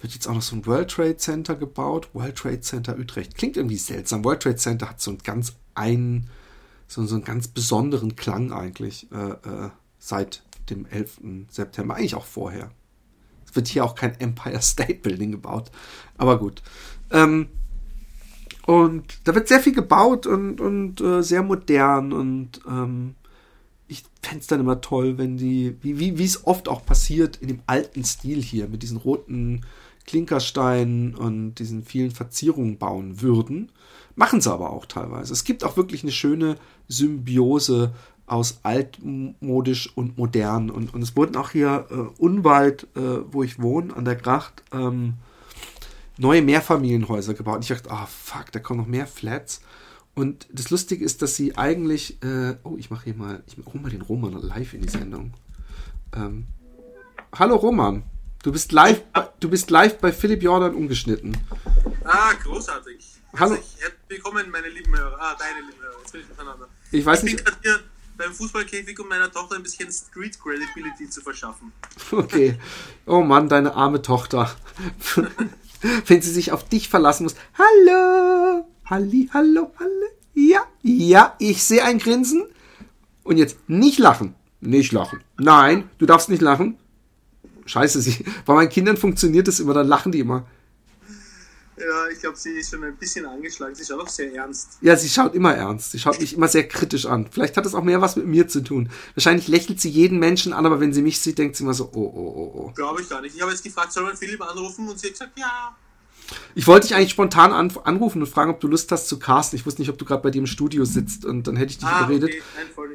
wird 0.00 0.14
jetzt 0.14 0.26
auch 0.26 0.34
noch 0.34 0.42
so 0.42 0.56
ein 0.56 0.66
World 0.66 0.90
Trade 0.90 1.16
Center 1.16 1.54
gebaut. 1.54 2.08
World 2.12 2.36
Trade 2.36 2.60
Center 2.60 2.98
Utrecht. 2.98 3.36
Klingt 3.36 3.56
irgendwie 3.56 3.76
seltsam. 3.76 4.24
World 4.24 4.42
Trade 4.42 4.56
Center 4.56 4.88
hat 4.90 5.00
so 5.00 5.12
einen 5.12 5.22
ganz 5.22 5.54
einen, 5.74 6.28
so, 6.88 7.06
so 7.06 7.14
einen 7.14 7.24
ganz 7.24 7.48
besonderen 7.48 8.16
Klang 8.16 8.52
eigentlich 8.52 9.06
äh, 9.12 9.30
äh, 9.30 9.70
seit 9.98 10.42
dem 10.70 10.86
11. 10.86 11.20
September, 11.48 11.96
eigentlich 11.96 12.14
auch 12.14 12.24
vorher. 12.24 12.70
Es 13.44 13.56
wird 13.56 13.68
hier 13.68 13.84
auch 13.84 13.94
kein 13.94 14.18
Empire 14.20 14.62
State 14.62 15.00
Building 15.02 15.32
gebaut, 15.32 15.70
aber 16.16 16.38
gut. 16.38 16.62
Ähm, 17.10 17.48
und 18.66 19.04
da 19.24 19.34
wird 19.34 19.48
sehr 19.48 19.60
viel 19.60 19.74
gebaut 19.74 20.26
und, 20.26 20.60
und 20.60 21.00
äh, 21.00 21.22
sehr 21.22 21.42
modern 21.42 22.12
und 22.12 22.60
ähm, 22.68 23.16
ich 23.88 24.04
fände 24.22 24.40
es 24.40 24.46
dann 24.46 24.60
immer 24.60 24.80
toll, 24.80 25.18
wenn 25.18 25.36
die, 25.36 25.76
wie, 25.82 26.18
wie, 26.18 26.24
es 26.24 26.46
oft 26.46 26.68
auch 26.68 26.86
passiert, 26.86 27.36
in 27.36 27.48
dem 27.48 27.62
alten 27.66 28.04
Stil 28.04 28.42
hier, 28.42 28.68
mit 28.68 28.82
diesen 28.82 28.96
roten 28.96 29.66
Klinkersteinen 30.06 31.14
und 31.14 31.56
diesen 31.56 31.84
vielen 31.84 32.10
Verzierungen 32.10 32.78
bauen 32.78 33.20
würden. 33.20 33.70
Machen 34.14 34.40
sie 34.40 34.52
aber 34.52 34.70
auch 34.70 34.86
teilweise. 34.86 35.32
Es 35.32 35.44
gibt 35.44 35.64
auch 35.64 35.76
wirklich 35.76 36.02
eine 36.02 36.12
schöne 36.12 36.56
Symbiose 36.88 37.94
aus 38.32 38.60
altmodisch 38.62 39.94
und 39.94 40.16
modern. 40.16 40.70
Und, 40.70 40.94
und 40.94 41.02
es 41.02 41.14
wurden 41.14 41.36
auch 41.36 41.50
hier 41.50 41.86
äh, 41.90 41.94
unweit, 42.18 42.84
äh, 42.96 43.00
wo 43.30 43.42
ich 43.42 43.60
wohne, 43.60 43.94
an 43.94 44.06
der 44.06 44.16
Gracht, 44.16 44.62
ähm, 44.72 45.14
neue 46.16 46.40
Mehrfamilienhäuser 46.40 47.34
gebaut. 47.34 47.56
Und 47.56 47.62
ich 47.62 47.68
dachte, 47.68 47.90
ah 47.90 48.04
oh, 48.04 48.08
fuck, 48.08 48.50
da 48.50 48.58
kommen 48.58 48.80
noch 48.80 48.86
mehr 48.86 49.06
Flats. 49.06 49.60
Und 50.14 50.46
das 50.50 50.70
Lustige 50.70 51.04
ist, 51.04 51.20
dass 51.20 51.36
sie 51.36 51.58
eigentlich, 51.58 52.22
äh, 52.22 52.56
oh, 52.64 52.76
ich 52.78 52.90
mache 52.90 53.04
hier 53.04 53.14
mal, 53.14 53.42
ich 53.46 53.56
hole 53.66 53.82
mal 53.82 53.90
den 53.90 54.02
Roman 54.02 54.32
live 54.32 54.72
in 54.72 54.80
die 54.80 54.88
Sendung. 54.88 55.34
Ähm, 56.14 56.46
hallo 57.34 57.56
Roman, 57.56 58.02
du 58.42 58.52
bist 58.52 58.72
live, 58.72 59.02
du 59.40 59.50
bist 59.50 59.70
live 59.70 59.98
bei 59.98 60.10
Philipp 60.10 60.42
Jordan 60.42 60.74
umgeschnitten. 60.74 61.36
Ah, 62.04 62.32
großartig. 62.42 63.12
Hallo. 63.38 63.54
Herzlich 63.54 63.92
willkommen, 64.08 64.50
meine 64.50 64.68
lieben 64.68 64.94
Hörer. 64.96 65.16
Ah, 65.18 65.36
deine 65.38 65.66
lieben 65.66 65.82
Hörer. 65.82 65.98
Jetzt 66.00 66.12
bin 66.12 66.20
ich 66.22 66.28
miteinander. 66.28 66.68
Ich 66.90 67.04
weiß 67.04 67.22
ich 67.24 67.32
nicht. 67.32 67.44
bin 67.44 67.54
hier 67.62 67.80
beim 68.16 68.32
Fußballkäfig, 68.32 68.98
um 69.00 69.08
meiner 69.08 69.30
Tochter 69.30 69.56
ein 69.56 69.62
bisschen 69.62 69.90
Street 69.90 70.38
Credibility 70.40 71.08
zu 71.08 71.20
verschaffen. 71.20 71.72
Okay. 72.10 72.58
Oh 73.06 73.22
Mann, 73.22 73.48
deine 73.48 73.74
arme 73.74 74.02
Tochter. 74.02 74.54
Wenn 76.06 76.22
sie 76.22 76.30
sich 76.30 76.52
auf 76.52 76.68
dich 76.68 76.88
verlassen 76.88 77.24
muss. 77.24 77.34
Hallo. 77.58 78.66
Halli, 78.86 79.28
hallo, 79.32 79.72
hallo. 79.78 80.06
Ja, 80.34 80.66
ja, 80.82 81.34
ich 81.38 81.62
sehe 81.62 81.84
ein 81.84 81.98
Grinsen. 81.98 82.44
Und 83.24 83.36
jetzt 83.36 83.56
nicht 83.68 83.98
lachen. 83.98 84.34
Nicht 84.60 84.92
lachen. 84.92 85.20
Nein, 85.38 85.88
du 85.98 86.06
darfst 86.06 86.28
nicht 86.28 86.42
lachen. 86.42 86.76
Scheiße, 87.66 88.00
sie, 88.00 88.24
bei 88.44 88.54
meinen 88.54 88.68
Kindern 88.68 88.96
funktioniert 88.96 89.48
das 89.48 89.60
immer, 89.60 89.74
dann 89.74 89.86
lachen 89.86 90.12
die 90.12 90.20
immer. 90.20 90.46
Ja, 91.84 92.08
ich 92.12 92.20
glaube, 92.20 92.36
sie 92.36 92.50
ist 92.50 92.70
schon 92.70 92.84
ein 92.84 92.96
bisschen 92.96 93.26
angeschlagen. 93.26 93.74
Sie 93.74 93.84
schaut 93.84 94.00
auch 94.00 94.08
sehr 94.08 94.32
ernst. 94.34 94.78
Ja, 94.80 94.94
sie 94.96 95.08
schaut 95.08 95.34
immer 95.34 95.54
ernst. 95.54 95.90
Sie 95.92 95.98
schaut 95.98 96.20
mich 96.20 96.34
immer 96.34 96.46
sehr 96.48 96.68
kritisch 96.68 97.06
an. 97.06 97.26
Vielleicht 97.30 97.56
hat 97.56 97.66
es 97.66 97.74
auch 97.74 97.82
mehr 97.82 98.00
was 98.00 98.14
mit 98.16 98.26
mir 98.26 98.46
zu 98.46 98.62
tun. 98.62 98.88
Wahrscheinlich 99.16 99.48
lächelt 99.48 99.80
sie 99.80 99.88
jeden 99.90 100.18
Menschen 100.18 100.52
an, 100.52 100.64
aber 100.64 100.78
wenn 100.80 100.92
sie 100.92 101.02
mich 101.02 101.20
sieht, 101.20 101.38
denkt 101.38 101.56
sie 101.56 101.64
immer 101.64 101.74
so, 101.74 101.90
oh, 101.92 102.00
oh, 102.00 102.34
oh, 102.36 102.52
oh. 102.68 102.72
Glaube 102.74 103.02
ich 103.02 103.08
gar 103.08 103.20
nicht. 103.20 103.34
Ich 103.34 103.42
habe 103.42 103.50
jetzt 103.50 103.64
gefragt, 103.64 103.92
soll 103.92 104.04
man 104.04 104.16
Philipp 104.16 104.40
anrufen? 104.42 104.88
Und 104.88 104.98
sie 104.98 105.08
hat 105.08 105.14
gesagt, 105.14 105.38
ja. 105.38 105.76
Ich 106.54 106.66
wollte 106.66 106.86
dich 106.86 106.96
eigentlich 106.96 107.10
spontan 107.10 107.52
an, 107.52 107.72
anrufen 107.84 108.22
und 108.22 108.28
fragen, 108.28 108.50
ob 108.52 108.60
du 108.60 108.68
Lust 108.68 108.90
hast 108.92 109.08
zu 109.08 109.18
casten. 109.18 109.58
Ich 109.58 109.66
wusste 109.66 109.82
nicht, 109.82 109.90
ob 109.90 109.98
du 109.98 110.04
gerade 110.04 110.22
bei 110.22 110.30
dir 110.30 110.38
im 110.38 110.46
Studio 110.46 110.84
sitzt 110.84 111.24
und 111.24 111.46
dann 111.46 111.56
hätte 111.56 111.72
ich 111.72 111.78
dich 111.78 111.86
Ah, 111.88 112.04
überredet. 112.04 112.30
okay. 112.30 112.42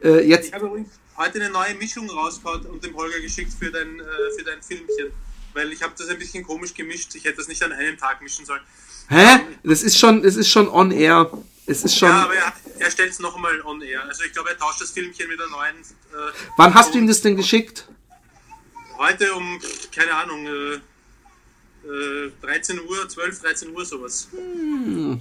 Nein. 0.02 0.14
Äh, 0.14 0.22
jetzt, 0.22 0.48
Ich 0.48 0.54
habe 0.54 0.66
übrigens 0.68 0.90
heute 1.18 1.42
eine 1.42 1.50
neue 1.52 1.76
Mischung 1.76 2.10
rausgehauen 2.10 2.66
und 2.68 2.84
dem 2.84 2.96
Holger 2.96 3.20
geschickt 3.20 3.52
für 3.54 3.70
dein, 3.70 4.00
äh, 4.00 4.04
für 4.38 4.44
dein 4.46 4.62
Filmchen. 4.62 5.12
Weil 5.54 5.72
ich 5.74 5.82
habe 5.82 5.94
das 5.98 6.08
ein 6.10 6.20
bisschen 6.20 6.44
komisch 6.44 6.74
gemischt. 6.74 7.16
Ich 7.16 7.24
hätte 7.26 7.38
das 7.38 7.48
nicht 7.48 7.62
an 7.64 7.72
einem 7.72 7.98
Tag 7.98 8.22
mischen 8.22 8.46
sollen. 8.46 8.62
hä? 9.10 9.40
Das 9.64 9.84
ist 9.84 9.98
schon, 9.98 10.24
es 10.24 10.36
ist 10.36 10.50
schon 10.50 10.68
on 10.70 10.92
air. 10.92 11.32
Es 11.66 11.84
ist 11.84 11.98
schon. 11.98 12.10
Ja, 12.10 12.24
aber 12.24 12.36
er, 12.36 12.54
er 12.80 12.92
stellt 12.92 13.12
es 13.12 13.20
nochmal 13.20 13.62
on 13.62 13.82
air. 13.82 14.04
Also 14.06 14.24
ich 14.24 14.34
glaube, 14.34 14.50
er 14.50 14.58
tauscht 14.58 14.82
das 14.82 14.92
Filmchen 14.92 15.28
mit 15.28 15.40
einer 15.40 15.50
neuen. 15.50 15.76
Äh, 15.78 16.32
Wann 16.58 16.74
hast 16.74 16.94
du 16.94 16.98
ihm 17.00 17.08
das 17.08 17.22
denn 17.22 17.36
geschickt? 17.36 17.88
Heute 18.98 19.34
um, 19.34 19.60
keine 19.94 20.14
Ahnung, 20.14 20.46
äh, 20.48 20.80
äh, 21.88 22.32
13 22.42 22.80
Uhr, 22.82 23.08
12, 23.08 23.42
13 23.42 23.76
Uhr 23.76 23.86
sowas. 23.86 24.28
Ja, 24.34 25.18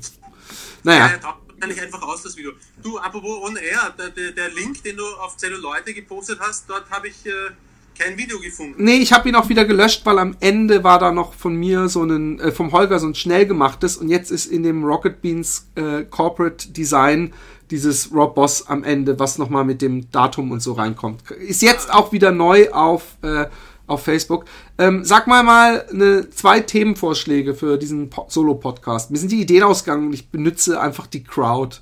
Naja, 0.83 1.07
er 1.09 1.21
taucht 1.21 1.41
wahrscheinlich 1.49 1.83
einfach 1.83 2.03
aus, 2.03 2.23
das 2.23 2.37
Video. 2.37 2.53
Du, 2.83 2.99
apropos 2.99 3.43
on 3.49 3.57
air, 3.57 3.95
der, 3.99 4.11
der, 4.11 4.33
der 4.33 4.51
Link, 4.51 4.83
den 4.83 4.97
du 4.97 5.07
auf 5.17 5.37
Zelluleute 5.37 5.93
gepostet 5.95 6.39
hast, 6.41 6.69
dort 6.69 6.89
habe 6.91 7.09
ich 7.09 7.27
äh, 7.27 7.51
kein 7.99 8.17
Video 8.19 8.39
gefunden. 8.41 8.83
nee, 8.83 8.97
ich 8.97 9.13
habe 9.13 9.29
ihn 9.29 9.35
auch 9.35 9.49
wieder 9.49 9.65
gelöscht, 9.65 10.05
weil 10.05 10.19
am 10.19 10.37
Ende 10.41 10.85
war 10.85 10.99
da 10.99 11.13
noch 11.13 11.35
von 11.35 11.55
mir 11.55 11.89
so 11.89 12.03
ein, 12.05 12.39
äh, 12.41 12.53
vom 12.53 12.73
Holger 12.73 12.99
so 12.99 13.07
ein 13.07 13.15
schnell 13.15 13.47
gemachtes 13.47 13.97
und 13.97 14.09
jetzt 14.09 14.31
ist 14.31 14.47
in 14.47 14.63
dem 14.63 14.85
Rocket 14.85 15.21
Beans 15.23 15.69
äh, 15.75 16.05
Corporate 16.05 16.71
Design 16.73 17.33
dieses 17.71 18.13
Rob 18.13 18.35
Boss 18.37 18.69
am 18.69 18.85
Ende, 18.85 19.19
was 19.19 19.39
nochmal 19.39 19.65
mit 19.65 19.83
dem 19.83 20.09
Datum 20.13 20.53
und 20.53 20.61
so 20.61 20.73
reinkommt. 20.75 21.29
Ist 21.33 21.63
jetzt 21.63 21.93
auch 21.93 22.13
wieder 22.13 22.31
neu 22.31 22.71
auf, 22.71 23.17
äh, 23.23 23.47
auf 23.89 24.05
Facebook. 24.05 24.45
Ähm, 24.79 25.05
sag 25.05 25.27
mal 25.27 25.43
mal 25.43 25.85
eine, 25.91 26.31
zwei 26.31 26.61
Themenvorschläge 26.61 27.55
für 27.55 27.77
diesen 27.77 28.09
Po- 28.09 28.27
Solo-Podcast. 28.29 29.11
Mir 29.11 29.19
sind 29.19 29.33
die 29.33 29.41
Ideen 29.41 29.65
ausgegangen 29.65 30.07
und 30.07 30.13
ich 30.13 30.29
benutze 30.29 30.81
einfach 30.81 31.07
die 31.09 31.25
Crowd. 31.25 31.79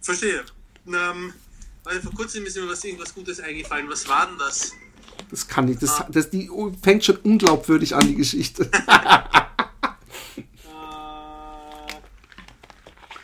Verstehe. 0.00 0.42
Ähm, 0.88 1.32
weil 1.84 2.00
vor 2.00 2.12
kurzem 2.14 2.44
ist 2.44 2.56
mir 2.56 2.68
was 2.68 2.82
irgendwas 2.84 3.14
Gutes 3.14 3.38
eingefallen. 3.40 3.86
Was 3.88 4.08
war 4.08 4.26
denn 4.26 4.38
das? 4.38 4.72
Das 5.30 5.48
kann 5.48 5.68
ich, 5.68 5.78
das, 5.78 6.02
das 6.10 6.28
die 6.30 6.50
fängt 6.82 7.04
schon 7.04 7.16
unglaubwürdig 7.16 7.94
an, 7.94 8.06
die 8.06 8.16
Geschichte. 8.16 8.66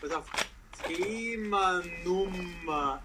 Pass 0.00 0.10
auf. 0.14 0.24
Thema 0.86 1.82
Nummer 2.04 3.02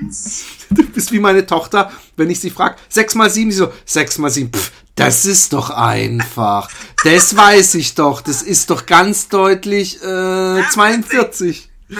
1. 0.00 0.44
Du 0.70 0.84
bist 0.88 1.12
wie 1.12 1.20
meine 1.20 1.46
Tochter, 1.46 1.92
wenn 2.16 2.28
ich 2.28 2.40
sie 2.40 2.50
frage, 2.50 2.76
6 2.88 3.14
mal 3.14 3.30
7, 3.30 3.52
sie 3.52 3.58
so, 3.58 3.72
6 3.84 4.18
mal 4.18 4.30
7, 4.30 4.52
pff, 4.52 4.72
das 4.96 5.24
ist 5.24 5.52
doch 5.52 5.70
einfach. 5.70 6.68
Das 7.04 7.36
weiß 7.36 7.76
ich 7.76 7.94
doch, 7.94 8.20
das 8.20 8.42
ist 8.42 8.70
doch 8.70 8.84
ganz 8.84 9.28
deutlich 9.28 10.02
äh, 10.02 10.62
42. 10.70 11.70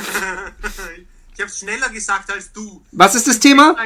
Ich 1.38 1.42
habe 1.42 1.52
es 1.52 1.60
schneller 1.60 1.88
gesagt 1.90 2.32
als 2.32 2.52
du. 2.52 2.82
Was 2.90 3.14
ist 3.14 3.28
das 3.28 3.38
Thema? 3.38 3.76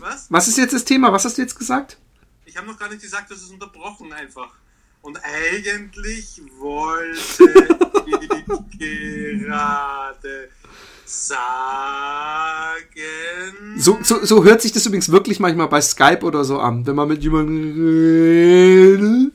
Was? 0.00 0.26
Was 0.30 0.48
ist 0.48 0.58
jetzt 0.58 0.74
das 0.74 0.84
Thema? 0.84 1.12
Was 1.12 1.24
hast 1.24 1.38
du 1.38 1.42
jetzt 1.42 1.58
gesagt? 1.58 1.98
Ich 2.44 2.56
habe 2.56 2.66
noch 2.66 2.78
gar 2.78 2.88
nicht 2.88 3.02
gesagt, 3.02 3.30
das 3.30 3.38
ist 3.42 3.50
unterbrochen 3.50 4.12
einfach. 4.12 4.50
Und 5.02 5.18
eigentlich 5.22 6.40
wollte 6.58 7.18
ich 8.06 8.78
gerade 8.78 10.48
sagen. 11.04 12.68
So, 13.76 13.98
so, 14.02 14.24
so 14.24 14.44
hört 14.44 14.62
sich 14.62 14.72
das 14.72 14.86
übrigens 14.86 15.10
wirklich 15.10 15.40
manchmal 15.40 15.68
bei 15.68 15.80
Skype 15.80 16.20
oder 16.22 16.44
so 16.44 16.58
an, 16.58 16.86
wenn 16.86 16.96
man 16.96 17.08
mit 17.08 17.22
jemandem 17.22 17.80
redet. 17.80 19.32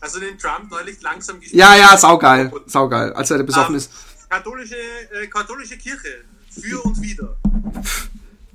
Also 0.00 0.20
den 0.20 0.38
Trump 0.38 0.70
neulich 0.70 1.00
langsam 1.00 1.40
gespielt. 1.40 1.58
Ja, 1.58 1.74
ja, 1.76 1.96
saugeil, 1.96 2.52
saugeil, 2.66 3.12
als 3.14 3.30
er 3.30 3.42
besoffen 3.42 3.74
Ähm, 3.74 3.78
ist. 3.78 3.90
Katholische, 4.28 4.76
äh, 4.76 5.26
katholische 5.28 5.78
Kirche. 5.78 6.24
Für 6.50 6.80
und 6.82 7.00
wieder. 7.00 7.36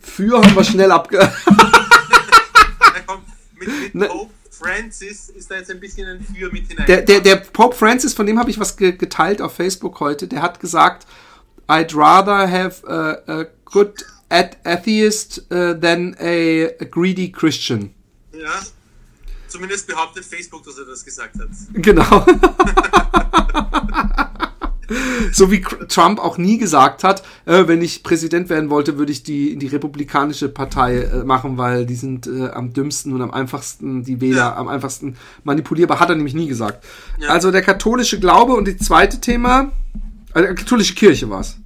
Für 0.10 0.42
haben 0.42 0.56
wir 0.56 0.64
schnell 0.64 0.92
abge... 0.92 1.20
Da 2.80 3.00
kommt 3.06 3.24
mit, 3.58 3.68
mit 3.68 3.96
Ne. 3.96 4.08
Pope 4.08 4.32
Francis 4.52 5.30
ist 5.30 5.50
da 5.50 5.56
jetzt 5.56 5.72
ein 5.72 5.80
bisschen 5.80 6.08
ein 6.08 6.24
Für 6.24 6.52
mit 6.52 6.68
hinein. 6.68 6.86
Der, 6.88 7.02
der, 7.02 7.22
der 7.22 7.38
Pope 7.38 7.76
Francis, 7.76 8.14
von 8.14 8.26
dem 8.26 8.40
habe 8.40 8.50
ich 8.50 8.60
was 8.60 8.76
ge 8.76 8.92
geteilt 8.92 9.42
auf 9.42 9.54
Facebook 9.54 10.00
heute, 10.00 10.28
der 10.28 10.42
hat 10.42 10.60
gesagt, 10.60 11.06
I'd 11.68 11.96
rather 11.96 12.50
have 12.50 12.86
a, 12.88 13.32
a 13.32 13.46
good 13.66 14.06
at 14.30 14.58
atheist 14.66 15.40
uh, 15.52 15.74
than 15.74 16.16
a, 16.20 16.66
a 16.80 16.86
greedy 16.86 17.32
Christian. 17.32 17.94
ja. 18.34 18.62
Zumindest 19.48 19.88
behauptet 19.88 20.26
Facebook, 20.26 20.64
dass 20.64 20.78
er 20.78 20.86
das 20.86 21.04
gesagt 21.04 21.36
hat. 21.40 21.50
Genau. 21.74 22.04
so 25.32 25.52
wie 25.52 25.62
Trump 25.62 26.20
auch 26.20 26.38
nie 26.38 26.58
gesagt 26.58 27.04
hat, 27.04 27.24
äh, 27.46 27.68
wenn 27.68 27.82
ich 27.82 28.04
Präsident 28.04 28.50
werden 28.50 28.70
wollte, 28.70 28.98
würde 28.98 29.12
ich 29.12 29.24
die 29.24 29.58
die 29.58 29.68
republikanische 29.68 30.50
Partei 30.50 31.04
äh, 31.04 31.24
machen, 31.24 31.58
weil 31.58 31.86
die 31.86 31.96
sind 31.96 32.28
äh, 32.28 32.50
am 32.50 32.74
dümmsten 32.74 33.14
und 33.14 33.22
am 33.22 33.32
einfachsten 33.32 34.04
die 34.04 34.22
Wähler 34.22 34.38
ja. 34.38 34.56
am 34.56 34.68
einfachsten 34.68 35.18
manipulierbar. 35.44 36.00
Hat 36.00 36.10
er 36.10 36.16
nämlich 36.16 36.34
nie 36.34 36.48
gesagt. 36.48 36.84
Ja. 37.20 37.30
Also 37.30 37.52
der 37.52 37.62
katholische 37.62 38.20
Glaube 38.20 38.54
und 38.54 38.68
die 38.68 38.78
zweite 38.78 39.20
Thema, 39.22 39.72
äh, 40.34 40.54
katholische 40.54 40.94
Kirche 40.94 41.30
war's. 41.30 41.58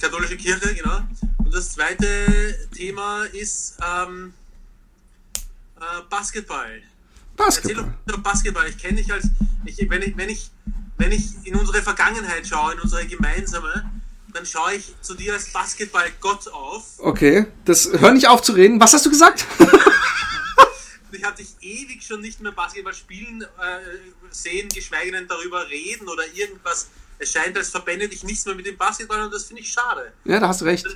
Katholische 0.00 0.36
Kirche, 0.36 0.74
genau. 0.74 0.98
Und 1.38 1.54
das 1.54 1.72
zweite 1.72 2.06
Thema 2.74 3.24
ist 3.32 3.78
ähm, 3.80 4.32
äh, 5.76 5.82
Basketball. 6.10 6.82
Basketball. 7.36 7.84
Erzähl 7.84 7.92
doch 8.06 8.18
Basketball. 8.18 8.68
Ich 8.68 8.78
kenne 8.78 8.98
dich 8.98 9.12
als, 9.12 9.28
ich, 9.64 9.78
wenn 9.88 10.02
ich, 10.02 10.16
wenn 10.16 10.28
ich 10.28 10.50
wenn 11.02 11.12
ich 11.12 11.24
in 11.44 11.56
unsere 11.56 11.82
Vergangenheit 11.82 12.46
schaue, 12.46 12.74
in 12.74 12.80
unsere 12.80 13.04
gemeinsame, 13.06 13.90
dann 14.32 14.46
schaue 14.46 14.74
ich 14.74 14.94
zu 15.00 15.14
dir 15.14 15.32
als 15.32 15.52
Basketballgott 15.52 16.48
auf. 16.48 16.84
Okay, 16.98 17.46
das 17.64 17.90
hör 17.92 18.12
nicht 18.12 18.28
auf 18.28 18.40
zu 18.40 18.52
reden. 18.52 18.80
Was 18.80 18.92
hast 18.94 19.04
du 19.04 19.10
gesagt? 19.10 19.44
ich 21.10 21.24
habe 21.24 21.36
dich 21.36 21.56
ewig 21.60 22.02
schon 22.02 22.20
nicht 22.20 22.40
mehr 22.40 22.52
Basketball 22.52 22.94
spielen 22.94 23.42
äh, 23.42 23.46
sehen, 24.30 24.68
geschweige 24.68 25.10
denn 25.10 25.26
darüber 25.26 25.68
reden 25.68 26.08
oder 26.08 26.22
irgendwas. 26.32 26.88
Es 27.18 27.32
scheint, 27.32 27.56
als 27.56 27.70
verbände 27.70 28.08
dich 28.08 28.22
nichts 28.22 28.46
mehr 28.46 28.54
mit 28.54 28.66
dem 28.66 28.76
Basketball 28.76 29.22
und 29.22 29.34
das 29.34 29.44
finde 29.44 29.62
ich 29.62 29.72
schade. 29.72 30.12
Ja, 30.24 30.38
da 30.38 30.48
hast 30.48 30.60
du 30.60 30.66
recht. 30.66 30.86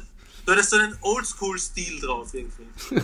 Du 0.47 0.53
hattest 0.53 0.71
so 0.71 0.77
einen 0.77 0.97
Oldschool-Stil 1.01 2.01
drauf 2.01 2.33
irgendwie. 2.33 2.67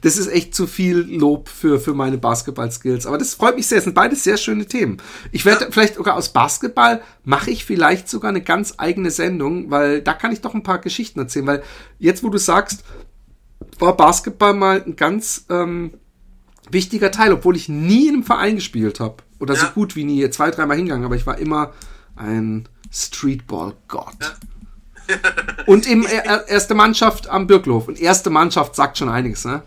das, 0.00 0.16
ist 0.16 0.32
echt 0.32 0.54
zu 0.54 0.66
viel 0.66 0.96
Lob 0.96 1.50
für, 1.50 1.78
für 1.78 1.92
meine 1.92 2.16
Basketball-Skills. 2.16 3.04
Aber 3.04 3.18
das 3.18 3.34
freut 3.34 3.56
mich 3.56 3.66
sehr. 3.66 3.76
Es 3.76 3.84
sind 3.84 3.92
beides 3.92 4.24
sehr 4.24 4.38
schöne 4.38 4.64
Themen. 4.64 5.02
Ich 5.32 5.44
werde 5.44 5.66
ja. 5.66 5.70
vielleicht 5.70 5.96
sogar 5.96 6.16
aus 6.16 6.32
Basketball 6.32 7.02
mache 7.24 7.50
ich 7.50 7.66
vielleicht 7.66 8.08
sogar 8.08 8.30
eine 8.30 8.40
ganz 8.40 8.72
eigene 8.78 9.10
Sendung, 9.10 9.70
weil 9.70 10.00
da 10.00 10.14
kann 10.14 10.32
ich 10.32 10.40
doch 10.40 10.54
ein 10.54 10.62
paar 10.62 10.78
Geschichten 10.78 11.20
erzählen. 11.20 11.46
Weil 11.46 11.62
jetzt, 11.98 12.24
wo 12.24 12.30
du 12.30 12.38
sagst, 12.38 12.84
war 13.78 13.94
Basketball 13.94 14.54
mal 14.54 14.82
ein 14.82 14.96
ganz 14.96 15.44
ähm, 15.50 15.92
wichtiger 16.70 17.10
Teil, 17.10 17.34
obwohl 17.34 17.54
ich 17.54 17.68
nie 17.68 18.08
in 18.08 18.14
einem 18.14 18.24
Verein 18.24 18.54
gespielt 18.54 18.98
habe. 18.98 19.16
Oder 19.40 19.56
ja. 19.56 19.60
so 19.60 19.66
gut 19.74 19.94
wie 19.94 20.04
nie. 20.04 20.30
Zwei, 20.30 20.50
dreimal 20.50 20.78
hingegangen, 20.78 21.04
aber 21.04 21.16
ich 21.16 21.26
war 21.26 21.36
immer 21.36 21.74
ein 22.16 22.66
Streetball-Gott. 22.90 24.16
Ja. 24.22 24.32
Und 25.66 25.86
eben 25.86 26.04
erste 26.06 26.74
Mannschaft 26.74 27.28
am 27.28 27.46
Birklof. 27.46 27.88
Und 27.88 28.00
erste 28.00 28.30
Mannschaft 28.30 28.74
sagt 28.74 28.98
schon 28.98 29.08
einiges, 29.08 29.44
ne? 29.44 29.62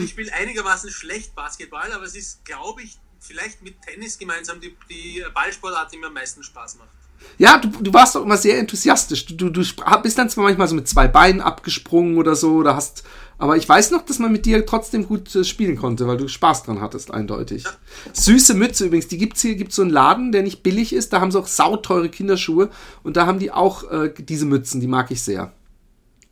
ich 0.00 0.10
spiele 0.10 0.32
einigermaßen 0.32 0.90
schlecht 0.90 1.34
Basketball, 1.34 1.92
aber 1.92 2.04
es 2.04 2.14
ist, 2.14 2.44
glaube 2.44 2.82
ich, 2.82 2.98
vielleicht 3.20 3.62
mit 3.62 3.80
Tennis 3.82 4.18
gemeinsam 4.18 4.60
die, 4.60 4.76
die 4.90 5.24
Ballsportart, 5.32 5.92
die 5.92 5.98
mir 5.98 6.08
am 6.08 6.14
meisten 6.14 6.42
Spaß 6.42 6.76
macht. 6.76 7.03
Ja, 7.38 7.58
du, 7.58 7.68
du 7.68 7.92
warst 7.92 8.14
doch 8.14 8.22
immer 8.22 8.36
sehr 8.36 8.58
enthusiastisch. 8.58 9.26
Du, 9.26 9.34
du, 9.34 9.50
du 9.50 9.64
bist 10.02 10.18
dann 10.18 10.30
zwar 10.30 10.44
manchmal 10.44 10.68
so 10.68 10.74
mit 10.74 10.88
zwei 10.88 11.08
Beinen 11.08 11.40
abgesprungen 11.40 12.16
oder 12.16 12.36
so, 12.36 12.54
oder 12.54 12.76
hast 12.76 13.04
aber 13.36 13.56
ich 13.56 13.68
weiß 13.68 13.90
noch, 13.90 14.02
dass 14.04 14.18
man 14.18 14.32
mit 14.32 14.46
dir 14.46 14.64
trotzdem 14.64 15.06
gut 15.06 15.34
äh, 15.34 15.44
spielen 15.44 15.76
konnte, 15.76 16.06
weil 16.06 16.16
du 16.16 16.28
Spaß 16.28 16.62
dran 16.64 16.80
hattest, 16.80 17.10
eindeutig. 17.10 17.64
Süße 18.12 18.54
Mütze 18.54 18.86
übrigens, 18.86 19.08
die 19.08 19.18
gibt's 19.18 19.42
hier, 19.42 19.56
gibt's 19.56 19.76
so 19.76 19.82
einen 19.82 19.90
Laden, 19.90 20.32
der 20.32 20.42
nicht 20.42 20.62
billig 20.62 20.92
ist, 20.92 21.12
da 21.12 21.20
haben 21.20 21.32
sie 21.32 21.38
auch 21.38 21.46
sauteure 21.46 22.08
Kinderschuhe 22.08 22.70
und 23.02 23.16
da 23.16 23.26
haben 23.26 23.38
die 23.38 23.50
auch 23.50 23.90
äh, 23.90 24.14
diese 24.16 24.46
Mützen, 24.46 24.80
die 24.80 24.86
mag 24.86 25.10
ich 25.10 25.22
sehr. 25.22 25.52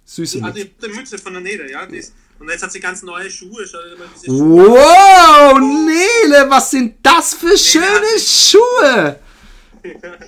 Süße 0.05 0.39
Mütze. 0.39 0.47
Also 0.47 0.65
die, 0.65 0.87
die 0.87 0.97
Mütze 0.97 1.19
von 1.19 1.33
der 1.33 1.43
Nele, 1.43 1.71
ja, 1.71 1.87
die 1.87 1.97
ist, 1.97 2.15
und 2.39 2.49
jetzt 2.49 2.63
hat 2.63 2.73
sie 2.73 2.81
ganz 2.81 3.03
neue 3.03 3.31
Schuhe. 3.31 3.65
Schuhe. 3.67 3.89
Wow, 4.27 5.59
Nele, 5.61 6.51
was 6.51 6.73
sind 6.73 6.97
das 7.01 7.35
für 7.35 7.47
Nele 7.47 7.59
schöne 7.59 8.19
Schuhe? 8.19 9.21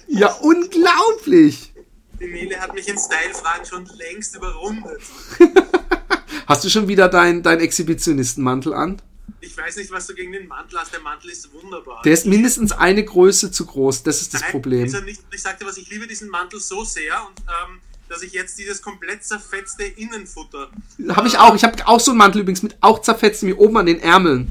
Ja, 0.09 0.33
unglaublich. 0.35 1.73
Die 2.21 2.27
Nele 2.27 2.61
hat 2.61 2.75
mich 2.75 2.89
in 2.89 2.99
Style-Fragen 2.99 3.65
schon 3.67 3.87
längst 3.97 4.37
überrundet. 4.37 5.01
Hast 6.47 6.65
du 6.65 6.69
schon 6.69 6.89
wieder 6.89 7.09
deinen 7.09 7.43
dein 7.43 7.61
Exhibitionistenmantel 7.61 8.75
an? 8.75 9.01
Ich 9.41 9.57
weiß 9.57 9.77
nicht, 9.77 9.91
was 9.91 10.07
du 10.07 10.15
gegen 10.15 10.33
den 10.33 10.47
Mantel 10.47 10.79
hast. 10.79 10.93
Der 10.93 11.01
Mantel 11.01 11.31
ist 11.31 11.53
wunderbar. 11.53 12.03
Der 12.03 12.13
ist 12.13 12.27
mindestens 12.27 12.73
eine 12.73 13.05
Größe 13.05 13.51
zu 13.51 13.67
groß. 13.67 14.03
Das 14.03 14.21
ist 14.21 14.33
das 14.35 14.43
Nein, 14.43 14.51
Problem. 14.51 14.85
Ist 14.87 15.05
nicht, 15.05 15.23
ich 15.31 15.43
sagte 15.43 15.67
was, 15.67 15.77
ich 15.77 15.89
liebe 15.91 16.07
diesen 16.07 16.29
Mantel 16.29 16.61
so 16.61 16.85
sehr 16.85 17.27
und 17.27 17.41
ähm, 17.41 17.81
dass 18.09 18.23
ich 18.23 18.33
jetzt 18.33 18.59
dieses 18.59 18.81
komplett 18.81 19.25
zerfetzte 19.25 19.85
Innenfutter. 19.85 20.71
Habe 21.09 21.29
ich 21.29 21.39
auch. 21.39 21.55
Ich 21.55 21.65
habe 21.65 21.87
auch 21.87 22.01
so 22.01 22.13
einen 22.13 22.19
Mantel 22.19 22.43
übrigens 22.43 22.63
mit 22.63 22.77
auch 22.81 23.01
zerfetzten 23.01 23.49
wie 23.49 23.55
oben 23.55 23.77
an 23.77 23.87
den 23.87 24.01
Ärmeln. 24.01 24.51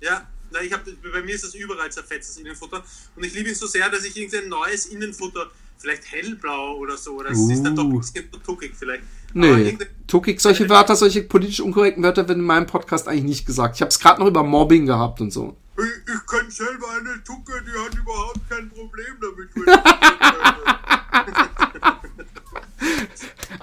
Ja, 0.00 0.26
na, 0.56 0.64
ich 0.64 0.72
hab, 0.72 0.84
bei 0.84 1.22
mir 1.22 1.34
ist 1.34 1.44
das 1.44 1.54
überall 1.54 1.90
zerfetztes 1.90 2.38
Innenfutter. 2.38 2.82
Und 3.14 3.24
ich 3.24 3.34
liebe 3.34 3.48
ihn 3.48 3.54
so 3.54 3.66
sehr, 3.66 3.88
dass 3.88 4.04
ich 4.04 4.16
irgendein 4.16 4.48
neues 4.48 4.86
Innenfutter, 4.86 5.50
vielleicht 5.78 6.10
hellblau 6.10 6.76
oder 6.76 6.96
so, 6.96 7.12
oder 7.12 7.30
es 7.30 7.38
uh. 7.38 7.50
ist 7.50 7.62
dann 7.62 7.76
doch 7.76 7.84
ein 7.84 7.98
bisschen 7.98 8.30
tuckig 8.44 8.72
vielleicht. 8.74 9.04
Nee, 9.34 9.76
tuckig, 10.06 10.40
solche 10.40 10.68
Wörter, 10.68 10.96
solche 10.96 11.22
politisch 11.22 11.60
unkorrekten 11.60 12.02
Wörter 12.02 12.26
werden 12.28 12.40
in 12.40 12.46
meinem 12.46 12.66
Podcast 12.66 13.06
eigentlich 13.08 13.24
nicht 13.24 13.46
gesagt. 13.46 13.76
Ich 13.76 13.82
habe 13.82 13.90
es 13.90 13.98
gerade 13.98 14.20
noch 14.20 14.28
über 14.28 14.42
Mobbing 14.42 14.86
gehabt 14.86 15.20
und 15.20 15.30
so. 15.30 15.56
Ich, 15.76 15.84
ich 15.84 16.26
kenne 16.26 16.50
selber 16.50 16.86
eine 16.98 17.22
Tucke, 17.22 17.52
die 17.62 17.78
hat 17.78 17.94
überhaupt 17.94 18.40
kein 18.48 18.70
Problem 18.70 19.18
damit. 19.20 19.50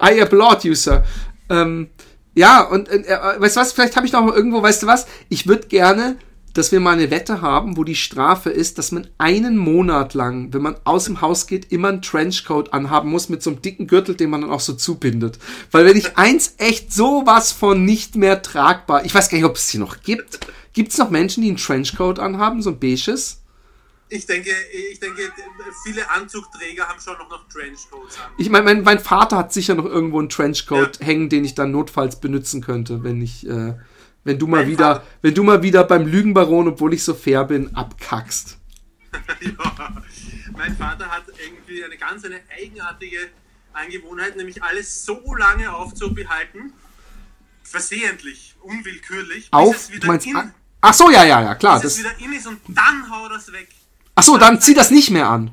I 0.00 0.20
applaud 0.20 0.62
you, 0.62 0.74
Sir. 0.74 1.04
Ähm, 1.48 1.90
ja, 2.34 2.62
und 2.62 2.88
äh, 2.88 2.98
äh 2.98 3.40
weißt 3.40 3.56
du 3.56 3.60
was, 3.60 3.72
vielleicht 3.72 3.96
habe 3.96 4.06
ich 4.06 4.12
noch 4.12 4.32
irgendwo, 4.32 4.62
weißt 4.62 4.84
du 4.84 4.86
was, 4.86 5.06
ich 5.28 5.48
würde 5.48 5.66
gerne 5.66 6.18
dass 6.54 6.72
wir 6.72 6.80
mal 6.80 6.92
eine 6.92 7.10
Wette 7.10 7.42
haben, 7.42 7.76
wo 7.76 7.84
die 7.84 7.96
Strafe 7.96 8.48
ist, 8.50 8.78
dass 8.78 8.92
man 8.92 9.08
einen 9.18 9.56
Monat 9.56 10.14
lang, 10.14 10.52
wenn 10.54 10.62
man 10.62 10.76
aus 10.84 11.04
dem 11.04 11.20
Haus 11.20 11.46
geht, 11.46 11.70
immer 11.70 11.88
einen 11.88 12.00
Trenchcoat 12.00 12.72
anhaben 12.72 13.10
muss 13.10 13.28
mit 13.28 13.42
so 13.42 13.50
einem 13.50 13.60
dicken 13.60 13.86
Gürtel, 13.88 14.14
den 14.14 14.30
man 14.30 14.40
dann 14.40 14.50
auch 14.50 14.60
so 14.60 14.72
zubindet. 14.72 15.38
Weil 15.72 15.84
wenn 15.84 15.96
ich 15.96 16.16
eins 16.16 16.54
echt 16.58 16.92
sowas 16.92 17.52
von 17.52 17.84
nicht 17.84 18.16
mehr 18.16 18.40
tragbar, 18.40 19.04
ich 19.04 19.14
weiß 19.14 19.28
gar 19.28 19.36
nicht, 19.36 19.44
ob 19.44 19.56
es 19.56 19.68
hier 19.68 19.80
noch 19.80 20.02
gibt. 20.02 20.38
Gibt 20.72 20.92
es 20.92 20.98
noch 20.98 21.10
Menschen, 21.10 21.42
die 21.42 21.48
einen 21.48 21.56
Trenchcoat 21.56 22.18
anhaben, 22.18 22.62
so 22.62 22.70
ein 22.70 22.78
beiges? 22.78 23.40
Ich 24.08 24.26
denke, 24.26 24.50
ich 24.92 25.00
denke, 25.00 25.22
viele 25.84 26.08
Anzugträger 26.08 26.86
haben 26.86 27.00
schon 27.00 27.18
noch, 27.18 27.30
noch 27.30 27.48
Trenchcoats 27.48 28.18
an. 28.18 28.30
Ich 28.38 28.48
meine, 28.48 28.64
mein, 28.64 28.82
mein, 28.82 28.98
Vater 29.00 29.38
hat 29.38 29.52
sicher 29.52 29.74
noch 29.74 29.86
irgendwo 29.86 30.20
einen 30.20 30.28
Trenchcoat 30.28 31.00
ja. 31.00 31.06
hängen, 31.06 31.28
den 31.28 31.44
ich 31.44 31.54
dann 31.54 31.72
notfalls 31.72 32.20
benutzen 32.20 32.60
könnte, 32.60 33.02
wenn 33.02 33.20
ich 33.20 33.48
äh, 33.48 33.74
wenn 34.24 34.38
du 34.38 34.46
mal 34.46 34.62
mein 34.62 34.68
wieder, 34.68 34.96
Vater. 34.96 35.06
wenn 35.22 35.34
du 35.34 35.42
mal 35.44 35.62
wieder 35.62 35.84
beim 35.84 36.06
Lügenbaron, 36.06 36.68
obwohl 36.68 36.94
ich 36.94 37.04
so 37.04 37.14
fair 37.14 37.44
bin, 37.44 37.74
abkackst. 37.76 38.58
ja. 39.40 40.02
Mein 40.52 40.76
Vater 40.76 41.10
hat 41.10 41.24
irgendwie 41.38 41.84
eine 41.84 41.96
ganz 41.96 42.24
eine 42.24 42.40
eigenartige 42.50 43.18
Angewohnheit, 43.72 44.36
nämlich 44.36 44.62
alles 44.62 45.04
so 45.04 45.34
lange 45.34 45.72
aufzubehalten, 45.72 46.72
versehentlich, 47.62 48.56
unwillkürlich, 48.62 49.48
Auf, 49.50 49.72
bis 49.72 49.82
es 49.82 49.92
wieder 49.92 50.06
meinst, 50.06 50.26
in, 50.26 50.52
Ach 50.80 50.94
so, 50.94 51.10
ja, 51.10 51.24
ja, 51.24 51.42
ja, 51.42 51.54
klar. 51.54 51.80
Bis 51.80 51.82
das, 51.82 51.92
es 51.92 51.98
wieder 52.00 52.18
in 52.18 52.32
ist 52.34 52.46
und 52.46 52.60
dann 52.68 53.10
hau 53.10 53.28
das 53.28 53.50
weg. 53.52 53.68
Ach 54.14 54.22
so, 54.22 54.36
dann, 54.36 54.54
dann 54.54 54.60
zieh 54.60 54.74
das 54.74 54.90
nicht 54.90 55.10
mehr 55.10 55.28
an. 55.28 55.50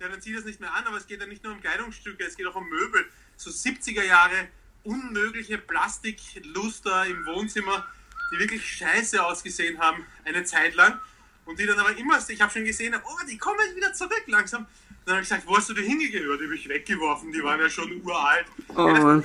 Ja, 0.00 0.08
dann 0.08 0.20
zieh 0.20 0.32
das 0.32 0.44
nicht 0.44 0.60
mehr 0.60 0.72
an, 0.72 0.86
aber 0.86 0.96
es 0.96 1.06
geht 1.06 1.20
ja 1.20 1.26
nicht 1.26 1.44
nur 1.44 1.52
um 1.52 1.60
Kleidungsstücke, 1.60 2.24
es 2.24 2.36
geht 2.36 2.46
auch 2.46 2.54
um 2.54 2.68
Möbel. 2.68 3.04
So 3.36 3.50
70er 3.50 4.04
Jahre 4.04 4.48
unmögliche 4.88 5.58
Plastikluster 5.58 7.06
im 7.06 7.26
Wohnzimmer, 7.26 7.86
die 8.32 8.38
wirklich 8.38 8.64
scheiße 8.64 9.24
ausgesehen 9.24 9.78
haben, 9.78 10.04
eine 10.24 10.44
Zeit 10.44 10.74
lang. 10.74 10.98
Und 11.44 11.58
die 11.58 11.66
dann 11.66 11.78
aber 11.78 11.96
immer, 11.96 12.18
ich 12.28 12.40
habe 12.40 12.52
schon 12.52 12.64
gesehen, 12.64 12.94
oh, 13.02 13.26
die 13.30 13.38
kommen 13.38 13.58
wieder 13.74 13.92
zurück 13.92 14.24
langsam. 14.26 14.66
Dann 15.04 15.14
habe 15.14 15.22
ich 15.22 15.28
gesagt, 15.28 15.46
wo 15.46 15.56
hast 15.56 15.68
du 15.70 15.74
die 15.74 15.82
hingehört? 15.82 16.40
Die 16.40 16.44
habe 16.44 16.54
ich 16.54 16.68
weggeworfen, 16.68 17.32
die 17.32 17.42
waren 17.42 17.58
ja 17.58 17.70
schon 17.70 18.02
uralt. 18.02 18.44
Oh, 18.76 18.86
Mann. 18.86 19.24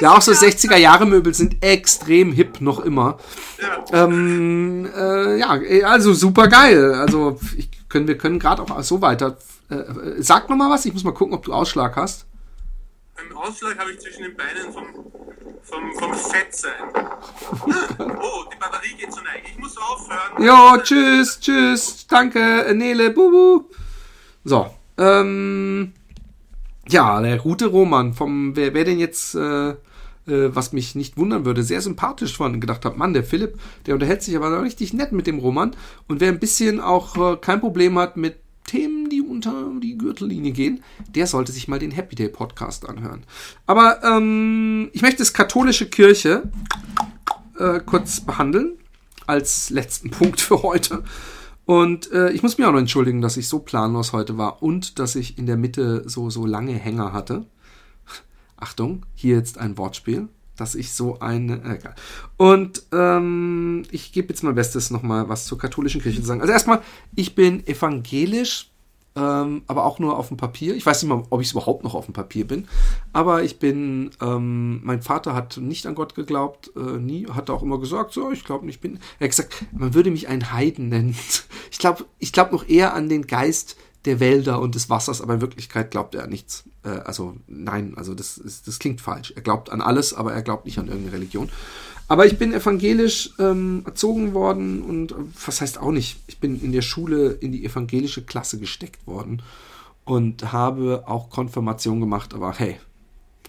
Ja, 0.00 0.16
auch 0.16 0.22
so 0.22 0.32
60er 0.32 0.76
Jahre 0.76 1.06
Möbel 1.06 1.34
sind 1.34 1.62
extrem 1.62 2.32
hip 2.32 2.60
noch 2.60 2.80
immer. 2.80 3.18
Ja, 3.60 4.04
ähm, 4.04 4.90
äh, 4.92 5.38
ja 5.38 5.50
also 5.84 6.14
super 6.14 6.48
geil. 6.48 6.94
Also 6.94 7.38
ich, 7.56 7.68
können, 7.88 8.08
wir 8.08 8.18
können 8.18 8.38
gerade 8.38 8.62
auch 8.62 8.82
so 8.82 9.00
weiter. 9.00 9.38
Äh, 9.70 9.74
äh 9.74 10.22
sag 10.22 10.48
noch 10.48 10.56
mal 10.56 10.70
was, 10.70 10.84
ich 10.86 10.92
muss 10.92 11.04
mal 11.04 11.12
gucken, 11.12 11.34
ob 11.34 11.44
du 11.44 11.52
Ausschlag 11.52 11.96
hast. 11.96 12.26
Einen 13.20 13.32
Ausschlag 13.32 13.78
habe 13.78 13.92
ich 13.92 14.00
zwischen 14.00 14.22
den 14.22 14.36
Beinen 14.36 14.72
vom, 14.72 14.86
vom, 15.62 15.92
vom 15.98 16.14
Fettsein. 16.14 16.72
oh, 17.98 18.44
die 18.50 18.58
Batterie 18.58 18.94
geht 18.98 19.12
zur 19.12 19.22
Neige. 19.24 19.46
Ich 19.46 19.58
muss 19.58 19.76
aufhören. 19.76 20.42
Jo, 20.42 20.80
tschüss, 20.82 21.38
tschüss. 21.40 22.06
Danke, 22.06 22.72
Nele, 22.74 23.10
bubu. 23.10 23.64
So, 24.44 24.74
ähm, 24.96 25.92
ja, 26.88 27.20
der 27.20 27.38
gute 27.38 27.66
Roman 27.66 28.14
vom, 28.14 28.56
wer, 28.56 28.72
wer 28.72 28.84
denn 28.84 28.98
jetzt, 28.98 29.34
äh, 29.34 29.70
äh, 29.70 29.76
was 30.26 30.72
mich 30.72 30.94
nicht 30.94 31.18
wundern 31.18 31.44
würde, 31.44 31.62
sehr 31.62 31.82
sympathisch 31.82 32.36
von 32.36 32.58
gedacht 32.58 32.86
habe, 32.86 32.96
Mann, 32.96 33.12
der 33.12 33.24
Philipp, 33.24 33.60
der 33.84 33.94
unterhält 33.94 34.22
sich 34.22 34.34
aber 34.34 34.62
richtig 34.62 34.94
nett 34.94 35.12
mit 35.12 35.26
dem 35.26 35.40
Roman 35.40 35.76
und 36.08 36.20
wer 36.20 36.28
ein 36.28 36.40
bisschen 36.40 36.80
auch 36.80 37.16
äh, 37.34 37.36
kein 37.36 37.60
Problem 37.60 37.98
hat 37.98 38.16
mit 38.16 38.39
Themen, 38.70 39.10
die 39.10 39.20
unter 39.20 39.68
die 39.82 39.98
Gürtellinie 39.98 40.52
gehen, 40.52 40.84
der 41.08 41.26
sollte 41.26 41.50
sich 41.50 41.66
mal 41.66 41.80
den 41.80 41.90
Happy 41.90 42.14
Day 42.14 42.28
Podcast 42.28 42.88
anhören. 42.88 43.24
Aber 43.66 44.00
ähm, 44.04 44.90
ich 44.92 45.02
möchte 45.02 45.18
das 45.18 45.32
katholische 45.32 45.86
Kirche 45.86 46.44
äh, 47.58 47.80
kurz 47.80 48.20
behandeln 48.20 48.78
als 49.26 49.70
letzten 49.70 50.10
Punkt 50.12 50.40
für 50.40 50.62
heute. 50.62 51.02
Und 51.64 52.12
äh, 52.12 52.30
ich 52.30 52.44
muss 52.44 52.58
mir 52.58 52.68
auch 52.68 52.72
noch 52.72 52.78
entschuldigen, 52.78 53.20
dass 53.20 53.36
ich 53.36 53.48
so 53.48 53.58
planlos 53.58 54.12
heute 54.12 54.38
war 54.38 54.62
und 54.62 55.00
dass 55.00 55.16
ich 55.16 55.36
in 55.36 55.46
der 55.46 55.56
Mitte 55.56 56.08
so, 56.08 56.30
so 56.30 56.46
lange 56.46 56.74
Hänger 56.74 57.12
hatte. 57.12 57.46
Achtung, 58.56 59.04
hier 59.16 59.34
jetzt 59.34 59.58
ein 59.58 59.78
Wortspiel, 59.78 60.28
dass 60.60 60.74
ich 60.74 60.92
so 60.92 61.20
eine. 61.20 61.62
Äh, 61.62 61.76
egal. 61.76 61.94
Und 62.36 62.82
ähm, 62.92 63.84
ich 63.90 64.12
gebe 64.12 64.28
jetzt 64.28 64.42
mal 64.42 64.52
Bestes 64.52 64.90
nochmal 64.90 65.28
was 65.28 65.46
zur 65.46 65.58
katholischen 65.58 66.00
Kirche 66.00 66.20
zu 66.20 66.26
sagen. 66.26 66.40
Also 66.40 66.52
erstmal, 66.52 66.80
ich 67.14 67.34
bin 67.34 67.66
evangelisch 67.66 68.70
ähm, 69.16 69.62
aber 69.66 69.84
auch 69.84 69.98
nur 69.98 70.16
auf 70.16 70.28
dem 70.28 70.36
Papier. 70.36 70.74
Ich 70.76 70.86
weiß 70.86 71.02
nicht 71.02 71.08
mal, 71.08 71.24
ob 71.30 71.40
ich 71.40 71.48
es 71.48 71.52
überhaupt 71.52 71.82
noch 71.82 71.94
auf 71.94 72.04
dem 72.04 72.14
Papier 72.14 72.46
bin. 72.46 72.68
Aber 73.12 73.42
ich 73.42 73.58
bin, 73.58 74.10
ähm, 74.20 74.80
mein 74.84 75.02
Vater 75.02 75.34
hat 75.34 75.56
nicht 75.56 75.86
an 75.86 75.96
Gott 75.96 76.14
geglaubt, 76.14 76.70
äh, 76.76 76.98
nie, 76.98 77.26
hat 77.26 77.50
auch 77.50 77.62
immer 77.62 77.80
gesagt, 77.80 78.12
so, 78.12 78.30
ich 78.30 78.44
glaube 78.44 78.66
nicht, 78.66 78.80
bin. 78.80 79.00
Er 79.18 79.24
hat 79.24 79.30
gesagt, 79.30 79.64
man 79.72 79.94
würde 79.94 80.12
mich 80.12 80.28
ein 80.28 80.52
Heiden 80.52 80.88
nennen. 80.88 81.16
Ich 81.72 81.78
glaube, 81.78 82.04
ich 82.18 82.32
glaube 82.32 82.52
noch 82.52 82.68
eher 82.68 82.94
an 82.94 83.08
den 83.08 83.26
Geist 83.26 83.76
der 84.04 84.20
Wälder 84.20 84.60
und 84.60 84.74
des 84.74 84.88
Wassers, 84.88 85.20
aber 85.20 85.34
in 85.34 85.40
Wirklichkeit 85.40 85.90
glaubt 85.90 86.14
er 86.14 86.26
nichts. 86.26 86.64
Äh, 86.84 86.88
also 86.88 87.36
nein, 87.46 87.94
also 87.96 88.14
das, 88.14 88.38
ist, 88.38 88.66
das 88.66 88.78
klingt 88.78 89.00
falsch. 89.00 89.32
Er 89.36 89.42
glaubt 89.42 89.70
an 89.70 89.80
alles, 89.80 90.14
aber 90.14 90.32
er 90.32 90.42
glaubt 90.42 90.64
nicht 90.64 90.78
an 90.78 90.88
irgendeine 90.88 91.16
Religion. 91.16 91.50
Aber 92.08 92.26
ich 92.26 92.38
bin 92.38 92.52
evangelisch 92.52 93.30
ähm, 93.38 93.82
erzogen 93.86 94.34
worden 94.34 94.82
und 94.82 95.14
was 95.46 95.60
heißt 95.60 95.78
auch 95.78 95.92
nicht, 95.92 96.18
ich 96.26 96.40
bin 96.40 96.60
in 96.60 96.72
der 96.72 96.82
Schule 96.82 97.30
in 97.30 97.52
die 97.52 97.64
evangelische 97.64 98.24
Klasse 98.24 98.58
gesteckt 98.58 99.06
worden 99.06 99.42
und 100.04 100.52
habe 100.52 101.04
auch 101.06 101.30
Konfirmation 101.30 102.00
gemacht, 102.00 102.34
aber 102.34 102.52
hey, 102.54 102.80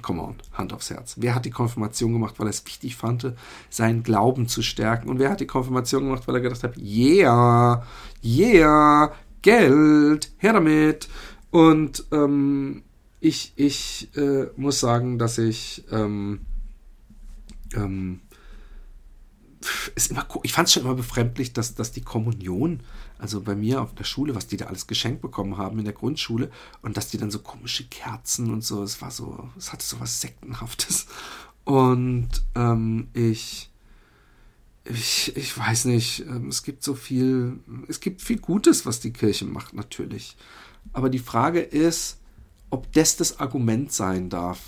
come 0.04 0.22
on, 0.22 0.36
Hand 0.54 0.74
aufs 0.74 0.90
Herz. 0.90 1.16
Wer 1.18 1.34
hat 1.34 1.46
die 1.46 1.52
Konfirmation 1.52 2.14
gemacht, 2.14 2.36
weil 2.38 2.48
er 2.48 2.52
es 2.52 2.66
wichtig 2.66 2.96
fand, 2.96 3.34
seinen 3.70 4.04
Glauben 4.04 4.48
zu 4.48 4.62
stärken? 4.62 5.10
Und 5.10 5.18
wer 5.18 5.32
hat 5.32 5.40
die 5.40 5.48
Konfirmation 5.48 6.06
gemacht, 6.06 6.28
weil 6.28 6.36
er 6.36 6.42
gedacht 6.42 6.64
hat, 6.64 6.78
yeah, 6.78 7.84
yeah, 8.24 9.12
Geld, 9.42 10.32
her 10.38 10.54
damit. 10.54 11.08
Und 11.50 12.06
ähm, 12.12 12.84
ich, 13.20 13.54
ich 13.56 14.10
äh, 14.16 14.48
muss 14.56 14.80
sagen, 14.80 15.20
dass 15.20 15.38
ich 15.38 15.84
ähm, 15.92 16.42
ähm, 17.74 18.22
ist 19.96 20.12
immer, 20.12 20.28
ich 20.44 20.54
fand 20.54 20.68
es 20.68 20.74
schon 20.74 20.84
immer 20.84 20.96
befremdlich, 20.96 21.54
dass, 21.54 21.76
dass 21.76 21.92
die 21.92 22.02
Kommunion, 22.02 22.82
also 23.20 23.42
bei 23.42 23.56
mir 23.56 23.82
auf 23.82 23.94
der 23.94 24.04
Schule, 24.04 24.36
was 24.36 24.48
die 24.48 24.58
da 24.58 24.66
alles 24.66 24.88
geschenkt 24.88 25.22
bekommen 25.22 25.58
haben 25.58 25.78
in 25.80 25.86
der 25.86 25.94
Grundschule 25.94 26.50
und 26.82 26.98
dass 26.98 27.10
die 27.10 27.18
dann 27.18 27.32
so 27.32 27.40
komische 27.40 27.88
Kerzen 27.88 28.52
und 28.52 28.64
so, 28.64 28.84
es 28.84 29.02
war 29.02 29.12
so, 29.12 29.50
es 29.58 29.72
hatte 29.72 29.86
so 29.86 30.00
was 30.00 30.22
Sektenhaftes. 30.22 31.08
Und 31.64 32.30
ähm, 32.56 33.10
ich, 33.14 33.71
ich, 34.86 35.36
ich 35.36 35.58
weiß 35.58 35.86
nicht, 35.86 36.22
ähm, 36.22 36.48
es 36.48 36.64
gibt 36.64 36.84
so 36.84 36.96
viel, 36.96 37.60
es 37.88 38.00
gibt 38.00 38.22
viel 38.22 38.40
Gutes, 38.40 38.86
was 38.86 39.00
die 39.00 39.14
Kirche 39.14 39.46
macht, 39.46 39.74
natürlich. 39.74 40.36
Aber 40.94 41.10
die 41.10 41.20
Frage 41.20 41.60
ist, 41.60 42.18
ob 42.70 42.92
das 42.94 43.18
das 43.18 43.40
Argument 43.40 43.92
sein 43.92 44.30
darf. 44.30 44.60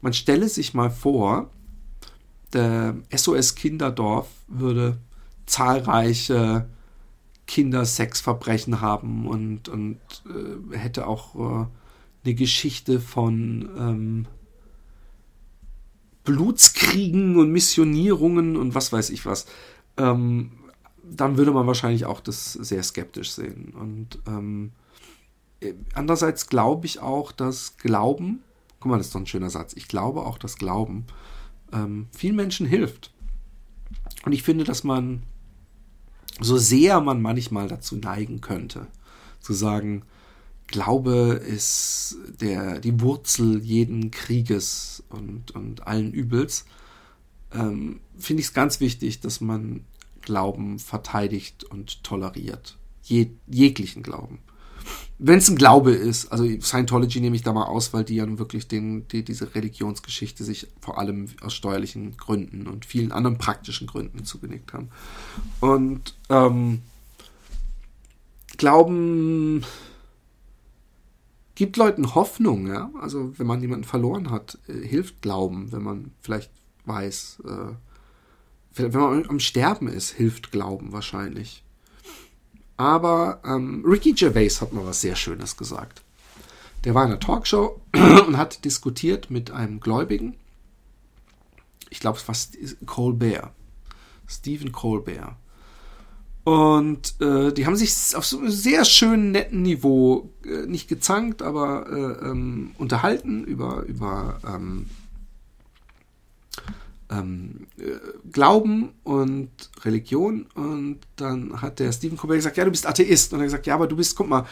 Man 0.00 0.12
stelle 0.12 0.48
sich 0.48 0.74
mal 0.74 0.90
vor, 0.90 1.50
der 2.52 2.96
SOS 3.14 3.54
Kinderdorf 3.54 4.28
würde 4.48 4.98
zahlreiche 5.46 6.68
Kindersexverbrechen 7.46 8.80
haben 8.80 9.26
und, 9.26 9.68
und 9.68 9.98
äh, 10.26 10.76
hätte 10.76 11.06
auch 11.06 11.34
äh, 11.34 11.66
eine 12.24 12.34
Geschichte 12.34 13.00
von 13.00 13.68
ähm, 13.78 14.26
Blutskriegen 16.24 17.36
und 17.36 17.50
Missionierungen 17.50 18.56
und 18.56 18.74
was 18.74 18.92
weiß 18.92 19.10
ich 19.10 19.26
was. 19.26 19.46
Ähm, 19.96 20.52
dann 21.02 21.36
würde 21.36 21.52
man 21.52 21.66
wahrscheinlich 21.66 22.06
auch 22.06 22.20
das 22.20 22.52
sehr 22.52 22.82
skeptisch 22.82 23.32
sehen. 23.32 23.74
Und 23.78 24.18
ähm, 24.26 24.72
andererseits 25.94 26.48
glaube 26.48 26.86
ich 26.86 27.00
auch, 27.00 27.32
dass 27.32 27.76
Glauben, 27.76 28.40
guck 28.80 28.90
mal, 28.90 28.98
das 28.98 29.08
ist 29.08 29.14
doch 29.14 29.20
ein 29.20 29.26
schöner 29.26 29.50
Satz, 29.50 29.74
ich 29.74 29.88
glaube 29.88 30.22
auch, 30.22 30.38
dass 30.38 30.56
Glauben 30.56 31.06
ähm, 31.72 32.06
vielen 32.16 32.36
Menschen 32.36 32.66
hilft. 32.66 33.12
Und 34.24 34.32
ich 34.32 34.42
finde, 34.42 34.64
dass 34.64 34.84
man, 34.84 35.22
so 36.40 36.56
sehr 36.56 37.00
man 37.00 37.20
manchmal 37.20 37.68
dazu 37.68 37.96
neigen 37.96 38.40
könnte, 38.40 38.86
zu 39.40 39.52
sagen, 39.52 40.02
Glaube 40.72 41.40
ist 41.46 42.16
der, 42.40 42.80
die 42.80 43.00
Wurzel 43.00 43.62
jeden 43.62 44.10
Krieges 44.10 45.04
und, 45.08 45.52
und 45.52 45.86
allen 45.86 46.12
Übels, 46.12 46.64
ähm, 47.52 48.00
finde 48.18 48.40
ich 48.40 48.48
es 48.48 48.54
ganz 48.54 48.80
wichtig, 48.80 49.20
dass 49.20 49.40
man 49.40 49.84
Glauben 50.22 50.80
verteidigt 50.80 51.62
und 51.62 52.02
toleriert. 52.02 52.76
Je, 53.04 53.30
jeglichen 53.46 54.02
Glauben 54.02 54.40
wenn 55.24 55.38
es 55.38 55.48
ein 55.48 55.56
Glaube 55.56 55.92
ist, 55.92 56.32
also 56.32 56.44
Scientology 56.60 57.20
nehme 57.20 57.36
ich 57.36 57.42
da 57.42 57.52
mal 57.52 57.66
aus, 57.66 57.92
weil 57.92 58.04
die 58.04 58.16
ja 58.16 58.26
nun 58.26 58.38
wirklich 58.38 58.66
den, 58.66 59.06
die, 59.08 59.24
diese 59.24 59.54
Religionsgeschichte 59.54 60.42
sich 60.42 60.66
vor 60.80 60.98
allem 60.98 61.28
aus 61.40 61.54
steuerlichen 61.54 62.16
Gründen 62.16 62.66
und 62.66 62.84
vielen 62.84 63.12
anderen 63.12 63.38
praktischen 63.38 63.86
Gründen 63.86 64.24
zugenickt 64.24 64.72
haben. 64.72 64.88
Und 65.60 66.16
ähm, 66.28 66.82
Glauben 68.58 69.64
gibt 71.54 71.76
Leuten 71.76 72.14
Hoffnung, 72.14 72.66
ja. 72.66 72.90
Also 73.00 73.38
wenn 73.38 73.46
man 73.46 73.60
jemanden 73.60 73.84
verloren 73.84 74.30
hat, 74.30 74.58
äh, 74.68 74.86
hilft 74.86 75.22
Glauben, 75.22 75.72
wenn 75.72 75.82
man 75.82 76.12
vielleicht 76.20 76.50
weiß, 76.84 77.42
äh, 77.46 77.74
wenn 78.74 79.00
man 79.00 79.28
am 79.28 79.40
Sterben 79.40 79.88
ist, 79.88 80.10
hilft 80.10 80.50
Glauben 80.50 80.92
wahrscheinlich. 80.92 81.62
Aber 82.76 83.40
ähm, 83.44 83.84
Ricky 83.86 84.12
Gervais 84.12 84.60
hat 84.60 84.72
mal 84.72 84.86
was 84.86 85.00
sehr 85.02 85.14
Schönes 85.14 85.56
gesagt. 85.56 86.02
Der 86.84 86.94
war 86.94 87.04
in 87.04 87.10
einer 87.10 87.20
Talkshow 87.20 87.80
und 88.26 88.36
hat 88.36 88.64
diskutiert 88.64 89.30
mit 89.30 89.50
einem 89.50 89.78
Gläubigen. 89.78 90.36
Ich 91.90 92.00
glaube, 92.00 92.18
es 92.18 92.26
war 92.26 92.34
Colbert. 92.86 93.52
Stephen 94.26 94.72
Colbert. 94.72 95.36
Und 96.44 97.20
äh, 97.20 97.52
die 97.52 97.66
haben 97.66 97.76
sich 97.76 98.16
auf 98.16 98.26
so 98.26 98.38
einem 98.38 98.50
sehr 98.50 98.84
schönen, 98.84 99.30
netten 99.30 99.62
Niveau 99.62 100.30
äh, 100.44 100.66
nicht 100.66 100.88
gezankt, 100.88 101.40
aber 101.40 101.86
äh, 101.88 102.26
ähm, 102.26 102.72
unterhalten 102.78 103.44
über, 103.44 103.84
über 103.84 104.40
ähm, 104.44 104.86
ähm, 107.12 107.66
äh, 107.78 107.92
Glauben 108.32 108.90
und 109.04 109.50
Religion. 109.84 110.46
Und 110.54 111.00
dann 111.14 111.62
hat 111.62 111.78
der 111.78 111.92
Stephen 111.92 112.16
Colbert 112.16 112.38
gesagt, 112.38 112.56
ja, 112.56 112.64
du 112.64 112.70
bist 112.70 112.86
Atheist. 112.86 113.32
Und 113.32 113.38
er 113.38 113.42
hat 113.42 113.46
gesagt, 113.46 113.66
ja, 113.66 113.74
aber 113.74 113.86
du 113.86 113.96
bist, 113.96 114.16
guck 114.16 114.28
mal, 114.28 114.46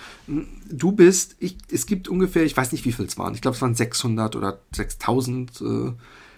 du 0.70 0.92
bist, 0.92 1.36
ich, 1.40 1.56
es 1.72 1.86
gibt 1.86 2.08
ungefähr, 2.08 2.44
ich 2.44 2.56
weiß 2.56 2.70
nicht, 2.70 2.84
wie 2.84 2.92
viel 2.92 3.06
es 3.06 3.18
waren, 3.18 3.34
ich 3.34 3.40
glaube, 3.40 3.56
es 3.56 3.62
waren 3.62 3.74
600 3.74 4.36
oder 4.36 4.60
6000 4.76 5.60
äh, 5.60 5.64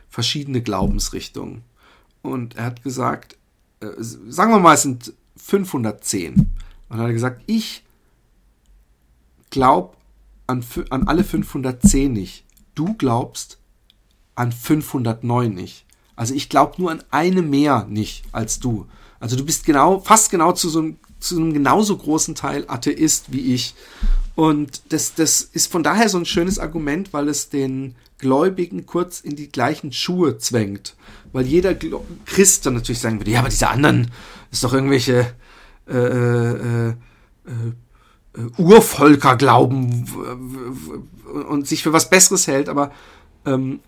verschiedene 0.09 0.63
Glaubensrichtungen. 0.63 1.63
Und 2.23 2.57
er 2.57 2.65
hat 2.67 2.83
gesagt, 2.83 3.37
äh, 3.81 3.89
sagen 3.99 4.53
wir 4.53 4.61
mal, 4.61 4.75
es 4.75 4.83
sind 4.83 5.13
510 5.37 6.35
und 6.35 6.49
dann 6.89 7.01
hat 7.01 7.07
er 7.07 7.13
gesagt, 7.13 7.43
ich 7.47 7.85
glaube 9.51 9.97
an, 10.47 10.65
an 10.91 11.09
alle 11.09 11.25
510 11.25 12.13
nicht, 12.13 12.45
du 12.75 12.95
glaubst 12.95 13.59
an 14.35 14.53
509 14.53 15.55
nicht. 15.55 15.85
Also 16.17 16.35
ich 16.35 16.49
glaube 16.49 16.75
nur 16.79 16.91
an 16.91 17.03
eine 17.11 17.43
mehr 17.43 17.87
nicht 17.89 18.25
als 18.33 18.61
du. 18.61 18.87
Also 19.21 19.37
du 19.37 19.45
bist 19.45 19.65
genau, 19.65 20.01
fast 20.01 20.31
genau 20.31 20.53
zu 20.53 20.69
so 20.69 20.81
einem, 20.81 20.97
zu 21.21 21.37
einem 21.37 21.53
genauso 21.53 21.97
großen 21.97 22.35
Teil 22.35 22.65
Atheist 22.69 23.33
wie 23.33 23.55
ich. 23.55 23.75
Und 24.35 24.83
das, 24.93 25.15
das 25.15 25.43
ist 25.43 25.71
von 25.71 25.83
daher 25.83 26.09
so 26.09 26.19
ein 26.19 26.25
schönes 26.25 26.59
Argument, 26.59 27.13
weil 27.13 27.29
es 27.29 27.49
den 27.49 27.95
Gläubigen 28.23 28.87
kurz 28.87 29.21
in 29.21 29.37
die 29.37 29.51
gleichen 29.51 29.93
Schuhe 29.93 30.39
zwängt. 30.39 30.97
Weil 31.33 31.45
jeder 31.45 31.75
Christ 32.25 32.65
dann 32.65 32.75
natürlich 32.75 33.01
sagen 33.01 33.21
würde, 33.21 33.33
ja, 33.33 33.41
aber 33.41 33.49
diese 33.49 33.69
anderen 33.69 34.11
ist 34.51 34.65
doch 34.65 34.73
irgendwelche 34.73 35.35
äh, 35.89 35.97
äh, 35.97 36.89
äh, 36.89 36.89
äh, 36.89 36.95
Urvölker 38.57 39.37
glauben 39.37 40.07
und 41.49 41.67
sich 41.67 41.83
für 41.83 41.93
was 41.93 42.09
Besseres 42.09 42.47
hält, 42.47 42.69
aber 42.69 42.93
ähm, 43.45 43.81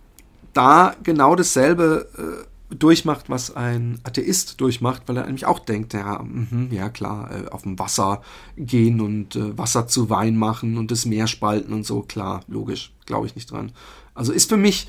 da 0.53 0.97
genau 1.03 1.37
dasselbe 1.37 2.09
äh, 2.19 2.75
durchmacht, 2.75 3.29
was 3.29 3.55
ein 3.55 4.01
Atheist 4.05 4.61
durchmacht, 4.61 5.03
weil 5.07 5.17
er 5.17 5.27
nämlich 5.27 5.47
auch 5.47 5.61
denkt, 5.61 5.95
ja, 5.95 6.23
mh, 6.23 6.75
ja 6.75 6.89
klar, 6.89 7.31
äh, 7.31 7.49
auf 7.49 7.63
dem 7.63 7.79
Wasser 7.79 8.23
gehen 8.57 9.01
und 9.01 9.37
äh, 9.37 9.57
Wasser 9.57 9.87
zu 9.87 10.11
Wein 10.11 10.37
machen 10.37 10.79
und 10.79 10.91
das 10.91 11.07
Meer 11.07 11.27
spalten 11.27 11.73
und 11.73 11.87
so, 11.87 12.03
klar, 12.03 12.43
logisch, 12.49 12.93
glaube 13.07 13.27
ich 13.27 13.37
nicht 13.37 13.51
dran. 13.51 13.73
Also 14.15 14.33
ist 14.33 14.49
für 14.49 14.57
mich 14.57 14.89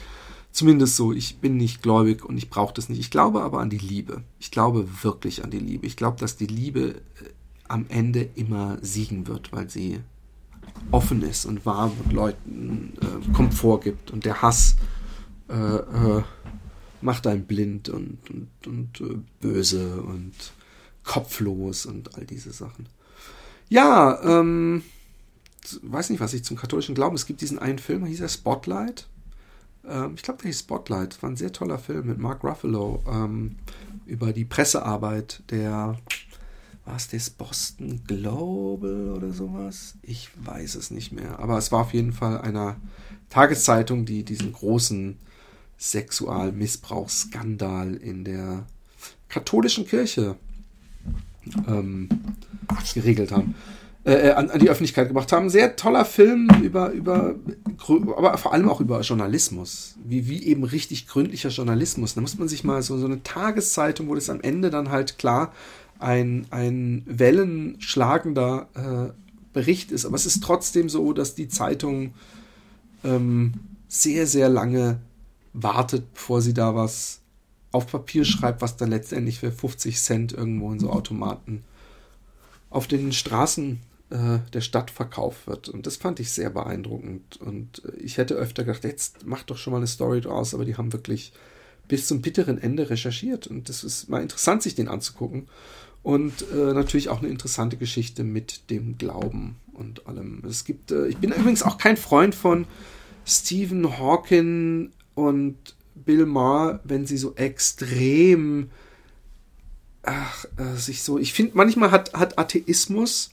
zumindest 0.52 0.96
so, 0.96 1.12
ich 1.12 1.38
bin 1.40 1.58
nicht 1.58 1.82
gläubig 1.82 2.24
und 2.24 2.38
ich 2.38 2.50
brauche 2.50 2.74
das 2.74 2.88
nicht. 2.90 3.00
Ich 3.00 3.12
glaube 3.12 3.42
aber 3.42 3.60
an 3.60 3.70
die 3.70 3.78
Liebe. 3.78 4.24
Ich 4.40 4.52
glaube 4.52 4.88
wirklich 5.04 5.44
an 5.44 5.52
die 5.52 5.60
Liebe. 5.60 5.86
Ich 5.86 5.98
glaube, 5.98 6.20
dass 6.20 6.38
die 6.38 6.48
Liebe 6.48 6.96
äh, 6.96 7.30
am 7.68 7.86
Ende 7.90 8.30
immer 8.36 8.78
siegen 8.82 9.28
wird, 9.28 9.52
weil 9.52 9.70
sie 9.70 10.00
offen 10.92 11.24
ist 11.24 11.46
und 11.46 11.66
warm 11.66 11.92
und 12.04 12.14
Leuten 12.14 12.94
äh, 13.02 13.34
Komfort 13.34 13.82
gibt 13.82 14.12
und 14.12 14.26
der 14.26 14.42
Hass 14.42 14.78
äh, 15.50 15.54
äh, 15.54 16.24
macht 17.02 17.28
einen 17.28 17.46
blind 17.46 17.90
und, 17.90 18.20
und, 18.30 18.68
und 18.68 19.02
äh, 19.02 19.18
böse 19.42 20.02
und 20.02 20.34
kopflos 21.04 21.86
und 21.86 22.16
all 22.16 22.26
diese 22.26 22.52
Sachen. 22.52 22.88
Ja, 23.70 24.22
ähm, 24.24 24.84
weiß 25.82 26.10
nicht, 26.10 26.20
was 26.20 26.34
ich 26.34 26.44
zum 26.44 26.58
katholischen 26.58 26.96
Glauben. 26.96 27.16
Es 27.16 27.26
gibt 27.26 27.42
diesen 27.42 27.60
einen 27.60 27.80
Film, 27.80 28.06
hieß 28.06 28.22
er 28.22 28.30
Spotlight. 28.30 29.08
Ähm, 29.88 30.14
ich 30.16 30.24
glaube, 30.24 30.42
der 30.44 30.54
Spotlight. 30.54 31.22
War 31.22 31.30
ein 31.30 31.36
sehr 31.36 31.52
toller 31.52 31.78
Film 31.78 32.08
mit 32.08 32.18
Mark 32.18 32.44
Ruffalo 32.44 33.04
ähm, 33.08 33.58
über 34.06 34.34
die 34.34 34.46
Pressearbeit 34.46 35.44
der, 35.50 36.00
was 36.86 37.10
das 37.10 37.30
Boston 37.30 38.02
Global 38.08 39.12
oder 39.16 39.32
sowas? 39.32 39.94
Ich 40.02 40.32
weiß 40.44 40.74
es 40.76 40.90
nicht 40.92 41.12
mehr. 41.12 41.40
Aber 41.40 41.58
es 41.58 41.72
war 41.72 41.82
auf 41.82 41.94
jeden 41.94 42.14
Fall 42.14 42.40
einer 42.42 42.78
Tageszeitung, 43.30 44.06
die 44.06 44.24
diesen 44.24 44.54
großen 44.54 45.18
Sexualmissbrauchsskandal 45.78 47.96
in 47.96 48.24
der 48.24 48.66
katholischen 49.30 49.86
Kirche 49.86 50.36
ähm, 51.68 52.10
geregelt 52.94 53.32
haben. 53.32 53.56
Äh, 54.06 54.34
an, 54.34 54.52
an, 54.52 54.60
die 54.60 54.70
Öffentlichkeit 54.70 55.08
gebracht 55.08 55.32
haben. 55.32 55.50
Sehr 55.50 55.76
toller 55.76 56.06
Film 56.06 56.48
über, 56.62 56.92
über, 56.92 57.34
aber 58.16 58.38
vor 58.38 58.54
allem 58.54 58.70
auch 58.70 58.80
über 58.80 59.02
Journalismus. 59.02 59.96
Wie, 60.06 60.28
wie 60.30 60.44
eben 60.44 60.64
richtig 60.64 61.08
gründlicher 61.08 61.50
Journalismus. 61.50 62.14
Da 62.14 62.22
muss 62.22 62.38
man 62.38 62.48
sich 62.48 62.64
mal 62.64 62.84
so, 62.84 63.00
so 63.00 63.08
eine 63.08 63.24
Tageszeitung, 63.24 64.08
wo 64.08 64.14
das 64.14 64.30
am 64.30 64.42
Ende 64.42 64.70
dann 64.70 64.92
halt 64.92 65.18
klar 65.18 65.54
ein, 65.98 66.46
ein 66.52 67.02
wellenschlagender 67.08 68.68
äh, 68.76 69.14
Bericht 69.54 69.92
ist. 69.92 70.06
Aber 70.06 70.16
es 70.16 70.28
ist 70.28 70.44
trotzdem 70.44 70.88
so, 70.88 71.12
dass 71.12 71.34
die 71.34 71.48
Zeitung 71.48 72.14
ähm, 73.04 73.54
sehr, 73.88 74.28
sehr 74.28 74.50
lange 74.50 75.00
wartet, 75.54 76.14
bevor 76.14 76.44
sie 76.44 76.54
da 76.54 76.76
was 76.76 77.22
auf 77.72 77.88
Papier 77.88 78.24
schreibt, 78.24 78.62
was 78.62 78.78
dann 78.78 78.92
letztendlich 78.92 79.40
für 79.40 79.52
50 79.52 80.00
Cent 80.00 80.32
irgendwo 80.32 80.72
in 80.72 80.80
so 80.80 80.92
Automaten 80.92 81.64
auf 82.70 82.86
den 82.86 83.12
Straßen 83.12 83.80
äh, 84.10 84.40
der 84.54 84.62
Stadt 84.62 84.92
verkauft 84.92 85.48
wird. 85.48 85.70
Und 85.70 85.88
das 85.88 85.98
fand 85.98 86.20
ich 86.20 86.32
sehr 86.32 86.50
beeindruckend. 86.50 87.38
Und 87.38 87.84
äh, 87.86 87.98
ich 87.98 88.18
hätte 88.18 88.36
öfter 88.36 88.64
gedacht, 88.64 88.84
jetzt 88.84 89.26
macht 89.26 89.50
doch 89.50 89.58
schon 89.58 89.72
mal 89.72 89.78
eine 89.78 89.88
Story 89.88 90.22
draus, 90.22 90.54
aber 90.54 90.66
die 90.66 90.78
haben 90.78 90.94
wirklich 90.94 91.34
bis 91.88 92.08
zum 92.08 92.22
bitteren 92.22 92.58
Ende 92.58 92.90
recherchiert. 92.90 93.48
Und 93.48 93.70
das 93.70 93.84
ist 93.84 94.10
mal 94.10 94.22
interessant, 94.22 94.64
sich 94.64 94.76
den 94.76 94.88
anzugucken. 94.88 95.48
Und 96.04 96.46
äh, 96.54 96.74
natürlich 96.74 97.10
auch 97.10 97.20
eine 97.20 97.30
interessante 97.30 97.78
Geschichte 97.78 98.24
mit 98.24 98.70
dem 98.70 98.98
Glauben 98.98 99.56
und 99.74 100.06
allem. 100.06 100.44
Es 100.48 100.64
gibt, 100.66 100.92
äh, 100.92 101.08
ich 101.08 101.18
bin 101.18 101.32
übrigens 101.32 101.64
auch 101.64 101.80
kein 101.80 101.98
Freund 101.98 102.36
von 102.36 102.68
Stephen 103.26 103.98
Hawking 103.98 104.92
und 105.16 105.76
Bill 105.96 106.28
Maher, 106.28 106.80
wenn 106.84 107.08
sie 107.08 107.18
so 107.18 107.34
extrem 107.36 108.70
ach, 110.04 110.46
äh, 110.58 110.76
sich 110.78 111.02
so. 111.02 111.18
Ich 111.18 111.34
finde, 111.34 111.54
manchmal 111.56 111.90
hat, 111.90 112.14
hat 112.14 112.38
Atheismus 112.38 113.32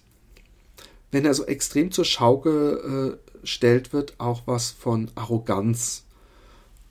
wenn 1.13 1.25
er 1.27 1.35
so 1.35 1.45
extrem 1.45 1.93
zur 1.93 2.05
Schau 2.05 2.39
gestellt 2.39 3.89
äh, 3.89 3.93
wird, 3.93 4.15
auch 4.19 4.43
was 4.47 4.71
von 4.71 5.11
Arroganz. 5.15 6.05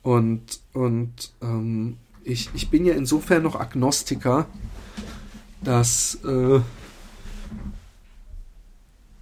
Und, 0.03 0.61
und 0.73 1.31
ähm, 1.41 1.97
ich, 2.23 2.49
ich 2.53 2.69
bin 2.69 2.85
ja 2.85 2.93
insofern 2.93 3.43
noch 3.43 3.59
Agnostiker, 3.59 4.45
dass, 5.63 6.19
äh, 6.23 6.61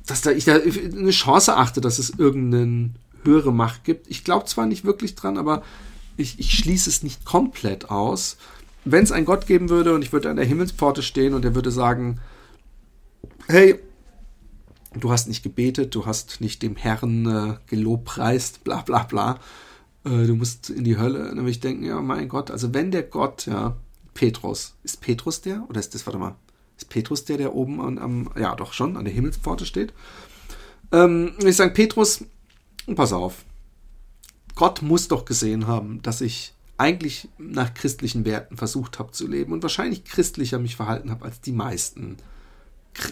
dass 0.06 0.22
da 0.22 0.32
ich 0.32 0.46
da 0.46 0.56
eine 0.56 1.12
Chance 1.12 1.56
achte, 1.56 1.82
dass 1.82 1.98
es 1.98 2.12
irgendeine 2.12 2.92
höhere 3.24 3.54
Macht 3.54 3.86
gibt. 3.86 4.08
Ich 4.10 4.24
glaube 4.24 4.46
zwar 4.46 4.66
nicht 4.66 4.84
wirklich 4.84 5.16
dran, 5.16 5.38
aber 5.38 5.64
ich, 6.18 6.40
ich 6.40 6.52
schließe 6.52 6.90
es 6.90 7.04
nicht 7.04 7.24
komplett 7.24 7.90
aus. 7.90 8.38
Wenn 8.84 9.04
es 9.04 9.14
einen 9.14 9.26
Gott 9.26 9.48
geben 9.48 9.70
würde 9.70 9.94
und 9.94 10.02
ich 10.02 10.12
würde 10.12 10.30
an 10.30 10.36
der 10.36 10.46
Himmelspforte 10.46 11.04
stehen 11.04 11.34
und 11.34 11.46
er 11.46 11.56
würde 11.56 11.72
sagen, 11.72 12.20
hey, 13.48 13.80
du 14.96 15.12
hast 15.12 15.28
nicht 15.28 15.44
gebetet, 15.44 15.96
du 15.96 16.06
hast 16.06 16.42
nicht 16.42 16.62
dem 16.62 16.76
Herrn 16.76 17.26
äh, 17.26 17.56
gelobpreist, 17.68 18.64
bla 18.64 18.82
bla 18.82 19.04
bla. 19.04 19.40
Äh, 20.04 20.26
du 20.26 20.36
musst 20.36 20.70
in 20.70 20.84
die 20.84 20.98
Hölle. 20.98 21.26
Dann 21.28 21.38
würde 21.38 21.52
ich 21.52 21.60
denken, 21.60 21.86
ja, 21.86 22.02
mein 22.02 22.30
Gott, 22.30 22.52
also 22.52 22.74
wenn 22.74 22.92
der 22.92 23.04
Gott, 23.04 23.46
ja, 23.46 23.78
Petrus, 24.14 24.76
ist 24.84 25.02
Petrus 25.02 25.42
der? 25.42 25.66
Oder 25.70 25.80
ist 25.80 25.94
das, 25.94 26.06
warte 26.06 26.20
mal, 26.20 26.36
ist 26.78 26.90
Petrus 26.90 27.26
der, 27.26 27.38
der 27.38 27.56
oben 27.56 27.82
an, 27.82 27.98
am, 27.98 28.30
ja 28.40 28.56
doch 28.56 28.74
schon, 28.74 28.98
an 28.98 29.06
der 29.06 29.14
Himmelspforte 29.14 29.66
steht? 29.66 29.94
Ähm, 30.92 31.34
ich 31.44 31.56
sage, 31.56 31.74
Petrus, 31.74 32.26
pass 32.96 33.14
auf, 33.14 33.46
Gott 34.56 34.82
muss 34.82 35.08
doch 35.08 35.26
gesehen 35.26 35.68
haben, 35.68 36.02
dass 36.02 36.22
ich 36.22 36.54
eigentlich 36.78 37.28
nach 37.38 37.74
christlichen 37.74 38.26
Werten 38.26 38.58
versucht 38.58 39.00
habe 39.00 39.12
zu 39.12 39.28
leben 39.28 39.52
und 39.52 39.64
wahrscheinlich 39.64 40.06
christlicher 40.06 40.60
mich 40.60 40.78
verhalten 40.78 41.12
habe 41.12 41.26
als 41.26 41.42
die 41.42 41.52
meisten 41.52 42.18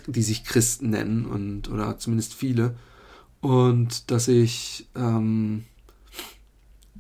die 0.07 0.23
sich 0.23 0.43
Christen 0.43 0.89
nennen 0.89 1.25
und 1.25 1.69
oder 1.69 1.97
zumindest 1.97 2.33
viele 2.33 2.75
und 3.41 4.09
dass 4.11 4.27
ich 4.27 4.87
ähm, 4.95 5.63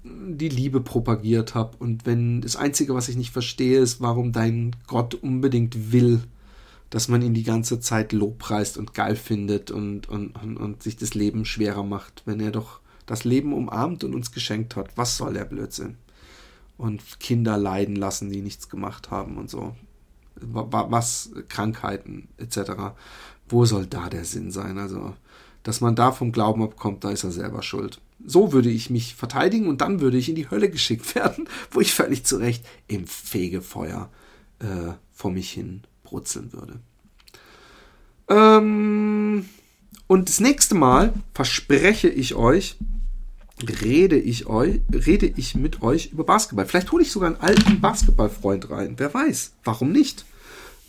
die 0.03 0.49
Liebe 0.49 0.81
propagiert 0.81 1.55
habe 1.55 1.77
und 1.77 2.05
wenn 2.05 2.41
das 2.41 2.55
einzige 2.55 2.95
was 2.95 3.09
ich 3.09 3.17
nicht 3.17 3.31
verstehe 3.31 3.79
ist 3.79 4.01
warum 4.01 4.31
dein 4.31 4.75
Gott 4.87 5.15
unbedingt 5.15 5.91
will 5.91 6.21
dass 6.89 7.07
man 7.07 7.21
ihn 7.21 7.33
die 7.33 7.43
ganze 7.43 7.79
Zeit 7.79 8.13
lobpreist 8.13 8.77
und 8.77 8.93
geil 8.93 9.15
findet 9.15 9.71
und, 9.71 10.07
und, 10.07 10.31
und, 10.41 10.57
und 10.57 10.83
sich 10.83 10.95
das 10.95 11.13
Leben 11.13 11.45
schwerer 11.45 11.83
macht, 11.83 12.23
wenn 12.25 12.39
er 12.39 12.51
doch 12.51 12.79
das 13.05 13.23
Leben 13.23 13.53
umarmt 13.53 14.03
und 14.03 14.15
uns 14.15 14.31
geschenkt 14.31 14.75
hat. 14.75 14.95
Was 14.95 15.17
soll 15.17 15.33
der 15.33 15.45
Blödsinn? 15.45 15.97
Und 16.77 17.19
Kinder 17.19 17.57
leiden 17.57 17.95
lassen, 17.95 18.29
die 18.29 18.41
nichts 18.41 18.69
gemacht 18.69 19.11
haben 19.11 19.37
und 19.37 19.49
so 19.49 19.75
was 20.41 21.31
Krankheiten 21.49 22.29
etc. 22.37 22.71
Wo 23.47 23.65
soll 23.65 23.85
da 23.85 24.09
der 24.09 24.25
Sinn 24.25 24.51
sein? 24.51 24.77
Also, 24.77 25.15
dass 25.63 25.81
man 25.81 25.95
da 25.95 26.11
vom 26.11 26.31
Glauben 26.31 26.63
abkommt, 26.63 27.03
da 27.03 27.11
ist 27.11 27.23
er 27.23 27.31
selber 27.31 27.61
schuld. 27.61 27.99
So 28.25 28.51
würde 28.51 28.69
ich 28.69 28.89
mich 28.89 29.15
verteidigen 29.15 29.67
und 29.67 29.81
dann 29.81 29.99
würde 29.99 30.17
ich 30.17 30.29
in 30.29 30.35
die 30.35 30.49
Hölle 30.49 30.69
geschickt 30.69 31.15
werden, 31.15 31.47
wo 31.71 31.81
ich 31.81 31.93
völlig 31.93 32.23
zu 32.23 32.37
Recht 32.37 32.65
im 32.87 33.07
Fegefeuer 33.07 34.09
äh, 34.59 34.93
vor 35.13 35.31
mich 35.31 35.51
hin 35.51 35.83
brutzeln 36.03 36.53
würde. 36.53 36.79
Ähm, 38.29 39.45
und 40.07 40.29
das 40.29 40.39
nächste 40.39 40.75
Mal 40.75 41.13
verspreche 41.33 42.09
ich 42.09 42.35
euch, 42.35 42.77
rede 43.81 44.17
ich 44.17 44.47
euch, 44.47 44.81
rede 44.91 45.25
ich 45.25 45.55
mit 45.55 45.81
euch 45.81 46.11
über 46.11 46.23
Basketball. 46.23 46.65
Vielleicht 46.65 46.91
hole 46.91 47.03
ich 47.03 47.11
sogar 47.11 47.29
einen 47.29 47.41
alten 47.41 47.81
Basketballfreund 47.81 48.69
rein. 48.69 48.95
Wer 48.97 49.13
weiß? 49.13 49.53
Warum 49.63 49.91
nicht? 49.91 50.25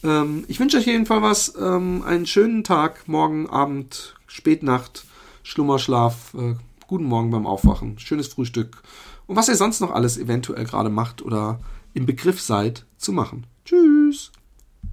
Ähm, 0.04 0.44
ich 0.48 0.60
wünsche 0.60 0.78
euch 0.78 0.86
jedenfalls 0.86 1.22
was. 1.22 1.54
Ähm, 1.60 2.02
einen 2.02 2.26
schönen 2.26 2.64
Tag, 2.64 3.08
morgen 3.08 3.48
Abend, 3.48 4.14
Spätnacht, 4.26 5.04
Schlummerschlaf, 5.42 6.34
äh, 6.34 6.54
guten 6.86 7.04
Morgen 7.04 7.30
beim 7.30 7.46
Aufwachen, 7.46 7.98
schönes 7.98 8.28
Frühstück 8.28 8.82
und 9.26 9.36
was 9.36 9.48
ihr 9.48 9.56
sonst 9.56 9.80
noch 9.80 9.92
alles 9.92 10.18
eventuell 10.18 10.64
gerade 10.64 10.90
macht 10.90 11.22
oder 11.22 11.60
im 11.94 12.06
Begriff 12.06 12.40
seid 12.40 12.86
zu 12.96 13.12
machen. 13.12 13.46
Tschüss. 13.64 14.32